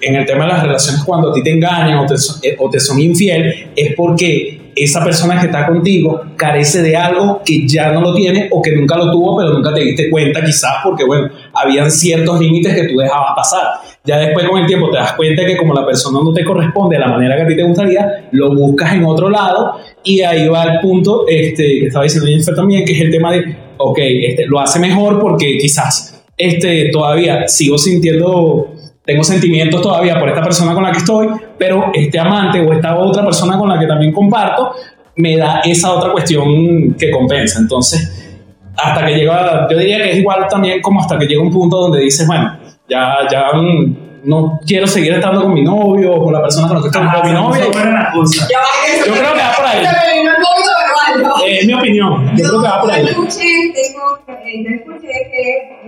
en 0.01 0.15
el 0.15 0.25
tema 0.25 0.45
de 0.45 0.51
las 0.53 0.63
relaciones, 0.63 1.03
cuando 1.03 1.31
a 1.31 1.33
ti 1.33 1.43
te 1.43 1.51
engañan 1.51 1.99
o 1.99 2.05
te, 2.05 2.15
eh, 2.47 2.55
o 2.59 2.69
te 2.69 2.79
son 2.79 2.99
infiel, 2.99 3.71
es 3.75 3.95
porque 3.95 4.71
esa 4.75 5.03
persona 5.03 5.39
que 5.39 5.47
está 5.47 5.67
contigo 5.67 6.21
carece 6.37 6.81
de 6.81 6.95
algo 6.95 7.41
que 7.43 7.67
ya 7.67 7.91
no 7.91 8.01
lo 8.01 8.15
tiene 8.15 8.47
o 8.51 8.61
que 8.61 8.75
nunca 8.75 8.97
lo 8.97 9.11
tuvo, 9.11 9.37
pero 9.37 9.53
nunca 9.53 9.73
te 9.73 9.81
diste 9.81 10.09
cuenta, 10.09 10.43
quizás 10.43 10.75
porque, 10.83 11.03
bueno, 11.03 11.29
habían 11.53 11.91
ciertos 11.91 12.39
límites 12.39 12.73
que 12.73 12.87
tú 12.87 12.97
dejabas 12.97 13.31
pasar. 13.35 13.65
Ya 14.03 14.17
después 14.17 14.47
con 14.47 14.59
el 14.59 14.67
tiempo 14.67 14.89
te 14.89 14.97
das 14.97 15.13
cuenta 15.13 15.45
que 15.45 15.57
como 15.57 15.73
la 15.73 15.85
persona 15.85 16.19
no 16.23 16.33
te 16.33 16.43
corresponde 16.43 16.95
de 16.95 17.01
la 17.01 17.07
manera 17.07 17.35
que 17.35 17.41
a 17.43 17.47
ti 17.47 17.55
te 17.55 17.63
gustaría, 17.63 18.29
lo 18.31 18.55
buscas 18.55 18.93
en 18.93 19.05
otro 19.05 19.29
lado 19.29 19.77
y 20.03 20.21
ahí 20.21 20.47
va 20.47 20.63
el 20.63 20.79
punto 20.79 21.25
este, 21.27 21.63
que 21.63 21.87
estaba 21.87 22.03
diciendo 22.03 22.27
Jennifer 22.27 22.55
también, 22.55 22.85
que 22.85 22.93
es 22.93 23.01
el 23.01 23.11
tema 23.11 23.31
de, 23.31 23.55
ok, 23.77 23.99
este, 23.99 24.45
lo 24.45 24.59
hace 24.59 24.79
mejor 24.79 25.19
porque 25.19 25.57
quizás 25.57 26.23
este, 26.37 26.89
todavía 26.91 27.47
sigo 27.47 27.77
sintiendo, 27.77 28.73
tengo 29.03 29.23
sentimientos 29.23 29.81
todavía 29.81 30.19
por 30.19 30.29
esta 30.29 30.41
persona 30.43 30.73
con 30.73 30.83
la 30.83 30.91
que 30.91 30.99
estoy, 30.99 31.27
pero 31.57 31.91
este 31.93 32.19
amante 32.19 32.59
o 32.61 32.71
esta 32.73 32.97
otra 32.97 33.23
persona 33.23 33.57
con 33.57 33.69
la 33.69 33.79
que 33.79 33.87
también 33.87 34.13
comparto 34.13 34.73
me 35.15 35.37
da 35.37 35.61
esa 35.63 35.91
otra 35.91 36.11
cuestión 36.11 36.93
que 36.97 37.09
compensa. 37.11 37.59
Entonces, 37.59 38.37
hasta 38.77 39.05
que 39.05 39.13
llega, 39.15 39.67
yo 39.69 39.77
diría 39.77 39.97
que 39.97 40.11
es 40.11 40.17
igual 40.17 40.47
también 40.49 40.81
como 40.81 41.01
hasta 41.01 41.17
que 41.17 41.25
llega 41.25 41.41
un 41.41 41.51
punto 41.51 41.77
donde 41.77 41.99
dices, 41.99 42.25
bueno, 42.27 42.57
ya, 42.87 43.17
ya 43.31 43.51
mm, 43.53 43.95
no 44.23 44.59
quiero 44.65 44.85
seguir 44.87 45.13
estando 45.13 45.41
con 45.43 45.53
mi 45.53 45.63
novio 45.63 46.13
o 46.15 46.23
con 46.23 46.33
la 46.33 46.41
persona 46.41 46.67
con 46.67 46.77
la 46.77 46.81
que 46.83 46.87
estoy, 46.87 47.07
con 47.07 47.27
mi 47.27 47.33
novia. 47.33 47.65
Yo 49.05 49.13
creo 49.13 49.33
que 49.33 49.39
va 49.39 49.53
por 49.57 49.65
ahí. 49.65 49.83
Eh, 51.45 51.59
Es 51.59 51.67
mi 51.67 51.73
opinión. 51.73 52.31
Yo 52.37 52.47
creo 52.47 52.61
que 52.61 52.67
va 52.67 52.81
por 52.81 52.91
ahí. 52.91 53.03
Yo 53.03 53.09
escuché, 53.09 53.73
tengo, 53.73 54.19
eh, 54.27 54.63
yo 54.63 54.75
escuché 54.75 55.07
que 55.07 55.81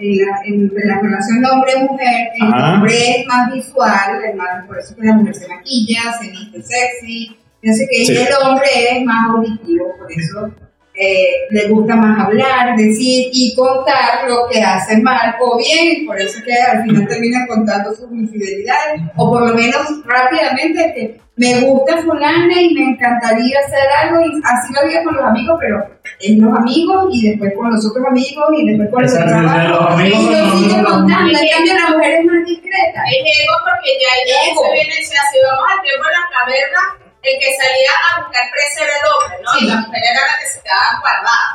en 0.00 0.16
la, 0.26 0.40
en 0.44 0.54
entre 0.62 0.86
la 0.86 0.98
relación 1.00 1.44
hombre-mujer, 1.44 2.28
el 2.40 2.52
hombre 2.52 2.92
es 3.20 3.26
más 3.26 3.52
visual, 3.52 4.24
el 4.30 4.36
más- 4.36 4.66
por 4.66 4.78
eso 4.78 4.94
que 4.96 5.02
la 5.06 5.12
mujer 5.14 5.34
se 5.34 5.48
maquilla, 5.48 6.00
se 6.20 6.30
viste 6.30 6.62
sexy, 6.62 7.36
no 7.62 7.72
sé 7.74 7.86
Sí. 7.90 8.12
y 8.12 8.16
el 8.16 8.28
hombre 8.42 8.68
es 8.92 9.04
más 9.04 9.28
auditivo, 9.30 9.94
por 9.98 10.10
eso 10.10 10.50
eh, 10.94 11.46
le 11.50 11.68
gusta 11.68 11.96
más 11.96 12.26
hablar, 12.26 12.76
decir 12.76 13.30
y 13.32 13.54
contar 13.54 14.28
lo 14.28 14.48
que 14.50 14.60
hace 14.60 15.00
mal 15.00 15.36
o 15.40 15.56
bien, 15.56 16.06
por 16.06 16.20
eso 16.20 16.42
que 16.44 16.52
al 16.52 16.82
final 16.82 17.06
termina 17.06 17.46
contando 17.48 17.94
sus 17.94 18.10
infidelidades, 18.12 19.00
o 19.16 19.30
por 19.30 19.48
lo 19.48 19.54
menos 19.54 19.80
rápidamente 20.04 20.92
que 20.94 21.20
me 21.36 21.60
gusta 21.60 22.02
fulana 22.02 22.60
y 22.60 22.74
me 22.74 22.90
encantaría 22.90 23.60
hacer 23.60 23.88
algo, 24.02 24.20
y 24.26 24.40
así 24.44 24.74
lo 24.74 24.80
había 24.80 25.02
con 25.04 25.16
los 25.16 25.24
amigos, 25.24 25.56
pero 25.58 25.86
es 26.20 26.36
los 26.36 26.58
amigos 26.58 27.08
y 27.12 27.30
después 27.30 27.54
con 27.56 27.70
los 27.70 27.86
otros 27.86 28.04
amigos 28.10 28.44
y 28.58 28.68
después 28.68 28.90
con 28.90 29.02
los 29.02 29.12
del 29.14 29.22
Exacto, 29.22 29.56
de 29.56 29.68
los 29.68 29.78
trabajo, 29.78 30.00
y 30.00 30.10
lo 30.10 30.58
sigue 30.58 30.84
contando, 30.84 31.38
en 31.38 31.48
cambio 31.48 31.74
la 31.80 31.90
mujer 31.96 32.12
es 32.12 32.24
más 32.26 32.44
discreta. 32.44 33.00
Es 33.08 33.40
ego 33.40 33.56
porque 33.64 33.90
ya 33.96 34.12
Ego. 34.52 34.62
se 34.66 34.72
viene, 34.72 34.94
se 35.00 35.16
si 35.16 35.38
vamos 35.48 35.64
al 35.64 35.80
tiempo 35.80 36.04
de 36.04 36.12
las 36.12 36.28
cavernas, 36.28 36.88
el 37.22 37.38
que 37.38 37.56
salía 37.56 37.90
a 38.08 38.20
buscar 38.22 38.50
presa 38.50 38.84
era 38.84 38.94
el 38.96 39.06
hombre, 39.12 39.38
¿no? 39.42 39.52
Sí. 39.52 39.64
Y 39.64 39.68
la 39.68 39.76
mujer 39.76 40.02
era 40.10 40.20
la 40.26 40.38
que 40.40 40.46
se 40.46 40.62
quedaba 40.62 41.00
guardada. 41.00 41.46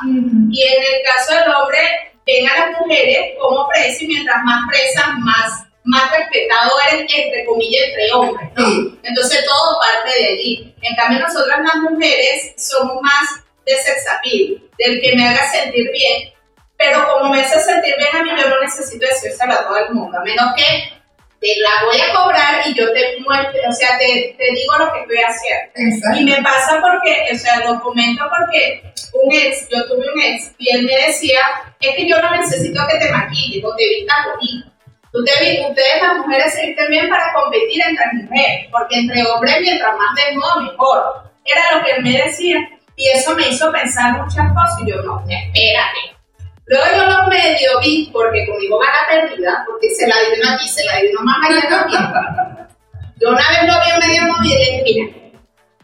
Y 0.50 0.62
en 0.62 0.82
el 0.82 1.02
caso 1.02 1.34
del 1.34 1.54
hombre, 1.54 1.80
ven 2.26 2.48
a 2.48 2.58
las 2.58 2.80
mujeres 2.80 3.34
como 3.40 3.68
presa 3.68 4.04
y 4.04 4.06
mientras 4.06 4.42
más 4.44 4.62
presas, 4.68 5.06
más, 5.18 5.64
más 5.84 6.10
respetado 6.10 6.72
eres, 6.90 7.06
entre 7.12 7.44
comillas, 7.44 7.88
entre 7.88 8.12
hombres, 8.12 8.48
¿no? 8.54 8.66
Sí. 8.66 8.98
Entonces 9.02 9.44
todo 9.44 9.80
parte 9.80 10.18
de 10.18 10.26
allí. 10.28 10.74
En 10.82 10.96
cambio, 10.96 11.20
nosotras 11.20 11.60
las 11.60 11.76
mujeres 11.90 12.54
somos 12.56 13.02
más 13.02 13.42
de 13.64 13.76
sex 13.76 14.08
appeal, 14.08 14.62
del 14.78 15.00
que 15.00 15.16
me 15.16 15.28
haga 15.28 15.50
sentir 15.50 15.90
bien, 15.90 16.32
pero 16.78 17.06
como 17.08 17.32
me 17.32 17.40
hace 17.40 17.60
sentir 17.60 17.94
bien 17.96 18.14
a 18.14 18.22
mí, 18.22 18.30
yo 18.40 18.48
no 18.48 18.60
necesito 18.60 19.06
decírselo 19.06 19.54
a 19.54 19.66
todo 19.66 19.76
el 19.78 19.94
mundo, 19.94 20.18
a 20.18 20.22
menos 20.22 20.54
que 20.54 20.95
te 21.40 21.48
la 21.60 21.84
voy 21.84 22.00
a 22.00 22.14
cobrar 22.14 22.66
y 22.66 22.74
yo 22.74 22.92
te 22.92 23.18
muestre, 23.20 23.60
o 23.68 23.72
sea, 23.72 23.98
te, 23.98 24.34
te 24.36 24.44
digo 24.52 24.78
lo 24.78 24.92
que 24.92 25.00
estoy 25.00 25.18
haciendo. 25.18 25.72
Exacto. 25.74 26.20
Y 26.20 26.24
me 26.24 26.42
pasa 26.42 26.80
porque, 26.80 27.28
o 27.32 27.36
sea, 27.36 27.64
lo 27.64 27.80
comento 27.80 28.24
porque 28.28 28.82
un 29.12 29.32
ex, 29.32 29.68
yo 29.68 29.86
tuve 29.86 30.04
un 30.12 30.20
ex 30.20 30.52
y 30.58 30.74
él 30.74 30.84
me 30.84 31.06
decía, 31.06 31.40
es 31.80 31.94
que 31.94 32.08
yo 32.08 32.20
no 32.20 32.30
necesito 32.30 32.80
que 32.90 32.98
te 32.98 33.10
maquilles 33.10 33.64
o 33.64 33.74
te 33.76 33.88
vistas 33.88 34.16
bonito. 34.34 34.70
Ustedes 35.12 36.02
las 36.02 36.18
mujeres 36.18 36.52
se 36.52 36.66
visten 36.66 36.90
bien 36.90 37.08
para 37.08 37.32
competir 37.32 37.82
entre 37.82 38.04
mujeres, 38.14 38.68
porque 38.70 38.98
entre 38.98 39.24
hombres 39.26 39.56
mientras 39.60 39.96
más 39.96 40.14
desnudo 40.14 40.60
mejor. 40.60 41.26
Era 41.44 41.78
lo 41.78 41.84
que 41.84 41.92
él 41.92 42.02
me 42.02 42.22
decía 42.22 42.56
y 42.96 43.08
eso 43.08 43.34
me 43.34 43.48
hizo 43.48 43.70
pensar 43.70 44.12
muchas 44.12 44.52
cosas 44.52 44.80
y 44.82 44.90
yo 44.90 45.02
no, 45.02 45.20
espérate. 45.20 46.15
Luego 46.66 46.84
yo 46.96 47.06
lo 47.06 47.26
medio 47.28 47.80
vi 47.80 48.10
porque 48.12 48.44
conmigo 48.46 48.80
va 48.80 48.86
la 48.86 49.06
perdida, 49.08 49.64
porque 49.66 49.88
se 49.94 50.06
la 50.08 50.16
dio 50.18 50.42
una 50.42 50.54
aquí, 50.54 50.68
se 50.68 50.84
la 50.84 50.96
dio 50.96 51.10
una 51.12 51.22
más 51.22 51.50
allá 51.50 51.68
también. 51.68 52.68
Yo 53.20 53.28
una 53.28 53.48
vez 53.48 53.62
lo 53.62 53.80
vi 53.80 53.90
en 53.90 53.98
medio 54.00 54.34
móvil 54.34 54.52
y 54.52 54.58
dije, 54.58 54.82
mira, 54.84 55.26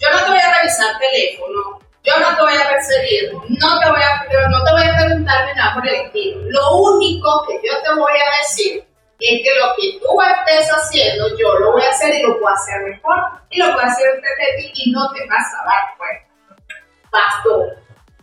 yo 0.00 0.10
no 0.10 0.24
te 0.24 0.30
voy 0.30 0.40
a 0.40 0.58
revisar 0.58 0.98
teléfono, 0.98 1.78
yo 2.02 2.18
no 2.18 2.34
te 2.34 2.42
voy 2.42 2.54
a 2.54 2.68
perseguir, 2.68 3.32
no 3.32 3.80
te 3.80 3.90
voy 3.90 4.02
a, 4.02 4.48
no 4.48 4.64
te 4.64 4.72
voy 4.72 4.82
a 4.82 4.96
preguntarme 4.96 5.54
nada 5.54 5.74
por 5.74 5.86
el 5.86 5.94
estilo. 5.94 6.40
Lo 6.50 6.76
único 6.78 7.46
que 7.46 7.54
yo 7.64 7.80
te 7.80 7.94
voy 7.94 8.12
a 8.12 8.42
decir 8.42 8.84
es 9.20 9.42
que 9.42 9.54
lo 9.54 9.72
que 9.76 10.00
tú 10.00 10.20
estés 10.20 10.68
haciendo, 10.68 11.28
yo 11.38 11.54
lo 11.60 11.72
voy 11.72 11.82
a 11.82 11.90
hacer 11.90 12.12
y 12.12 12.22
lo 12.22 12.40
puedo 12.40 12.54
hacer 12.54 12.80
mejor 12.82 13.18
y 13.50 13.58
lo 13.58 13.72
puedo 13.72 13.86
hacer 13.86 14.10
frente 14.18 14.28
de 14.28 14.58
ti 14.58 14.72
y 14.74 14.90
no 14.90 15.12
te 15.12 15.24
vas 15.28 15.46
a 15.60 15.64
dar 15.64 15.96
cuenta. 15.96 16.26
Bastó. 17.12 17.81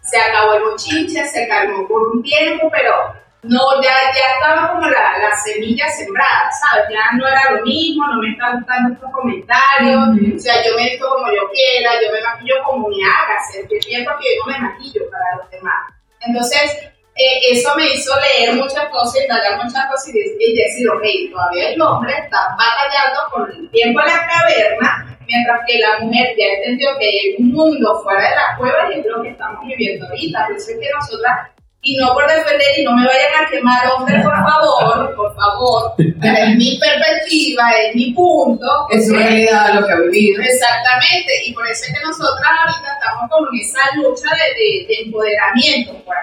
Se 0.10 0.18
acabó 0.18 0.54
el 0.54 0.64
bochinche, 0.64 1.26
se 1.26 1.48
calmó 1.48 1.88
por 1.88 2.08
un 2.08 2.24
tiempo, 2.24 2.70
pero 2.72 3.14
no, 3.44 3.82
ya, 3.82 3.94
ya 4.14 4.36
estaba 4.36 4.74
como 4.74 4.88
la, 4.88 5.18
la 5.18 5.36
semilla 5.38 5.88
sembrada, 5.90 6.52
¿sabes? 6.52 6.88
Ya 6.90 7.18
no 7.18 7.28
era 7.28 7.52
lo 7.52 7.64
mismo, 7.64 8.06
no 8.08 8.22
me 8.22 8.32
están 8.32 8.58
gustando 8.58 8.94
estos 8.94 9.12
comentarios, 9.12 10.10
o 10.36 10.40
sea, 10.40 10.66
yo 10.66 10.76
me 10.76 10.90
visto 10.90 11.08
como 11.08 11.28
yo 11.32 11.50
quiera, 11.52 11.92
yo 12.02 12.12
me 12.12 12.22
maquillo 12.22 12.56
como 12.66 12.90
me 12.90 12.98
haga 13.04 13.40
sentir 13.52 13.80
bien, 13.88 14.04
porque 14.04 14.26
yo 14.36 14.46
no 14.46 14.52
me 14.52 14.60
maquillo 14.60 15.10
para 15.10 15.38
los 15.38 15.50
demás. 15.52 15.94
Entonces, 16.22 16.92
eh, 17.20 17.40
eso 17.52 17.70
me 17.76 17.86
hizo 17.94 18.12
leer 18.22 18.54
muchas 18.54 18.86
cosas, 18.90 19.22
indagar 19.22 19.58
muchas 19.64 19.86
cosas 19.92 20.08
y, 20.10 20.14
de- 20.14 20.36
y 20.40 20.56
decir, 20.56 20.90
ok, 20.90 21.04
todavía 21.32 21.70
el 21.70 21.82
hombre 21.82 22.14
está 22.14 22.40
batallando 22.58 23.20
con 23.32 23.52
el 23.52 23.70
tiempo 23.72 24.00
en 24.02 24.08
la 24.08 24.28
caverna, 24.28 25.18
mientras 25.28 25.60
que 25.68 25.78
la 25.80 26.00
mujer 26.00 26.28
ya 26.38 26.46
entendió 26.58 26.90
que 26.98 27.06
hay 27.06 27.36
un 27.40 27.52
mundo 27.52 28.00
fuera 28.04 28.30
de 28.30 28.36
la 28.36 28.58
cueva 28.58 28.90
y 28.96 29.00
es 29.00 29.06
lo 29.06 29.22
que 29.22 29.30
estamos 29.30 29.60
viviendo 29.68 30.08
ahorita. 30.08 30.48
Por 30.48 30.56
eso 30.58 30.72
es 30.72 30.78
que 30.80 30.90
nosotras, 30.98 31.50
y 31.82 31.96
no 31.98 32.14
por 32.14 32.28
defender 32.28 32.68
y 32.78 32.84
no 32.84 32.92
me 32.96 33.06
vayan 33.06 33.46
a 33.46 33.50
quemar, 33.50 33.88
hombre, 33.92 34.16
por 34.22 34.34
favor, 34.36 35.16
por 35.16 35.36
favor, 35.36 35.94
pero 35.98 36.38
es 36.38 36.56
mi 36.56 36.78
perspectiva, 36.80 37.64
es 37.84 37.96
mi 37.96 38.12
punto. 38.14 38.66
Es 38.92 39.08
su 39.08 39.14
realidad 39.14 39.74
lo 39.76 39.86
que 39.88 39.94
ha 39.94 40.00
vivido. 40.00 40.42
Exactamente, 40.44 41.32
y 41.46 41.54
por 41.54 41.66
eso 41.68 41.84
es 41.86 41.94
que 41.94 42.06
nosotras 42.06 42.52
ahorita 42.64 42.94
estamos 43.00 43.30
como 43.32 43.48
en 43.54 43.60
esa 43.62 43.80
lucha 43.96 44.30
de, 44.36 44.48
de, 44.60 44.88
de 44.88 45.02
empoderamiento, 45.06 45.94
pues. 46.06 46.18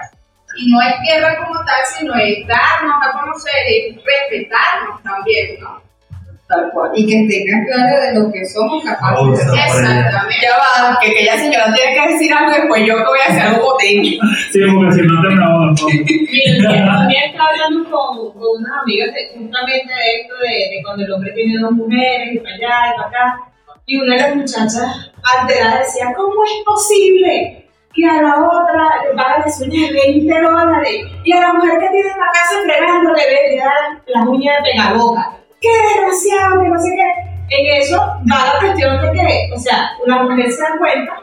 Y 0.57 0.71
no 0.71 0.81
es 0.81 0.95
guerra 1.05 1.37
como 1.37 1.53
tal, 1.65 1.81
sino 1.97 2.13
es 2.15 2.47
darnos 2.47 2.95
a 3.01 3.11
conocer, 3.19 3.53
es 3.67 3.95
respetarnos 3.95 5.01
también, 5.03 5.59
¿no? 5.59 5.81
Tal 6.47 6.71
cual. 6.71 6.91
Y 6.95 7.05
que 7.05 7.27
tengan 7.27 7.65
claro 7.65 8.01
de 8.01 8.13
lo 8.19 8.31
que 8.31 8.45
somos 8.45 8.81
capaces 8.83 9.45
hacer. 9.47 9.83
Exactamente. 9.83 10.35
Ya 10.41 10.57
va, 10.57 10.97
que 11.01 11.11
aquella 11.11 11.37
señora 11.37 11.73
tiene 11.73 11.93
que 11.93 12.13
decir 12.13 12.33
algo 12.33 12.51
y 12.51 12.55
después 12.61 12.85
yo 12.87 12.95
que 12.97 13.03
voy 13.03 13.19
a 13.19 13.31
hacer 13.31 13.41
algo 13.47 13.61
potente. 13.63 14.17
Sí, 14.53 14.59
porque 14.73 14.91
si 14.95 15.01
no 15.01 15.21
te 15.21 15.35
bravo. 15.35 15.75
Mira, 16.31 16.85
también 16.85 17.23
estaba 17.31 17.49
hablando 17.49 17.91
con, 17.91 18.31
con 18.31 18.61
unas 18.63 18.81
amigas 18.81 19.09
de- 19.13 19.37
justamente 19.37 19.93
de 19.93 20.21
esto 20.21 20.35
de, 20.41 20.75
de 20.75 20.81
cuando 20.83 21.03
el 21.03 21.11
hombre 21.11 21.31
tiene 21.33 21.59
dos 21.59 21.71
mujeres 21.73 22.29
y 22.33 22.39
para 22.39 22.55
allá 22.55 22.93
y 22.93 22.97
para 22.97 23.07
acá. 23.09 23.39
Y 23.85 23.97
una 24.01 24.15
de 24.15 24.21
las 24.21 24.35
muchachas 24.37 25.11
alterada 25.37 25.79
decía, 25.79 26.13
¿cómo 26.15 26.43
es 26.45 26.51
posible 26.65 27.66
que 27.97 28.05
a 28.07 28.21
la 28.21 28.35
otra 28.37 28.83
le 29.03 29.15
pagan 29.17 29.41
las 29.41 29.59
de 29.59 29.67
20 29.67 30.41
dólares 30.41 30.95
y 31.23 31.31
a 31.33 31.41
la 31.41 31.53
mujer 31.53 31.71
que 31.79 31.89
tiene 31.89 32.09
en 32.11 32.19
la 32.19 32.31
casa 32.31 32.55
fregando 32.63 33.13
le 33.13 33.57
dan 33.57 34.01
las 34.07 34.27
uñas 34.27 34.55
de 34.63 34.69
pegaboca? 34.71 35.31
¡Qué 35.59 35.69
desgraciado! 35.69 36.61
Que 36.61 36.69
no 36.69 36.79
sé 36.79 36.89
qué. 36.95 37.57
En 37.59 37.81
eso 37.81 37.97
va 37.99 38.53
la 38.53 38.59
cuestión 38.59 39.01
de 39.01 39.11
que, 39.13 39.49
o 39.55 39.59
sea, 39.59 39.89
la 40.05 40.23
mujer 40.23 40.51
se 40.51 40.61
da 40.61 40.77
cuenta 40.77 41.13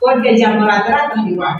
porque 0.00 0.36
ya 0.36 0.50
no 0.50 0.66
la 0.66 0.84
tratas 0.84 1.26
igual 1.26 1.56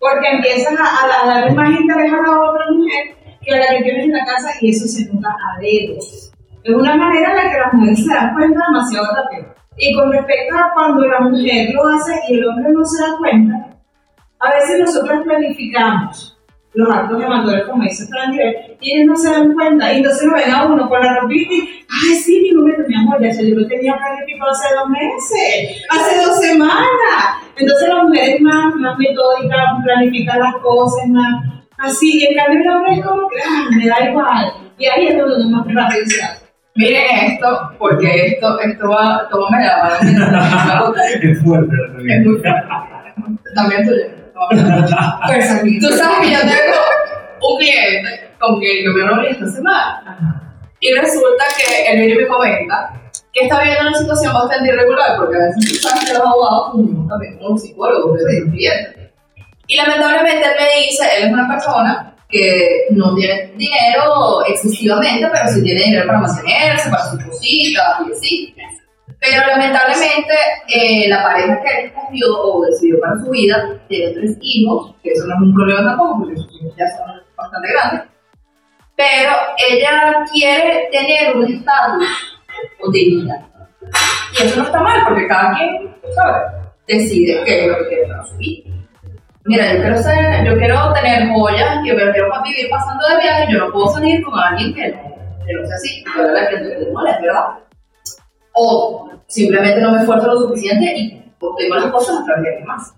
porque 0.00 0.28
empiezas 0.30 0.74
a, 0.78 0.84
a- 0.84 1.22
a 1.24 1.26
darle 1.26 1.52
más 1.56 1.70
interés 1.70 2.12
a 2.12 2.22
la 2.22 2.40
otra 2.40 2.64
mujer 2.72 3.16
que 3.42 3.52
a 3.52 3.58
la 3.58 3.66
que 3.78 3.82
tienes 3.82 4.04
en 4.04 4.12
la 4.12 4.24
casa 4.24 4.50
y 4.60 4.70
eso 4.70 4.86
se 4.86 5.12
nota 5.12 5.28
a 5.30 5.60
dedos. 5.60 6.32
Es 6.62 6.72
una 6.74 6.94
manera 6.94 7.30
en 7.30 7.36
la 7.36 7.50
que 7.50 7.58
las 7.58 7.72
mujeres 7.72 8.04
se 8.06 8.14
dan 8.14 8.32
cuenta 8.34 8.60
demasiado 8.68 9.06
rápido. 9.16 9.54
Y 9.76 9.92
con 9.94 10.12
respecto 10.12 10.56
a 10.56 10.72
cuando 10.74 11.04
la 11.06 11.20
mujer 11.20 11.70
lo 11.74 11.86
hace 11.88 12.12
y 12.28 12.34
el 12.34 12.46
hombre 12.48 12.72
no 12.72 12.84
se 12.84 13.02
da 13.02 13.16
cuenta, 13.18 13.54
a 14.40 14.52
veces 14.54 14.80
nosotros 14.80 15.22
planificamos 15.24 16.38
los 16.74 16.88
actos 16.94 17.18
de 17.18 17.24
amateur, 17.24 17.66
como 17.66 17.82
dice 17.82 18.06
Fran 18.06 18.32
Direct, 18.32 18.80
y 18.80 18.92
ellos 18.92 19.06
no 19.08 19.16
se 19.16 19.30
dan 19.30 19.52
cuenta, 19.54 19.92
y 19.92 19.96
entonces 19.96 20.26
lo 20.26 20.34
ven 20.34 20.50
a 20.50 20.66
uno 20.66 20.88
con 20.88 21.00
la 21.00 21.20
ropita 21.20 21.52
y, 21.52 21.60
ay, 21.60 22.14
sí, 22.16 22.40
mi 22.42 22.50
número, 22.52 22.84
mi 22.86 22.94
amor, 22.94 23.20
ya 23.20 23.32
yo 23.32 23.56
lo 23.56 23.66
tenía 23.66 23.96
planificado 23.96 24.50
hace 24.52 24.74
dos 24.74 24.88
meses, 24.88 25.82
hace 25.90 26.22
dos 26.22 26.40
semanas. 26.40 27.42
Entonces 27.56 27.88
la 27.88 28.04
mujer 28.04 28.28
es 28.28 28.40
más, 28.42 28.74
más 28.76 28.98
metódica, 28.98 29.56
planifica 29.82 30.38
las 30.38 30.54
cosas, 30.56 31.08
más 31.08 31.44
así, 31.78 32.20
y 32.20 32.26
en 32.26 32.36
cambio 32.36 32.60
el 32.60 32.70
hombre 32.70 32.94
es 32.94 33.04
como 33.04 33.28
que, 33.28 33.36
ah, 33.44 33.68
me 33.76 33.86
da 33.86 34.08
igual. 34.08 34.52
Y 34.78 34.86
ahí 34.86 35.06
es 35.08 35.18
donde 35.18 35.46
uno 35.46 35.56
más 35.56 35.74
rápido 35.74 36.06
se 36.06 36.22
hace. 36.22 36.46
Miren 36.76 37.32
esto, 37.32 37.72
porque 37.76 38.26
esto, 38.26 38.60
esto 38.60 38.88
va, 38.88 39.28
la 39.28 40.00
mientras 40.00 40.30
me 40.30 40.36
va 40.36 40.78
a. 40.78 40.92
Es 41.22 41.42
fuerte 41.42 41.74
Es 42.08 42.24
muy 42.24 42.36
fuerte. 42.36 42.68
También 43.56 43.84
tuyo. 43.84 44.17
Tú 45.80 45.88
sabes 45.96 46.18
que 46.20 46.32
yo 46.32 46.40
tengo 46.40 46.80
un 47.42 47.58
cliente 47.58 48.30
con 48.38 48.58
quien 48.58 48.84
yo 48.84 48.92
me 48.92 49.04
reuní 49.04 49.28
esta 49.28 49.48
semana. 49.48 50.44
Y 50.80 50.92
resulta 50.92 51.44
que 51.56 51.96
viene 51.96 52.14
y 52.14 52.16
me 52.16 52.26
comenta 52.28 52.92
que 53.32 53.44
está 53.44 53.62
viviendo 53.62 53.88
una 53.88 53.98
situación 53.98 54.32
bastante 54.32 54.68
irregular, 54.68 55.16
porque 55.16 55.36
a 55.36 55.46
veces 55.46 55.72
tú 55.72 55.88
sabes 55.88 56.04
que 56.04 56.12
los 56.12 56.22
abogados, 56.22 56.72
también 57.08 57.38
como 57.38 57.58
psicólogos, 57.58 58.16
de 58.16 58.40
los 58.40 58.50
clientes. 58.50 59.10
Y 59.66 59.76
lamentablemente 59.76 60.46
él 60.46 60.54
me 60.58 60.86
dice, 60.86 61.04
él 61.16 61.26
es 61.26 61.32
una 61.32 61.48
persona 61.48 62.14
que 62.28 62.86
no 62.90 63.14
tiene 63.14 63.52
dinero 63.56 64.46
excesivamente, 64.46 65.28
pero 65.32 65.48
sí 65.48 65.62
tiene 65.62 65.82
dinero 65.82 66.06
para 66.06 66.20
mantenerse, 66.20 66.90
para 66.90 67.10
sus 67.10 67.24
cositas 67.24 67.84
y 68.06 68.12
así. 68.12 68.54
Pero 69.20 69.46
lamentablemente 69.48 70.34
eh, 70.68 71.08
la 71.08 71.22
pareja 71.22 71.60
que 71.62 71.80
él 71.80 71.86
escogió 71.86 72.40
o 72.40 72.64
decidió 72.64 73.00
para 73.00 73.16
su 73.16 73.30
vida 73.30 73.80
tiene 73.88 74.12
tres 74.14 74.36
hijos, 74.40 74.94
que 75.02 75.10
eso 75.10 75.26
no 75.26 75.34
es 75.34 75.40
un 75.40 75.54
problema 75.54 75.84
tampoco, 75.84 76.18
porque 76.20 76.36
sus 76.36 76.60
hijos 76.60 76.76
ya 76.76 76.86
son 76.96 77.20
bastante 77.36 77.68
grandes. 77.72 78.02
Pero 78.96 79.32
ella 79.68 80.24
quiere 80.32 80.88
tener 80.92 81.36
un 81.36 81.52
estatus 81.52 82.08
de 82.92 82.98
vida. 82.98 83.48
Y 84.38 84.42
eso 84.42 84.56
no 84.56 84.64
está 84.64 84.80
mal, 84.80 85.02
porque 85.06 85.26
cada 85.26 85.56
quien, 85.56 85.96
¿sabes? 86.14 86.42
Decide 86.86 87.42
qué 87.44 87.60
es 87.60 87.66
lo 87.68 87.78
que 87.78 87.88
quiere 87.88 88.08
para 88.08 88.24
su 88.24 88.36
vida. 88.36 88.70
Mira, 89.44 89.72
yo 89.72 89.80
quiero, 89.80 89.98
ser, 89.98 90.44
yo 90.44 90.58
quiero 90.58 90.92
tener 90.92 91.28
joyas, 91.32 91.78
que 91.82 91.92
me 91.92 92.12
quiero 92.12 92.42
vivir 92.42 92.70
pasando 92.70 93.08
de 93.08 93.22
viaje, 93.22 93.52
yo 93.52 93.58
no 93.58 93.72
puedo 93.72 93.88
salir 93.88 94.22
con 94.22 94.38
alguien 94.38 94.74
que 94.74 94.88
no, 94.88 95.46
que 95.46 95.52
no 95.54 95.66
sea 95.66 95.74
así, 95.74 96.04
que 96.04 96.22
la 96.22 96.48
que 96.50 96.56
te 96.56 96.92
moleste, 96.92 97.22
¿verdad? 97.22 97.67
O 98.60 99.08
simplemente 99.28 99.80
no 99.80 99.92
me 99.92 100.00
esfuerzo 100.00 100.26
lo 100.26 100.40
suficiente 100.40 100.98
y 100.98 101.32
obtengo 101.38 101.76
las 101.76 101.92
cosas 101.92 102.20
a 102.20 102.24
través 102.24 102.42
de 102.42 102.48
alguien 102.50 102.66
más. 102.66 102.92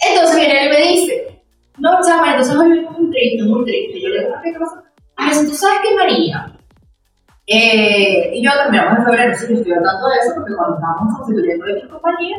Entonces 0.00 0.42
y 0.42 0.68
me 0.68 0.88
dice, 0.88 1.42
no, 1.78 1.90
chama, 2.06 2.30
entonces 2.30 2.56
hoy 2.56 2.70
vengo 2.70 2.90
muy 2.92 3.10
triste, 3.10 3.42
muy 3.42 3.64
triste. 3.64 4.00
Yo 4.00 4.08
le 4.08 4.20
digo, 4.20 4.34
¿qué 4.42 4.52
pasa? 4.58 4.82
Ah, 5.16 5.28
eso, 5.30 5.42
¿tú 5.44 5.54
sabes 5.54 5.80
qué, 5.82 5.94
María? 5.96 6.56
Eh, 7.46 8.30
y 8.34 8.42
yo 8.42 8.50
terminamos 8.62 8.98
en 8.98 9.04
febrero, 9.04 9.36
sí, 9.36 9.46
yo 9.50 9.56
estoy 9.56 9.72
hablando 9.72 10.08
de 10.08 10.16
eso 10.16 10.34
porque 10.34 10.54
cuando 10.56 10.76
estábamos 10.76 11.18
constituyendo 11.18 11.66
nuestra 11.66 11.90
compañía, 11.90 12.36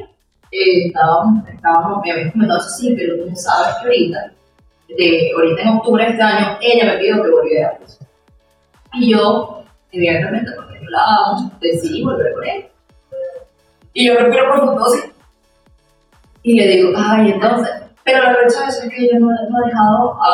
eh, 0.51 0.87
estábamos, 0.87 1.47
estábamos, 1.47 2.01
me 2.03 2.11
habían 2.11 2.31
comentado 2.31 2.59
eso, 2.59 2.69
sí, 2.69 2.95
pero 2.97 3.23
tú 3.23 3.35
sabes 3.35 3.75
que 3.75 3.87
ahorita, 3.87 4.33
de, 4.97 5.31
ahorita 5.35 5.61
en 5.61 5.67
octubre 5.69 6.03
de 6.05 6.09
este 6.09 6.23
año, 6.23 6.57
ella 6.59 6.85
me 6.85 6.97
pidió 6.97 7.23
que 7.23 7.29
volviera. 7.29 7.79
Y 8.93 9.11
yo, 9.11 9.63
evidentemente, 9.91 10.51
porque 10.77 10.91
la 10.91 11.03
amo, 11.03 11.51
decidí 11.61 12.03
volver 12.03 12.33
con 12.33 12.45
él. 12.45 12.65
Y 13.93 14.07
yo 14.07 14.15
respiro 14.15 14.51
profundo 14.51 14.85
así. 14.85 14.99
Y 16.43 16.59
le 16.59 16.67
digo, 16.67 16.91
ay, 16.95 17.31
entonces, 17.31 17.69
pero 18.03 18.21
la 18.21 18.33
eso 18.45 18.63
es 18.63 18.89
que 18.93 19.09
yo 19.11 19.19
no, 19.19 19.27
no 19.27 19.63
he 19.63 19.67
dejado 19.67 20.13
a, 20.21 20.27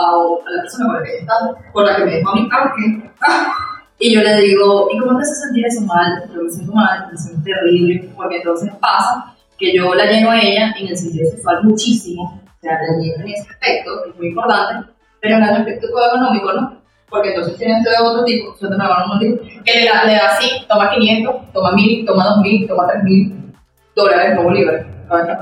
a 0.46 0.52
la 0.52 0.62
persona 0.62 0.86
con 0.88 0.96
la 0.96 1.04
que 1.04 1.12
he 1.12 1.20
estado, 1.20 1.58
con 1.72 1.86
la 1.86 1.96
que 1.96 2.06
me 2.06 2.12
dejó 2.12 2.30
a 2.32 2.36
mí, 2.36 2.50
ah. 2.52 2.74
Ah. 3.22 3.54
Y 3.98 4.16
yo 4.16 4.22
le 4.22 4.36
digo, 4.42 4.90
¿y 4.92 4.98
cómo 4.98 5.16
te 5.18 5.22
hace 5.22 5.36
sentir 5.36 5.66
eso 5.66 5.82
mal? 5.82 6.28
Yo 6.34 6.42
me 6.42 6.50
siento 6.50 6.74
mal, 6.74 7.08
me 7.12 7.18
siento 7.18 7.44
terrible, 7.44 8.12
porque 8.16 8.38
entonces 8.38 8.74
pasa 8.82 9.36
que 9.60 9.76
yo 9.76 9.94
la 9.94 10.06
lleno 10.06 10.32
a 10.32 10.42
ella 10.42 10.74
en 10.78 10.88
el 10.88 10.98
sentido 10.98 11.30
sexual 11.30 11.64
muchísimo, 11.64 12.24
o 12.24 12.60
sea, 12.62 12.74
la 12.74 12.98
lleno 12.98 13.24
en 13.24 13.30
ese 13.30 13.48
aspecto, 13.52 14.04
que 14.04 14.10
es 14.10 14.18
muy 14.18 14.28
importante, 14.30 14.92
pero 15.22 15.38
en 15.38 15.44
el 15.44 15.50
aspecto 15.50 15.88
económico, 15.88 16.52
¿no? 16.52 16.81
Porque 17.12 17.30
entonces 17.30 17.58
tiene 17.58 17.78
este 17.78 17.90
otro 18.02 18.24
tipo, 18.24 18.56
una 18.62 18.78
mano, 18.78 19.14
un 19.14 19.20
tipo, 19.20 19.44
que 19.66 19.82
le 19.82 19.86
da, 19.86 20.06
le 20.06 20.14
da 20.14 20.30
así, 20.30 20.50
toma 20.68 20.90
500, 20.90 21.52
toma 21.54 21.74
1000, 21.74 22.06
toma 22.06 22.26
2000, 22.38 22.68
toma 22.68 22.88
3000 22.88 23.54
dólares, 23.96 24.36
no 24.36 24.44
bolívares, 24.44 24.86
parte. 25.10 25.34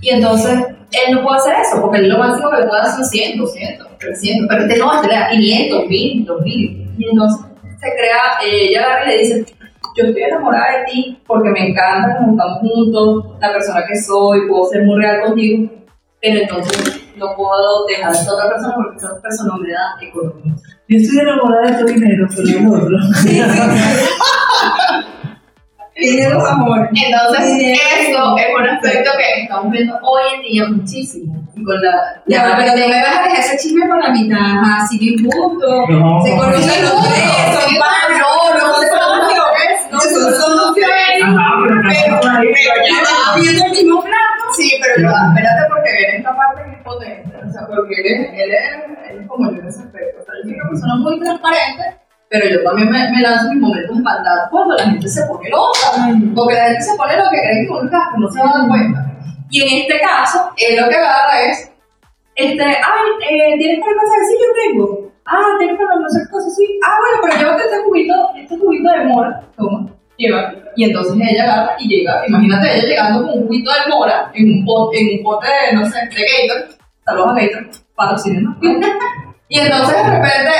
Y 0.00 0.10
entonces, 0.10 0.58
él 0.92 1.14
no 1.14 1.22
puede 1.22 1.38
hacer 1.38 1.54
eso, 1.60 1.80
porque 1.80 1.98
él 1.98 2.08
lo 2.08 2.18
máximo 2.18 2.50
que 2.50 2.66
puede 2.66 2.82
dar 2.82 2.90
son 2.90 3.04
100, 3.04 3.38
200, 3.38 3.98
300, 3.98 4.46
pero 4.48 4.62
este 4.62 4.78
no, 4.78 4.94
este 4.94 5.08
le 5.08 5.14
da 5.14 5.28
500, 5.28 5.86
1000, 5.88 6.24
2000. 6.24 6.94
Y 6.98 7.08
entonces 7.08 7.46
se 7.80 7.92
crea, 7.96 8.20
eh, 8.44 8.68
ella 8.70 8.84
agarra 8.84 9.04
y 9.04 9.08
le 9.08 9.18
dice, 9.18 9.44
yo 9.96 10.04
estoy 10.04 10.22
enamorada 10.22 10.78
de 10.78 10.84
ti 10.84 11.22
porque 11.26 11.50
me 11.50 11.68
encanta 11.68 12.18
como 12.18 12.32
estamos 12.32 12.58
juntos, 12.60 13.24
la 13.40 13.52
persona 13.52 13.84
que 13.86 13.98
soy, 13.98 14.48
puedo 14.48 14.66
ser 14.66 14.84
muy 14.84 15.00
real 15.00 15.22
contigo, 15.22 15.70
pero 16.20 16.40
entonces 16.40 17.02
no 17.16 17.34
puedo 17.36 17.86
dejar 17.86 18.10
a 18.10 18.12
esta 18.12 18.34
otra 18.34 18.48
persona 18.48 18.74
porque 18.74 18.96
esta 18.96 19.08
otra 19.08 19.22
persona 19.22 19.52
no 19.54 19.58
me 19.58 19.70
da 19.70 19.96
economía. 20.00 20.54
Yo 20.88 20.96
estoy 20.96 21.18
enamorada 21.18 21.70
de 21.70 21.84
tu 21.84 21.86
dinero, 21.92 22.26
pero 22.34 22.48
el 22.48 22.66
otro. 22.66 22.96
Dinero, 25.96 26.46
amor. 26.46 26.88
Entonces, 26.94 27.44
Dinero. 27.44 27.80
eso 28.00 28.38
es 28.38 28.46
un 28.56 28.68
aspecto 28.68 29.10
que 29.18 29.42
estamos 29.42 29.70
viendo 29.70 29.98
hoy 30.00 30.22
en 30.36 30.42
día 30.42 30.66
muchísimo. 30.66 31.44
Y 31.54 31.62
con 31.62 31.78
la, 31.82 32.22
Ya, 32.26 32.56
pero 32.56 32.70
no 32.70 32.88
me 32.88 33.02
vas 33.02 33.18
a 33.18 33.22
dejar 33.24 33.38
ese 33.40 33.58
chisme 33.58 33.86
por 33.86 34.02
la 34.02 34.10
mitad. 34.12 34.38
Ajá, 34.38 34.86
si 34.86 34.98
bien 34.98 35.30
juntos. 35.30 35.88
No. 35.90 36.22
Se 36.24 36.36
conocen 36.36 36.82
los 36.82 37.04
tres, 37.04 37.22
son 37.52 37.74
no, 37.74 38.38
no, 38.58 38.74
son 38.80 38.96
no, 39.90 40.00
son 40.32 40.74
pero. 40.74 41.18
Ya 41.18 41.26
van 42.22 43.40
viendo 43.40 43.64
el 43.66 43.72
mismo 43.72 44.00
plato. 44.02 44.17
Sí, 44.58 44.74
pero 44.82 45.06
ya, 45.06 45.30
espérate 45.30 45.62
porque 45.70 45.90
él 45.90 46.16
esta 46.16 46.34
parte 46.34 46.64
que 46.64 46.70
es 46.74 46.82
potente. 46.82 47.30
O 47.46 47.50
sea, 47.52 47.62
porque 47.68 47.94
él 47.94 48.06
es, 48.06 48.42
él 48.42 48.50
es, 48.50 49.10
él 49.10 49.20
es 49.20 49.26
como 49.28 49.52
yo 49.52 49.60
en 49.62 49.68
ese 49.68 49.82
aspecto. 49.86 50.18
O 50.18 50.24
sea, 50.24 50.34
yo 50.42 50.50
soy 50.50 50.82
una 50.82 50.96
muy 50.96 51.20
transparente, 51.20 51.84
pero 52.28 52.44
yo 52.50 52.64
también 52.64 52.90
me, 52.90 52.98
me 53.12 53.22
lanzo 53.22 53.52
mis 53.52 53.62
momentos 53.62 53.96
de 53.96 54.02
maldad 54.02 54.50
cuando 54.50 54.74
la 54.74 54.82
gente 54.82 55.06
se 55.06 55.22
pone 55.26 55.48
loca. 55.48 56.10
Porque 56.34 56.54
la 56.54 56.64
gente 56.74 56.82
se 56.82 56.96
pone 56.96 57.16
lo 57.16 57.30
que 57.30 57.38
cree 57.38 57.66
que 57.66 57.70
uno 57.70 57.84
está, 57.84 58.02
no 58.18 58.28
se 58.30 58.38
dan 58.40 58.68
cuenta. 58.68 58.98
Y 59.50 59.62
en 59.62 59.82
este 59.82 60.00
caso, 60.00 60.50
él 60.56 60.74
lo 60.74 60.88
que 60.88 60.96
agarra 60.96 61.40
es, 61.46 61.70
este, 62.34 62.64
ay, 62.64 63.06
eh, 63.30 63.54
¿tienes 63.58 63.78
para 63.78 63.94
pasar? 63.94 64.18
Sí, 64.26 64.34
yo 64.42 64.48
tengo. 64.58 65.12
Ah, 65.24 65.54
tienes 65.58 65.78
para 65.78 65.94
no 65.94 66.02
cosas, 66.02 66.56
sí. 66.56 66.66
Ah, 66.84 66.98
bueno, 66.98 67.16
pero 67.22 67.34
llévate 67.38 67.62
este 67.62 67.82
cubito, 67.84 68.14
este 68.34 68.58
cubito 68.58 68.90
de 68.90 69.04
mora. 69.04 69.40
Toma, 69.56 69.86
Y 70.18 70.84
entonces 70.84 71.14
ella 71.16 71.44
agarra 71.44 71.76
y 71.78 71.88
llega, 71.88 72.26
imagínate 72.26 72.74
ella 72.74 72.88
llegando 72.88 73.22
con 73.22 73.38
un 73.38 73.46
cubito 73.46 73.70
de 73.70 73.94
mora 73.94 74.30
en 74.34 74.52
un 74.52 74.64
pote, 74.64 75.00
en 75.00 75.18
un 75.18 75.24
pote 75.24 75.46
de, 75.46 75.76
no 75.76 75.84
sé, 75.86 75.98
de 76.08 76.48
Gator. 76.48 76.76
Saludos 77.04 77.30
a 77.30 77.34
Gator, 77.34 77.68
patrocinio. 77.94 78.56
y 79.48 79.58
entonces 79.60 79.96
de 79.96 80.10
repente, 80.10 80.52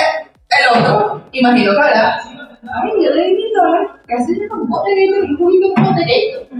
el 0.48 0.78
otro, 0.78 1.22
imagino 1.32 1.72
que 1.72 1.78
verá, 1.78 2.20
ay, 2.22 2.90
yo 3.04 3.10
le 3.14 3.26
di 3.26 3.34
mil 3.34 3.52
dólares, 3.52 3.90
¿qué 4.06 4.14
hace 4.14 4.32
ella 4.32 4.48
con 4.48 4.60
un 4.60 4.68
pote 4.68 4.94
de 4.94 5.06
Gator 5.06 5.24
un 5.24 5.36
cubito 5.36 5.66
de 5.66 5.68
un 5.68 5.88
pote 5.88 6.04
de 6.04 6.30
Gator? 6.30 6.56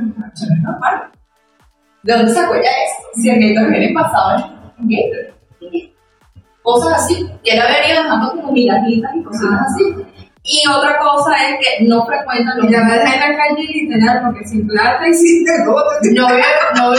No. 0.62 0.78
¿De 2.02 2.12
dónde 2.14 2.32
sacó 2.32 2.54
ella 2.54 2.70
esto? 2.84 3.08
Si 3.14 3.30
el 3.30 3.54
Gator 3.54 3.70
viene 3.70 3.94
pasado 3.94 4.54
en 4.80 4.88
Gator. 4.88 5.38
Cosas 6.62 7.04
así. 7.04 7.30
Y 7.44 7.50
él 7.50 7.60
ha 7.60 7.66
venido 7.66 8.02
dejando 8.02 8.30
como 8.32 8.52
migajitas 8.52 9.14
y 9.14 9.22
cositas 9.22 9.60
así. 9.60 9.84
Y 10.50 10.66
otra 10.66 10.98
cosa 10.98 11.36
es 11.46 11.56
que 11.60 11.84
no 11.84 12.06
frecuentan 12.06 12.56
los 12.56 12.66
Y 12.66 12.72
la 12.72 12.80
vas 12.80 12.92
a 12.92 12.94
dejar 13.00 13.14
en 13.14 13.20
la 13.20 13.36
calle 13.36 13.62
literal 13.68 14.22
porque 14.24 14.48
sin 14.48 14.66
plata 14.66 15.06
y 15.06 15.12
sin 15.12 15.44
todo. 15.44 15.84
no 16.14 16.28
no 16.28 16.94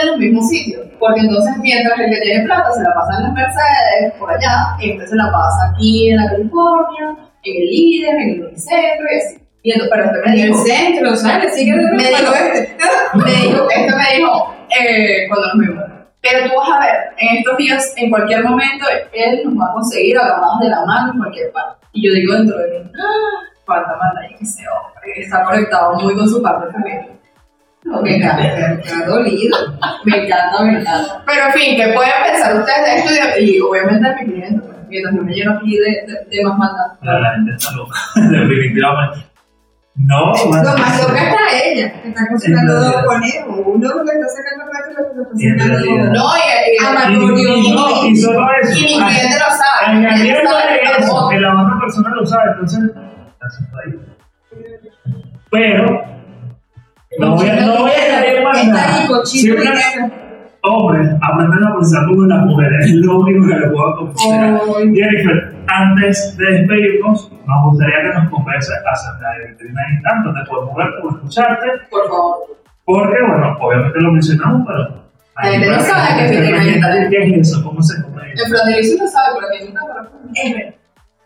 en 0.00 0.06
los 0.06 0.18
mismos 0.18 0.48
sitios. 0.48 0.86
Porque 1.00 1.20
entonces, 1.20 1.52
mientras 1.58 1.98
el 1.98 2.10
que 2.10 2.20
tiene 2.20 2.44
plata 2.44 2.72
se 2.72 2.82
la 2.82 2.94
pasa 2.94 3.18
en 3.18 3.22
las 3.24 3.32
Mercedes, 3.32 4.14
por 4.20 4.30
allá, 4.30 4.76
este 4.80 5.06
se 5.06 5.16
la 5.16 5.32
pasa 5.32 5.72
aquí 5.72 6.10
en 6.10 6.16
la 6.16 6.30
California, 6.30 7.16
en 7.42 7.62
el 7.62 7.68
líder, 7.68 8.14
en 8.14 8.28
el 8.30 8.56
centro 8.56 9.06
y 9.12 9.18
así. 9.18 9.42
Y 9.64 9.72
entonces, 9.72 9.90
pero 9.92 10.04
este 10.04 10.18
me 10.18 10.26
En 10.26 10.40
el 10.40 10.52
dijo, 10.52 10.64
centro, 10.64 11.16
¿sabes? 11.16 11.56
De 11.56 11.64
me 11.64 12.08
dijo, 12.08 12.32
me 13.14 13.30
dijo, 13.32 13.68
este 13.68 13.96
me 13.96 14.16
dijo, 14.16 14.54
eh, 14.78 15.28
cuando 15.28 15.48
nos 15.48 15.58
vimos. 15.58 15.95
Pero 16.28 16.48
tú 16.50 16.56
vas 16.56 16.68
a 16.70 16.80
ver, 16.80 16.96
en 17.18 17.36
estos 17.38 17.56
días, 17.56 17.94
en 17.96 18.10
cualquier 18.10 18.42
momento, 18.44 18.86
él 19.12 19.40
nos 19.44 19.54
va 19.60 19.70
a 19.70 19.72
conseguir 19.74 20.18
agarrados 20.18 20.60
de 20.60 20.68
la 20.68 20.84
mano 20.84 21.12
en 21.12 21.18
cualquier 21.18 21.52
parte. 21.52 21.86
Y 21.92 22.06
yo 22.06 22.14
digo 22.14 22.34
dentro 22.34 22.58
de 22.58 22.78
mí, 22.80 22.90
¡ah! 22.98 23.46
cuánta 23.64 23.96
maldad 23.96 24.22
ese 24.40 24.62
hombre. 24.68 25.12
Está 25.16 25.44
conectado 25.44 25.94
muy 25.94 26.14
con 26.14 26.28
su 26.28 26.42
parte 26.42 26.72
femenina. 26.72 27.12
Me 28.02 28.16
encanta, 28.16 28.42
Me 28.42 29.02
ha 29.02 29.06
dolido. 29.06 29.56
me 30.04 30.16
encanta, 30.24 30.62
me 30.64 30.80
encanta. 30.80 31.22
Pero 31.24 31.46
en 31.46 31.52
fin, 31.52 31.76
¿qué 31.76 31.92
pueden 31.94 32.12
pensar 32.26 32.56
ustedes 32.56 32.84
de 32.84 32.96
esto? 32.96 33.40
Y, 33.40 33.56
y 33.56 33.60
obviamente 33.60 34.08
mi 34.20 34.32
cliente, 34.32 34.60
pues, 34.66 34.76
mientras 34.88 35.14
yo 35.14 35.22
me 35.22 35.32
lleno 35.32 35.52
aquí 35.52 35.76
de, 35.76 35.84
de, 36.12 36.36
de 36.36 36.44
más 36.44 36.58
maldad. 36.58 36.86
La 37.02 37.34
gente 37.34 37.52
está 37.52 37.70
loca, 37.76 37.96
definitivamente. 38.16 39.18
No, 39.98 40.26
Lo 40.26 40.48
bueno, 40.48 40.74
más 40.76 41.02
loca 41.02 41.22
está 41.22 41.38
ella, 41.64 42.02
que 42.02 42.08
está 42.08 42.28
cocinando 42.30 42.74
dos 42.80 42.94
conejos. 43.06 43.60
Uno 43.64 43.88
que 44.04 44.12
está 44.12 44.28
sacando 44.28 44.70
plata 44.70 44.88
y 44.88 44.92
el 44.92 45.06
otro 45.06 45.24
que 45.38 45.48
está 45.48 45.78
sacando. 45.78 46.12
No, 46.12 46.26
y, 46.36 46.40
y, 46.74 46.86
Amatorio. 46.86 47.56
y, 47.56 47.72
no, 47.72 48.04
y 48.06 48.16
solo 48.16 48.46
eso. 48.62 48.78
y 48.78 48.82
mi 48.82 48.86
cliente 48.86 49.36
lo 49.38 49.50
sabe. 49.56 49.86
Añadiendo 49.86 50.50
sabe 50.50 50.80
que 50.80 51.02
eso, 51.02 51.28
que 51.30 51.40
la 51.40 51.62
otra 51.62 51.78
persona 51.80 52.10
lo 52.10 52.26
sabe, 52.26 52.50
entonces, 52.52 52.80
está 52.84 53.78
ahí. 53.86 53.92
Pero, 55.50 56.04
no 57.18 57.34
voy 57.36 57.48
a, 57.48 57.54
no 57.54 57.76
voy 57.78 57.90
a 57.90 57.94
caer 57.94 58.36
en 58.36 58.46
Está 58.46 58.52
maldad. 58.52 59.00
ahí, 59.00 59.06
hombres 60.66 61.08
aprenden 61.22 61.64
a 61.64 61.74
pensar 61.74 62.06
como 62.06 62.22
las 62.26 62.44
mujeres, 62.44 62.86
es 62.86 62.94
lo 62.94 63.20
único 63.20 63.46
que 63.46 63.54
le 63.54 63.66
puedo 63.68 63.88
aconsejar. 63.94 64.60
Jennifer, 64.94 65.54
antes 65.68 66.36
de 66.36 66.44
despedirnos, 66.44 67.32
nos 67.46 67.64
gustaría 67.64 68.02
que 68.02 68.18
nos 68.18 68.30
converse 68.30 68.72
acerca 68.92 69.30
de 69.38 69.48
vitrina 69.50 69.82
y 69.98 70.02
tanto, 70.02 70.32
te 70.34 70.50
podemos 70.50 70.76
ver 70.76 70.86
o 71.02 71.08
escucharte, 71.16 71.66
Por 71.90 72.08
favor. 72.08 72.36
porque, 72.84 73.16
bueno, 73.28 73.56
obviamente 73.60 74.00
lo 74.00 74.12
mencionamos, 74.12 74.62
pero. 74.66 75.06
La 75.42 75.50
gente 75.50 75.70
no 75.70 75.80
sabe 75.80 76.08
qué 76.16 76.24
es 76.24 76.30
vitrina 76.30 76.60
digital. 76.60 77.08
¿Qué 77.10 77.18
es 77.18 77.48
eso? 77.48 77.62
¿Cómo 77.62 77.82
se 77.82 78.02
come? 78.02 78.22
El 78.32 78.46
fronterizo 78.48 79.04
lo 79.04 79.10
sabe, 79.10 79.38
pero 79.38 79.48
mí 79.50 79.68
nunca 79.68 79.84
lo 79.86 80.30
Es 80.34 80.54
verdad. 80.54 80.74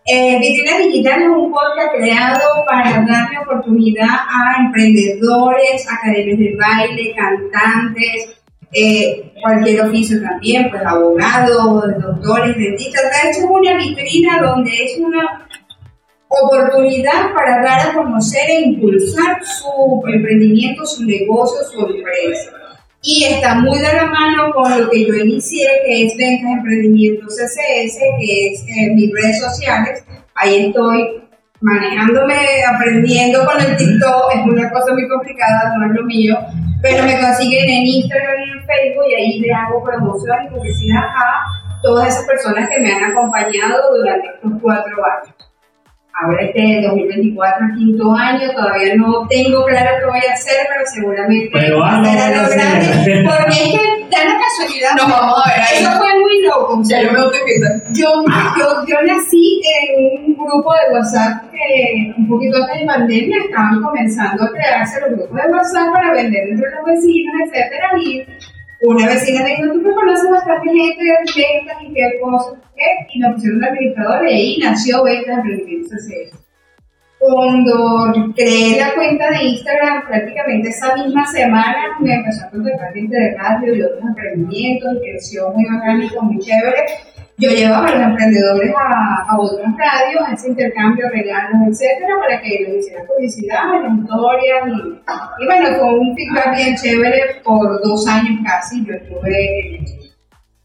Eh, 0.06 0.38
Vitrina 0.40 0.78
Digital 0.78 1.22
es 1.22 1.28
un 1.28 1.52
podcast 1.52 1.94
creado 1.94 2.64
para 2.66 2.90
darle 3.04 3.38
oportunidad 3.38 4.08
a 4.08 4.64
emprendedores, 4.64 5.86
academias 5.88 6.38
de 6.38 6.56
baile, 6.58 7.14
cantantes, 7.14 8.39
eh, 8.72 9.32
cualquier 9.42 9.82
oficio 9.82 10.20
también, 10.22 10.70
pues 10.70 10.82
abogados, 10.84 11.84
doctores, 12.00 12.56
dentistas. 12.56 13.02
De 13.02 13.30
hecho, 13.30 13.40
es 13.40 13.46
una 13.48 13.76
vitrina 13.76 14.40
donde 14.40 14.70
es 14.70 14.98
una 14.98 15.46
oportunidad 16.28 17.34
para 17.34 17.62
dar 17.62 17.90
a 17.90 17.92
conocer 17.92 18.48
e 18.48 18.60
impulsar 18.60 19.44
su 19.44 20.02
emprendimiento, 20.06 20.86
su 20.86 21.04
negocio, 21.04 21.58
su 21.70 21.80
empresa. 21.86 22.52
Y 23.02 23.24
está 23.24 23.54
muy 23.56 23.78
de 23.78 23.92
la 23.94 24.06
mano 24.06 24.52
con 24.52 24.78
lo 24.78 24.90
que 24.90 25.06
yo 25.06 25.14
inicié, 25.14 25.66
que 25.86 26.06
es 26.06 26.16
Ventas 26.16 26.50
Emprendimiento 26.58 27.26
CCS, 27.26 27.98
que 28.20 28.48
es 28.48 28.60
eh, 28.62 28.94
mis 28.94 29.10
redes 29.12 29.40
sociales. 29.40 30.04
Ahí 30.34 30.66
estoy 30.66 31.22
manejándome, 31.60 32.62
aprendiendo 32.64 33.44
con 33.44 33.58
el 33.58 33.76
TikTok. 33.76 34.34
Es 34.34 34.46
una 34.46 34.70
cosa 34.70 34.92
muy 34.92 35.08
complicada, 35.08 35.74
no 35.76 35.86
es 35.86 35.92
lo 35.98 36.04
mío. 36.04 36.36
Pero 36.82 37.04
me 37.04 37.20
consiguen 37.20 37.68
en 37.68 37.86
Instagram 37.86 38.36
y 38.40 38.50
en 38.50 38.66
Facebook 38.66 39.04
y 39.08 39.14
ahí 39.14 39.40
le 39.40 39.52
hago 39.52 39.82
promoción 39.82 40.36
y 40.46 40.48
publicidad 40.48 41.04
a 41.04 41.80
todas 41.82 42.08
esas 42.08 42.26
personas 42.26 42.68
que 42.68 42.80
me 42.80 42.92
han 42.92 43.12
acompañado 43.12 43.96
durante 43.96 44.28
estos 44.28 44.52
cuatro 44.62 44.96
años. 45.04 45.34
Ahora 46.22 46.42
este 46.42 46.82
2024, 46.86 47.66
quinto 47.76 48.14
año, 48.14 48.50
todavía 48.52 48.94
no 48.96 49.26
tengo 49.28 49.64
claro 49.64 49.90
qué 49.98 50.06
voy 50.06 50.20
a 50.28 50.32
hacer, 50.32 50.66
pero 50.68 50.86
seguramente 50.86 51.50
Pero 51.52 51.80
va 51.80 51.96
a 51.96 52.02
porque 52.02 53.50
es 53.50 53.72
que 53.72 53.99
da 54.10 54.24
la 54.24 54.38
casualidad. 54.38 54.90
Nos 54.96 55.08
vamos 55.10 55.42
a 55.44 55.50
ver 55.50 55.60
ahí. 55.60 55.82
Eso 55.82 55.90
fue 55.98 56.20
muy 56.20 56.42
loco. 56.42 56.82
Ya 56.84 57.02
yo 57.02 57.12
me 57.12 57.18
notifico. 57.18 57.66
yo, 57.92 58.24
yo, 58.58 58.86
yo 58.86 59.02
nací 59.06 59.60
en 59.64 60.24
un 60.26 60.36
grupo 60.36 60.72
de 60.72 60.94
WhatsApp 60.94 61.50
que 61.52 62.14
un 62.16 62.28
poquito 62.28 62.56
antes 62.62 62.80
de 62.80 62.86
pandemia 62.86 63.38
estaban 63.44 63.82
comenzando 63.82 64.44
a 64.44 64.50
crearse 64.50 65.00
los 65.00 65.10
grupos 65.10 65.36
de 65.36 65.52
WhatsApp 65.52 65.92
para 65.92 66.12
vender 66.14 66.48
entre 66.48 66.70
los 66.70 66.84
vecinos, 66.84 67.34
etcétera, 67.44 67.90
y 68.00 68.26
una 68.82 69.06
vecina 69.06 69.42
me 69.42 69.50
dijo, 69.50 69.72
tú 69.72 69.82
me 69.82 69.94
conoces 69.94 70.30
bastante 70.30 70.70
gente 70.70 71.04
de 71.04 71.12
ventas 71.12 71.76
y 71.82 71.92
qué 71.92 72.18
cosas, 72.20 72.54
qué, 72.74 73.06
y 73.12 73.20
me 73.20 73.32
pusieron 73.32 73.58
un 73.58 73.64
administrador 73.64 74.26
y 74.26 74.32
ahí 74.32 74.58
nació 74.58 75.04
Ventas 75.04 75.38
Emprendimiento 75.38 75.88
CCS. 75.88 76.49
Cuando 77.20 78.32
creé 78.34 78.80
la 78.80 78.94
cuenta 78.94 79.30
de 79.30 79.44
Instagram, 79.44 80.06
prácticamente 80.08 80.70
esa 80.70 80.96
misma 80.96 81.26
semana 81.26 81.98
me 82.00 82.14
empezó 82.14 82.46
a 82.46 82.50
contactar 82.50 82.94
gente 82.94 83.14
de 83.14 83.36
radio 83.36 83.74
y 83.74 83.82
otros 83.82 84.00
emprendimientos, 84.00 84.88
y 84.94 85.10
creció 85.10 85.50
muy 85.52 85.66
orgánico, 85.66 86.22
muy 86.22 86.38
chévere. 86.38 86.82
Yo 87.36 87.50
llevaba 87.50 87.88
a 87.88 87.94
los 87.94 88.02
emprendedores 88.02 88.72
a, 88.74 89.26
a 89.28 89.38
otras 89.38 89.70
radios, 89.76 90.22
a 90.26 90.32
ese 90.32 90.48
intercambio, 90.48 91.10
regalos, 91.10 91.60
etcétera, 91.68 92.14
para 92.20 92.40
que 92.40 92.64
les 92.66 92.86
hicieran 92.86 93.06
publicidad, 93.06 93.64
historias. 93.98 94.68
Y, 94.68 95.42
y 95.42 95.46
bueno, 95.46 95.66
fue 95.78 95.98
un 95.98 96.16
feedback 96.16 96.56
bien 96.56 96.74
chévere 96.76 97.20
por 97.44 97.82
dos 97.82 98.06
años 98.08 98.40
casi. 98.46 98.84
Yo 98.86 98.94
estuve 98.94 99.76
en. 99.76 99.84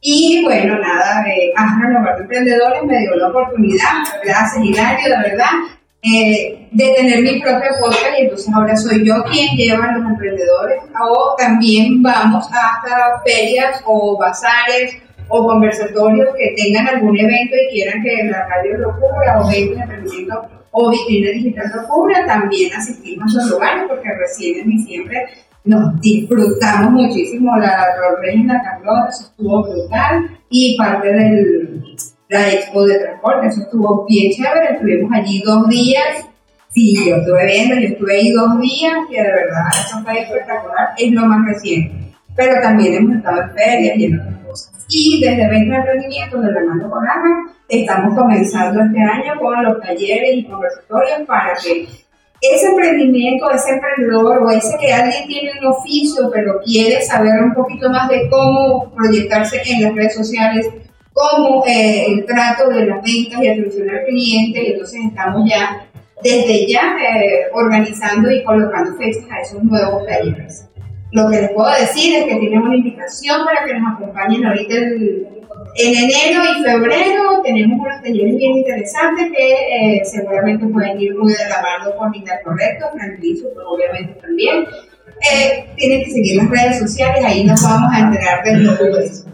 Y 0.08 0.44
bueno, 0.44 0.78
nada, 0.80 1.26
eh, 1.28 1.52
Astra 1.56 2.00
Hogar 2.00 2.16
de 2.16 2.22
Emprendedores 2.24 2.84
me 2.84 3.00
dio 3.00 3.16
la 3.16 3.28
oportunidad, 3.30 4.04
gracias 4.24 4.64
Hilario, 4.64 5.10
de 5.10 5.30
verdad, 5.30 5.52
eh, 6.06 6.68
de 6.72 6.94
tener 6.94 7.24
mi 7.24 7.42
propio 7.42 7.70
podcast 7.80 8.20
y 8.20 8.24
entonces 8.24 8.54
ahora 8.54 8.76
soy 8.78 9.06
yo 9.06 9.24
quien 9.24 9.56
lleva 9.56 9.86
a 9.86 9.98
los 9.98 10.06
emprendedores. 10.06 10.84
O 11.02 11.36
también 11.38 12.04
vamos 12.04 12.46
hasta 12.46 13.22
ferias 13.26 13.82
o 13.86 14.18
bazares 14.18 14.98
o 15.30 15.48
conversatorios 15.48 16.30
que 16.38 16.54
tengan 16.56 16.88
algún 16.88 17.18
evento 17.18 17.56
y 17.56 17.74
quieran 17.74 18.04
que 18.04 18.24
la 18.26 18.48
radio 18.48 18.78
lo 18.78 18.96
cubra 19.00 19.42
o 19.42 19.50
de 19.50 19.74
emprendimiento 19.74 20.48
o 20.72 20.92
vitrina 20.92 21.32
digital 21.32 21.72
lo 21.74 21.88
cubra, 21.88 22.26
también 22.26 22.74
asistimos 22.74 23.36
a 23.36 23.40
esos 23.40 23.52
lugares 23.52 23.86
porque 23.88 24.10
recién 24.20 24.60
en 24.60 24.70
diciembre 24.70 25.26
nos 25.64 26.00
disfrutamos 26.02 26.92
muchísimo 26.92 27.58
la 27.58 27.96
en 28.24 28.48
la 28.48 28.62
Carlota, 28.62 29.10
eso 29.10 29.24
estuvo 29.24 29.64
brutal 29.64 30.30
y 30.50 30.78
parte 30.78 31.08
del 31.08 31.84
la 32.30 32.52
expo 32.52 32.86
de 32.86 33.00
transporte, 33.00 33.48
eso 33.48 33.62
estuvo 33.62 34.06
bien 34.08 34.32
chévere, 34.32 34.74
estuvimos 34.74 35.12
allí 35.14 35.42
dos 35.46 35.68
días, 35.70 36.26
sí, 36.70 36.96
yo 37.08 37.18
estuve 37.18 37.46
viendo, 37.46 37.76
yo 37.76 37.88
estuve 37.90 38.16
ahí 38.16 38.32
dos 38.32 38.60
días, 38.60 38.94
que 39.10 39.22
de 39.22 39.32
verdad 39.32 39.68
eso 39.72 40.02
fue 40.04 40.20
espectacular, 40.20 40.90
es 40.98 41.12
lo 41.12 41.26
más 41.26 41.46
reciente, 41.46 42.16
pero 42.36 42.62
también 42.62 42.96
hemos 42.96 43.18
estado 43.18 43.42
en 43.42 43.52
ferias 43.52 43.98
y 43.98 44.06
en 44.06 44.20
otras 44.20 44.40
cosas. 44.40 44.86
Y 44.90 45.22
desde 45.22 45.50
Venta 45.50 45.74
de 45.74 45.80
Emprendimiento, 45.80 46.42
de 46.42 46.90
con 46.90 47.08
Ana, 47.08 47.54
estamos 47.70 48.16
comenzando 48.16 48.82
este 48.82 49.02
año 49.02 49.40
con 49.40 49.64
los 49.64 49.82
talleres 49.82 50.32
y 50.34 50.46
conversatorios 50.46 51.22
para 51.28 51.54
que 51.56 51.88
ese 52.42 52.68
emprendimiento, 52.68 53.50
ese 53.52 53.72
emprendedor 53.72 54.44
o 54.44 54.52
ese 54.52 54.78
que 54.80 54.94
alguien 54.94 55.28
tiene 55.28 55.52
un 55.60 55.68
oficio 55.68 56.30
pero 56.32 56.60
quiere 56.64 57.02
saber 57.02 57.42
un 57.42 57.54
poquito 57.54 57.90
más 57.90 58.10
de 58.10 58.30
cómo 58.30 58.94
proyectarse 58.94 59.62
en 59.66 59.84
las 59.84 59.96
redes 59.96 60.16
sociales, 60.16 60.68
cómo 61.16 61.64
eh, 61.66 62.06
el 62.10 62.26
trato 62.26 62.70
de 62.70 62.86
las 62.86 63.02
ventas 63.02 63.42
y 63.42 63.48
atención 63.48 63.90
al 63.90 64.04
cliente, 64.06 64.62
y 64.64 64.72
entonces 64.74 65.00
estamos 65.08 65.50
ya 65.50 65.88
desde 66.22 66.68
ya 66.68 66.98
eh, 67.02 67.46
organizando 67.54 68.30
y 68.32 68.44
colocando 68.44 68.98
fechas 68.98 69.24
a 69.32 69.42
esos 69.42 69.64
nuevos 69.64 70.06
talleres. 70.06 70.68
Lo 71.12 71.30
que 71.30 71.38
les 71.42 71.52
puedo 71.52 71.70
decir 71.80 72.16
es 72.18 72.26
que 72.26 72.36
tienen 72.36 72.62
una 72.62 72.76
invitación 72.76 73.46
para 73.46 73.66
que 73.66 73.74
nos 73.80 73.96
acompañen 73.96 74.46
ahorita 74.46 74.76
el- 74.76 75.28
en 75.78 75.94
enero 75.94 76.42
y 76.58 76.64
febrero. 76.64 77.42
Tenemos 77.44 77.80
unos 77.80 78.02
talleres 78.02 78.36
bien 78.36 78.58
interesantes 78.58 79.32
que 79.36 79.52
eh, 79.98 80.02
seguramente 80.06 80.66
pueden 80.68 81.00
ir 81.00 81.16
muy 81.16 81.32
de 81.34 81.50
la 81.50 81.62
mano 81.62 81.96
con 81.98 82.14
Intercorrecto, 82.16 82.88
pero 82.94 83.70
obviamente 83.70 84.20
también. 84.22 84.66
Eh, 85.22 85.74
tienen 85.76 86.04
que 86.04 86.12
seguir 86.12 86.38
las 86.38 86.50
redes 86.50 86.80
sociales, 86.80 87.24
ahí 87.24 87.44
nos 87.44 87.64
vamos 87.64 87.90
a 87.94 88.00
enterar 88.00 88.44
de 88.44 88.78
todo 88.78 89.00
eso. 89.00 89.26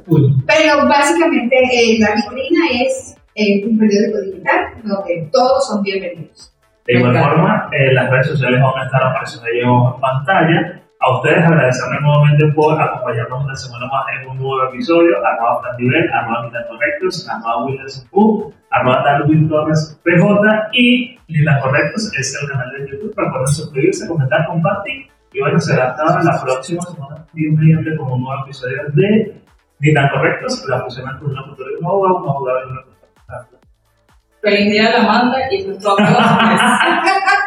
Pero 0.45 0.87
básicamente 0.87 1.55
eh, 1.55 1.97
la 1.99 2.15
vitrina 2.15 2.59
es 2.85 3.17
eh, 3.35 3.65
un 3.65 3.77
periódico 3.77 4.19
digital 4.21 4.73
donde 4.83 5.29
todos 5.31 5.67
son 5.67 5.81
bienvenidos. 5.81 6.53
De 6.85 6.93
igual 6.93 7.17
forma, 7.17 7.69
eh, 7.71 7.93
las 7.93 8.09
redes 8.09 8.27
sociales 8.27 8.61
van 8.61 8.81
a 8.81 8.85
estar 8.85 9.03
apareciendo 9.03 9.47
ahí 9.47 9.59
en 9.59 10.01
pantalla. 10.01 10.81
A 10.99 11.17
ustedes 11.17 11.43
agradecerles 11.43 12.01
nuevamente 12.01 12.45
por 12.53 12.79
acompañarnos 12.79 13.43
una 13.43 13.55
semana 13.55 13.87
más 13.87 14.05
en 14.13 14.29
un 14.29 14.37
nuevo 14.37 14.63
episodio. 14.65 15.15
Arroba 15.25 15.61
Frantivel, 15.61 16.09
arroba 16.13 16.43
Mitad 16.43 16.67
Correctos, 16.67 17.27
arroba 17.27 17.65
Williams 17.65 18.07
Q, 18.11 18.53
arroba 18.69 19.03
Darwin 19.03 19.49
Torres 19.49 19.99
PJ 20.03 20.69
y 20.73 21.17
Mitad 21.27 21.61
Correctos 21.61 22.11
es 22.19 22.37
el 22.41 22.49
canal 22.49 22.71
de 22.71 22.91
YouTube. 22.91 23.13
Recuerden 23.15 23.47
suscribirse, 23.47 24.07
comentar, 24.07 24.45
compartir. 24.45 25.07
Y 25.33 25.39
bueno, 25.39 25.59
será 25.59 25.91
hasta 25.91 26.23
la 26.23 26.41
próxima 26.43 26.81
semana, 26.83 27.25
Dios 27.33 27.55
mediante, 27.57 27.95
con 27.95 28.11
un 28.11 28.21
nuevo 28.23 28.43
episodio 28.43 28.77
de 28.93 29.41
Mitad 29.79 30.11
Correctos, 30.11 30.65
la 30.67 30.81
fusión 30.81 31.09
entre 31.09 31.27
una 31.27 31.43
cultura 31.45 31.69
una 31.79 31.89
hoja, 31.89 32.21
una 32.21 32.31
jugada 32.33 32.59
y 32.59 32.69
una. 32.69 32.81
Feliz 34.41 34.71
día 34.71 34.85
de 34.87 34.91
la 34.91 34.99
Amanda 35.03 35.37
y 35.51 35.61
sus 35.61 35.77
próximos 35.77 36.17